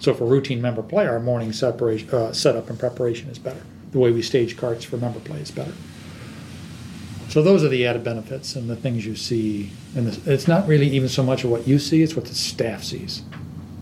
So 0.00 0.14
for 0.14 0.24
routine 0.24 0.60
member 0.60 0.82
play, 0.82 1.06
our 1.06 1.20
morning 1.20 1.52
separation, 1.52 2.10
uh, 2.10 2.32
setup 2.32 2.70
and 2.70 2.78
preparation 2.78 3.28
is 3.30 3.38
better. 3.38 3.62
The 3.92 3.98
way 3.98 4.12
we 4.12 4.22
stage 4.22 4.56
carts 4.56 4.84
for 4.84 4.96
member 4.96 5.20
play 5.20 5.40
is 5.40 5.50
better. 5.50 5.72
So 7.28 7.42
those 7.42 7.62
are 7.62 7.68
the 7.68 7.86
added 7.86 8.02
benefits 8.02 8.56
and 8.56 8.70
the 8.70 8.76
things 8.76 9.04
you 9.04 9.14
see. 9.14 9.70
And 9.94 10.08
it's 10.26 10.48
not 10.48 10.66
really 10.66 10.88
even 10.88 11.08
so 11.08 11.22
much 11.22 11.44
of 11.44 11.50
what 11.50 11.68
you 11.68 11.78
see; 11.78 12.02
it's 12.02 12.16
what 12.16 12.24
the 12.24 12.34
staff 12.34 12.82
sees. 12.82 13.22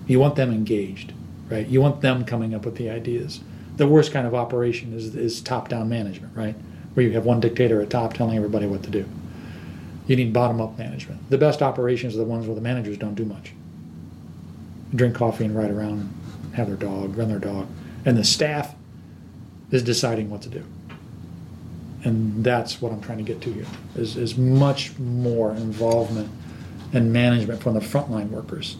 You 0.06 0.18
want 0.18 0.36
them 0.36 0.52
engaged, 0.52 1.12
right? 1.48 1.66
You 1.66 1.80
want 1.80 2.00
them 2.00 2.24
coming 2.24 2.54
up 2.54 2.64
with 2.64 2.76
the 2.76 2.90
ideas. 2.90 3.40
The 3.76 3.86
worst 3.86 4.12
kind 4.12 4.26
of 4.26 4.34
operation 4.34 4.92
is, 4.94 5.14
is 5.14 5.40
top-down 5.40 5.88
management, 5.88 6.34
right? 6.36 6.54
Where 6.94 7.04
you 7.04 7.12
have 7.12 7.26
one 7.26 7.40
dictator 7.40 7.80
at 7.82 7.90
top 7.90 8.14
telling 8.14 8.36
everybody 8.36 8.66
what 8.66 8.82
to 8.84 8.90
do. 8.90 9.04
You 10.06 10.16
need 10.16 10.32
bottom-up 10.32 10.78
management. 10.78 11.28
The 11.28 11.38
best 11.38 11.60
operations 11.60 12.14
are 12.14 12.18
the 12.18 12.24
ones 12.24 12.46
where 12.46 12.54
the 12.54 12.60
managers 12.60 12.96
don't 12.96 13.16
do 13.16 13.24
much. 13.24 13.52
Drink 14.94 15.14
coffee 15.16 15.44
and 15.44 15.54
ride 15.54 15.70
around, 15.70 16.12
have 16.54 16.68
their 16.68 16.76
dog, 16.76 17.16
run 17.16 17.28
their 17.28 17.40
dog, 17.40 17.66
and 18.04 18.16
the 18.16 18.24
staff 18.24 18.74
is 19.70 19.82
deciding 19.82 20.30
what 20.30 20.42
to 20.42 20.48
do 20.48 20.64
and 22.06 22.44
that's 22.44 22.80
what 22.80 22.92
I'm 22.92 23.00
trying 23.00 23.18
to 23.18 23.24
get 23.24 23.40
to 23.42 23.52
here 23.52 23.66
is, 23.96 24.16
is 24.16 24.38
much 24.38 24.96
more 24.96 25.50
involvement 25.50 26.30
and 26.92 27.12
management 27.12 27.60
from 27.60 27.74
the 27.74 27.80
frontline 27.80 28.30
workers. 28.30 28.76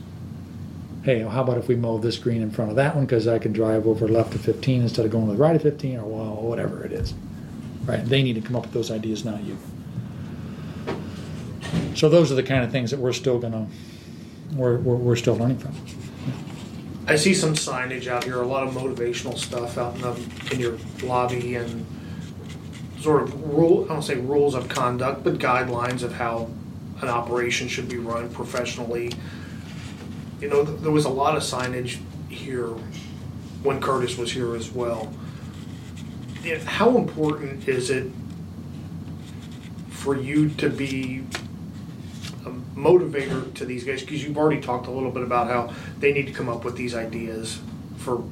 Hey, 1.03 1.22
how 1.22 1.43
about 1.43 1.59
if 1.59 1.66
we 1.66 1.74
mow 1.74 1.99
this 1.99 2.18
green 2.18 2.41
in 2.41 2.53
front 2.53 2.70
of 2.70 2.77
that 2.77 2.95
one 2.95 3.05
because 3.05 3.27
I 3.27 3.41
can 3.41 3.53
drive 3.53 3.85
over 3.85 4.07
left 4.07 4.37
of 4.37 4.43
15 4.43 4.83
instead 4.83 5.05
of 5.05 5.11
going 5.11 5.27
to 5.27 5.33
the 5.33 5.39
right 5.39 5.57
of 5.57 5.62
15 5.62 5.99
or 5.99 6.05
well, 6.05 6.35
whatever 6.37 6.85
it 6.85 6.93
is. 6.93 7.14
Right? 7.85 8.05
They 8.05 8.22
need 8.22 8.35
to 8.35 8.41
come 8.41 8.55
up 8.55 8.62
with 8.62 8.72
those 8.72 8.93
ideas, 8.93 9.24
not 9.24 9.43
you. 9.43 9.59
So 11.97 12.09
those 12.09 12.31
are 12.31 12.37
the 12.37 12.45
kind 12.45 12.62
of 12.62 12.70
things 12.70 12.93
that 12.93 13.01
we're 13.01 13.12
still 13.12 13.41
gonna 13.41 13.66
we're, 14.55 14.79
we're, 14.79 14.95
we're 14.95 15.16
still 15.16 15.35
learning 15.35 15.59
from. 15.59 15.74
I 17.09 17.16
see 17.16 17.35
some 17.35 17.55
signage 17.55 18.07
out 18.07 18.22
here, 18.22 18.41
a 18.41 18.47
lot 18.47 18.68
of 18.68 18.74
motivational 18.74 19.37
stuff 19.37 19.79
out 19.79 19.97
in, 19.97 20.03
the, 20.03 20.53
in 20.53 20.61
your 20.61 20.79
lobby 21.03 21.57
and 21.57 21.85
sort 23.01 23.22
of 23.22 23.53
rule, 23.53 23.84
I 23.84 23.88
don't 23.88 24.03
say 24.03 24.16
rules 24.16 24.55
of 24.55 24.68
conduct, 24.68 25.24
but 25.24 25.38
guidelines 25.38 26.03
of 26.03 26.12
how 26.12 26.51
an 27.03 27.09
operation 27.09 27.68
should 27.68 27.88
be 27.88 27.99
run 27.99 28.30
professionally. 28.30 29.12
You 30.40 30.49
know, 30.49 30.62
there 30.62 30.90
was 30.90 31.05
a 31.05 31.11
lot 31.11 31.36
of 31.36 31.42
signage 31.42 31.99
here 32.28 32.68
when 33.62 33.80
Curtis 33.80 34.16
was 34.16 34.32
here 34.32 34.55
as 34.55 34.70
well. 34.70 35.12
How 36.64 36.97
important 36.97 37.68
is 37.68 37.90
it 37.90 38.11
for 39.90 40.16
you 40.16 40.51
to 40.51 40.70
be 40.70 41.24
a 42.44 42.51
motivator 42.51 43.53
to 43.55 43.64
these 43.64 43.82
guys? 43.82 44.03
Because 44.03 44.22
you've 44.22 44.38
already 44.38 44.61
talked 44.61 44.86
a 44.86 44.90
little 44.90 45.11
bit 45.11 45.22
about 45.22 45.49
how 45.49 45.74
they 45.99 46.12
need 46.12 46.26
to 46.28 46.32
come 46.32 46.49
up 46.49 46.64
with 46.64 46.76
these 46.76 46.94
ideas 46.94 47.59
for 47.97 48.22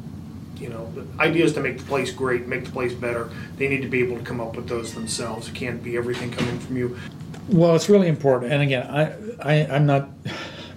you 0.64 0.70
know, 0.70 0.90
the 0.92 1.06
idea 1.22 1.44
is 1.44 1.52
to 1.52 1.60
make 1.60 1.76
the 1.76 1.84
place 1.84 2.10
great, 2.10 2.46
make 2.46 2.64
the 2.64 2.70
place 2.70 2.94
better. 2.94 3.28
They 3.58 3.68
need 3.68 3.82
to 3.82 3.88
be 3.88 4.02
able 4.02 4.16
to 4.16 4.24
come 4.24 4.40
up 4.40 4.56
with 4.56 4.66
those 4.66 4.94
themselves. 4.94 5.46
It 5.46 5.54
can't 5.54 5.82
be 5.82 5.98
everything 5.98 6.30
coming 6.30 6.58
from 6.58 6.78
you. 6.78 6.98
Well, 7.50 7.76
it's 7.76 7.90
really 7.90 8.08
important. 8.08 8.50
And 8.50 8.62
again, 8.62 8.86
I, 8.86 9.12
I 9.42 9.66
I'm 9.66 9.84
not 9.84 10.08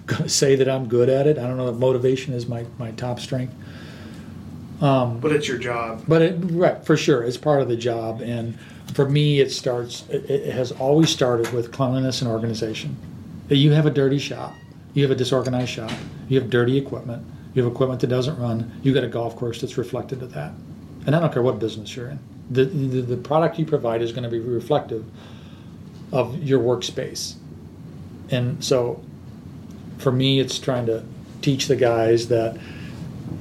going 0.06 0.24
to 0.24 0.28
say 0.28 0.56
that 0.56 0.68
I'm 0.68 0.88
good 0.88 1.08
at 1.08 1.26
it. 1.26 1.38
I 1.38 1.46
don't 1.46 1.56
know 1.56 1.64
that 1.72 1.78
motivation 1.78 2.34
is 2.34 2.46
my, 2.46 2.66
my 2.78 2.90
top 2.92 3.18
strength. 3.18 3.54
Um, 4.82 5.20
but 5.20 5.32
it's 5.32 5.48
your 5.48 5.56
job. 5.56 6.04
But 6.06 6.20
it, 6.20 6.36
right, 6.38 6.84
for 6.84 6.98
sure, 6.98 7.22
it's 7.22 7.38
part 7.38 7.62
of 7.62 7.68
the 7.68 7.76
job. 7.76 8.20
And 8.20 8.58
for 8.92 9.08
me, 9.08 9.40
it 9.40 9.50
starts. 9.50 10.04
It, 10.10 10.28
it 10.28 10.52
has 10.52 10.70
always 10.70 11.08
started 11.08 11.50
with 11.54 11.72
cleanliness 11.72 12.20
and 12.20 12.30
organization. 12.30 12.94
You 13.48 13.72
have 13.72 13.86
a 13.86 13.90
dirty 13.90 14.18
shop. 14.18 14.54
You 14.92 15.02
have 15.04 15.10
a 15.10 15.16
disorganized 15.16 15.70
shop. 15.70 15.92
You 16.28 16.38
have 16.38 16.50
dirty 16.50 16.76
equipment 16.76 17.24
you 17.54 17.62
have 17.62 17.72
equipment 17.72 18.00
that 18.00 18.08
doesn't 18.08 18.38
run, 18.38 18.80
you 18.82 18.92
got 18.92 19.04
a 19.04 19.08
golf 19.08 19.36
course 19.36 19.60
that's 19.60 19.78
reflected 19.78 20.22
of 20.22 20.32
that. 20.34 20.52
And 21.06 21.16
I 21.16 21.20
don't 21.20 21.32
care 21.32 21.42
what 21.42 21.58
business 21.58 21.94
you're 21.96 22.10
in. 22.10 22.18
The, 22.50 22.64
the, 22.64 23.00
the 23.02 23.16
product 23.16 23.58
you 23.58 23.66
provide 23.66 24.02
is 24.02 24.12
going 24.12 24.24
to 24.24 24.28
be 24.28 24.40
reflective 24.40 25.04
of 26.12 26.42
your 26.42 26.60
workspace. 26.60 27.34
And 28.30 28.62
so 28.62 29.02
for 29.98 30.12
me, 30.12 30.40
it's 30.40 30.58
trying 30.58 30.86
to 30.86 31.04
teach 31.42 31.66
the 31.66 31.76
guys 31.76 32.28
that 32.28 32.58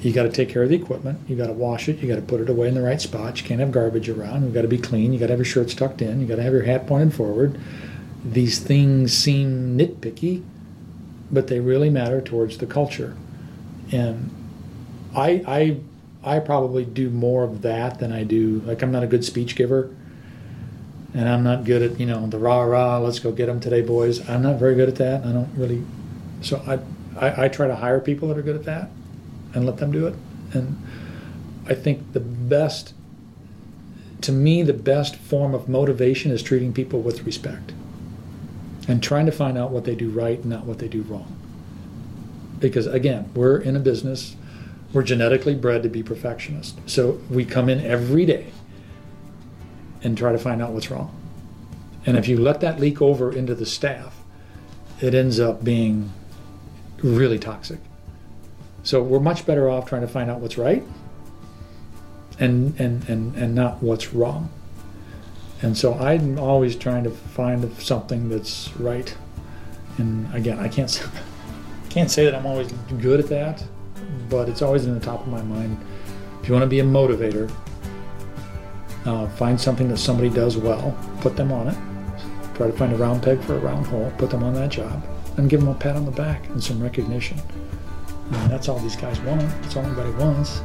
you 0.02 0.14
got 0.14 0.24
to 0.24 0.30
take 0.30 0.50
care 0.50 0.64
of 0.64 0.70
the 0.70 0.76
equipment, 0.76 1.20
you 1.28 1.36
got 1.36 1.48
to 1.48 1.54
wash 1.54 1.90
it, 1.90 2.00
you 2.00 2.08
got 2.08 2.18
to 2.18 2.22
put 2.22 2.42
it 2.42 2.50
away 2.50 2.68
in 2.68 2.74
the 2.74 2.82
right 2.82 3.02
spot. 3.02 3.42
You 3.42 3.48
can't 3.48 3.60
have 3.60 3.72
garbage 3.72 4.10
around. 4.10 4.44
You've 4.44 4.54
got 4.54 4.62
to 4.62 4.68
be 4.68 4.78
clean. 4.78 5.14
You 5.14 5.20
got 5.20 5.28
to 5.28 5.34
have 5.34 5.40
your 5.40 5.46
shirts 5.46 5.74
tucked 5.74 6.02
in. 6.02 6.20
You 6.20 6.28
got 6.28 6.36
to 6.36 6.44
have 6.44 6.54
your 6.54 6.64
hat 6.64 6.88
pointed 6.88 7.14
forward. 7.14 7.60
These 8.24 8.60
things 8.60 9.14
seem 9.14 9.78
nitpicky, 9.78 10.44
but 11.32 11.48
they 11.48 11.60
really 11.60 11.90
matter 11.90 12.22
towards 12.22 12.58
the 12.58 12.66
culture 12.66 13.16
and 13.92 14.30
I 15.16 15.44
I 15.48 15.78
I 16.24 16.40
probably 16.40 16.86
do 16.86 17.10
more 17.10 17.44
of 17.44 17.62
that 17.62 18.00
than 18.00 18.12
I 18.12 18.24
do 18.24 18.62
like 18.66 18.82
I'm 18.82 18.92
not 18.92 19.04
a 19.04 19.08
good 19.08 19.24
speech 19.24 19.56
giver, 19.56 19.96
and 21.14 21.28
I'm 21.28 21.44
not 21.44 21.64
good 21.64 21.82
at 21.82 22.00
you 22.00 22.06
know 22.06 22.28
the 22.28 22.40
rah 22.40 22.64
rah 22.64 22.98
let's 23.00 23.20
go 23.20 23.32
get 23.32 23.48
them 23.48 23.60
today 23.60 23.82
boys. 23.82 24.28
I'm 24.30 24.42
not 24.42 24.60
very 24.60 24.76
good 24.76 24.90
at 24.90 24.96
that. 24.96 25.26
I 25.26 25.32
don't 25.32 25.50
really, 25.56 25.84
so 26.42 26.62
I, 26.68 26.80
I 27.20 27.46
I 27.46 27.48
try 27.48 27.68
to 27.68 27.76
hire 27.76 28.00
people 28.00 28.28
that 28.30 28.38
are 28.38 28.42
good 28.44 28.56
at 28.56 28.66
that, 28.66 28.90
and 29.54 29.66
let 29.66 29.78
them 29.78 29.92
do 29.92 30.08
it. 30.08 30.16
And 30.54 30.82
I 31.68 31.74
think 31.76 32.14
the 32.14 32.20
best 32.20 32.94
to 34.22 34.32
me 34.32 34.64
the 34.64 34.74
best 34.74 35.16
form 35.16 35.54
of 35.54 35.70
motivation 35.70 36.32
is 36.32 36.42
treating 36.42 36.74
people 36.74 37.02
with 37.02 37.24
respect 37.24 37.72
and 38.88 39.04
trying 39.04 39.26
to 39.26 39.32
find 39.32 39.58
out 39.58 39.72
what 39.72 39.84
they 39.84 39.96
do 39.96 40.10
right 40.10 40.40
and 40.40 40.48
not 40.48 40.66
what 40.66 40.80
they 40.80 40.88
do 40.88 41.04
wrong 41.04 41.37
because 42.60 42.88
again, 42.88 43.30
we're 43.36 43.58
in 43.58 43.76
a 43.76 43.80
business, 43.80 44.36
we're 44.94 45.04
genetically 45.04 45.56
bred 45.56 45.84
to 45.84 45.90
be 45.90 46.04
perfectionists. 46.04 46.80
So 46.92 47.22
we 47.30 47.46
come 47.46 47.70
in 47.70 47.80
every 47.86 48.26
day 48.26 48.52
and 50.04 50.18
try 50.18 50.32
to 50.32 50.38
find 50.38 50.62
out 50.62 50.72
what's 50.72 50.90
wrong. 50.90 51.14
And 52.06 52.18
if 52.18 52.28
you 52.28 52.38
let 52.38 52.62
that 52.62 52.80
leak 52.80 53.02
over 53.02 53.32
into 53.32 53.54
the 53.54 53.66
staff, 53.66 54.16
it 55.02 55.14
ends 55.14 55.40
up 55.40 55.64
being 55.64 56.12
really 57.04 57.38
toxic. 57.38 57.80
So 58.84 59.04
we're 59.04 59.20
much 59.20 59.46
better 59.46 59.70
off 59.70 59.88
trying 59.88 60.02
to 60.02 60.08
find 60.08 60.32
out 60.32 60.40
what's 60.40 60.58
right 60.58 60.84
and 62.40 62.80
and 62.80 63.08
and, 63.10 63.36
and 63.36 63.56
not 63.56 63.82
what's 63.84 64.14
wrong. 64.14 64.50
And 65.62 65.78
so 65.78 65.96
I'm 65.96 66.38
always 66.38 66.76
trying 66.76 67.04
to 67.04 67.10
find 67.10 67.72
something 67.82 68.30
that's 68.30 68.76
right. 68.78 69.16
And 69.98 70.34
again, 70.34 70.60
I 70.60 70.68
can't 70.68 70.90
can't 71.98 72.12
say 72.12 72.26
that 72.26 72.36
I'm 72.36 72.46
always 72.46 72.72
good 73.02 73.20
at 73.20 73.26
that, 73.30 73.64
but 74.30 74.48
it's 74.48 74.62
always 74.62 74.86
in 74.86 74.94
the 74.94 75.04
top 75.04 75.22
of 75.22 75.30
my 75.30 75.42
mind. 75.42 75.84
If 76.40 76.48
you 76.48 76.54
want 76.54 76.62
to 76.62 76.70
be 76.70 76.80
a 76.80 76.84
motivator, 76.84 77.52
uh, 79.08 79.28
find 79.30 79.60
something 79.60 79.88
that 79.88 79.98
somebody 79.98 80.30
does 80.30 80.58
well, 80.58 80.96
put 81.22 81.36
them 81.36 81.52
on 81.52 81.70
it. 81.70 81.78
Try 82.54 82.68
to 82.68 82.74
find 82.74 82.94
a 82.94 82.98
round 82.98 83.24
peg 83.24 83.42
for 83.42 83.56
a 83.56 83.60
round 83.60 83.88
hole, 83.88 84.14
put 84.20 84.30
them 84.30 84.44
on 84.44 84.54
that 84.54 84.70
job, 84.70 85.04
and 85.38 85.50
give 85.50 85.60
them 85.60 85.70
a 85.70 85.74
pat 85.74 85.96
on 85.96 86.06
the 86.06 86.12
back 86.12 86.48
and 86.50 86.64
some 86.64 86.80
recognition. 86.84 87.42
And 88.32 88.52
that's 88.52 88.70
all 88.70 88.78
these 88.78 88.96
guys 88.96 89.20
want. 89.22 89.42
That's 89.64 89.76
all 89.76 89.84
anybody 89.84 90.12
wants 90.12 90.62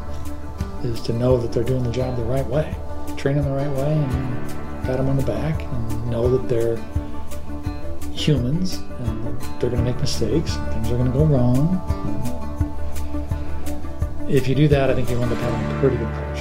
is 0.84 1.00
to 1.00 1.14
know 1.14 1.38
that 1.38 1.50
they're 1.50 1.64
doing 1.64 1.82
the 1.82 1.92
job 1.92 2.14
the 2.16 2.24
right 2.24 2.46
way, 2.46 2.76
train 3.16 3.36
them 3.36 3.46
the 3.46 3.52
right 3.52 3.70
way, 3.70 3.94
and 3.94 4.50
pat 4.84 4.98
them 4.98 5.08
on 5.08 5.16
the 5.16 5.22
back, 5.22 5.62
and 5.62 6.10
know 6.10 6.28
that 6.28 6.46
they're 6.46 6.76
humans 8.12 8.74
and 8.98 9.21
they're 9.58 9.70
going 9.70 9.84
to 9.84 9.90
make 9.90 10.00
mistakes. 10.00 10.56
Things 10.56 10.90
are 10.90 10.96
going 10.96 11.12
to 11.12 11.18
go 11.18 11.24
wrong. 11.24 11.80
if 14.28 14.48
you 14.48 14.54
do 14.54 14.68
that, 14.68 14.90
I 14.90 14.94
think 14.94 15.10
you 15.10 15.20
end 15.20 15.32
up 15.32 15.38
having 15.38 15.76
a 15.76 15.80
pretty 15.80 15.96
good. 15.96 16.31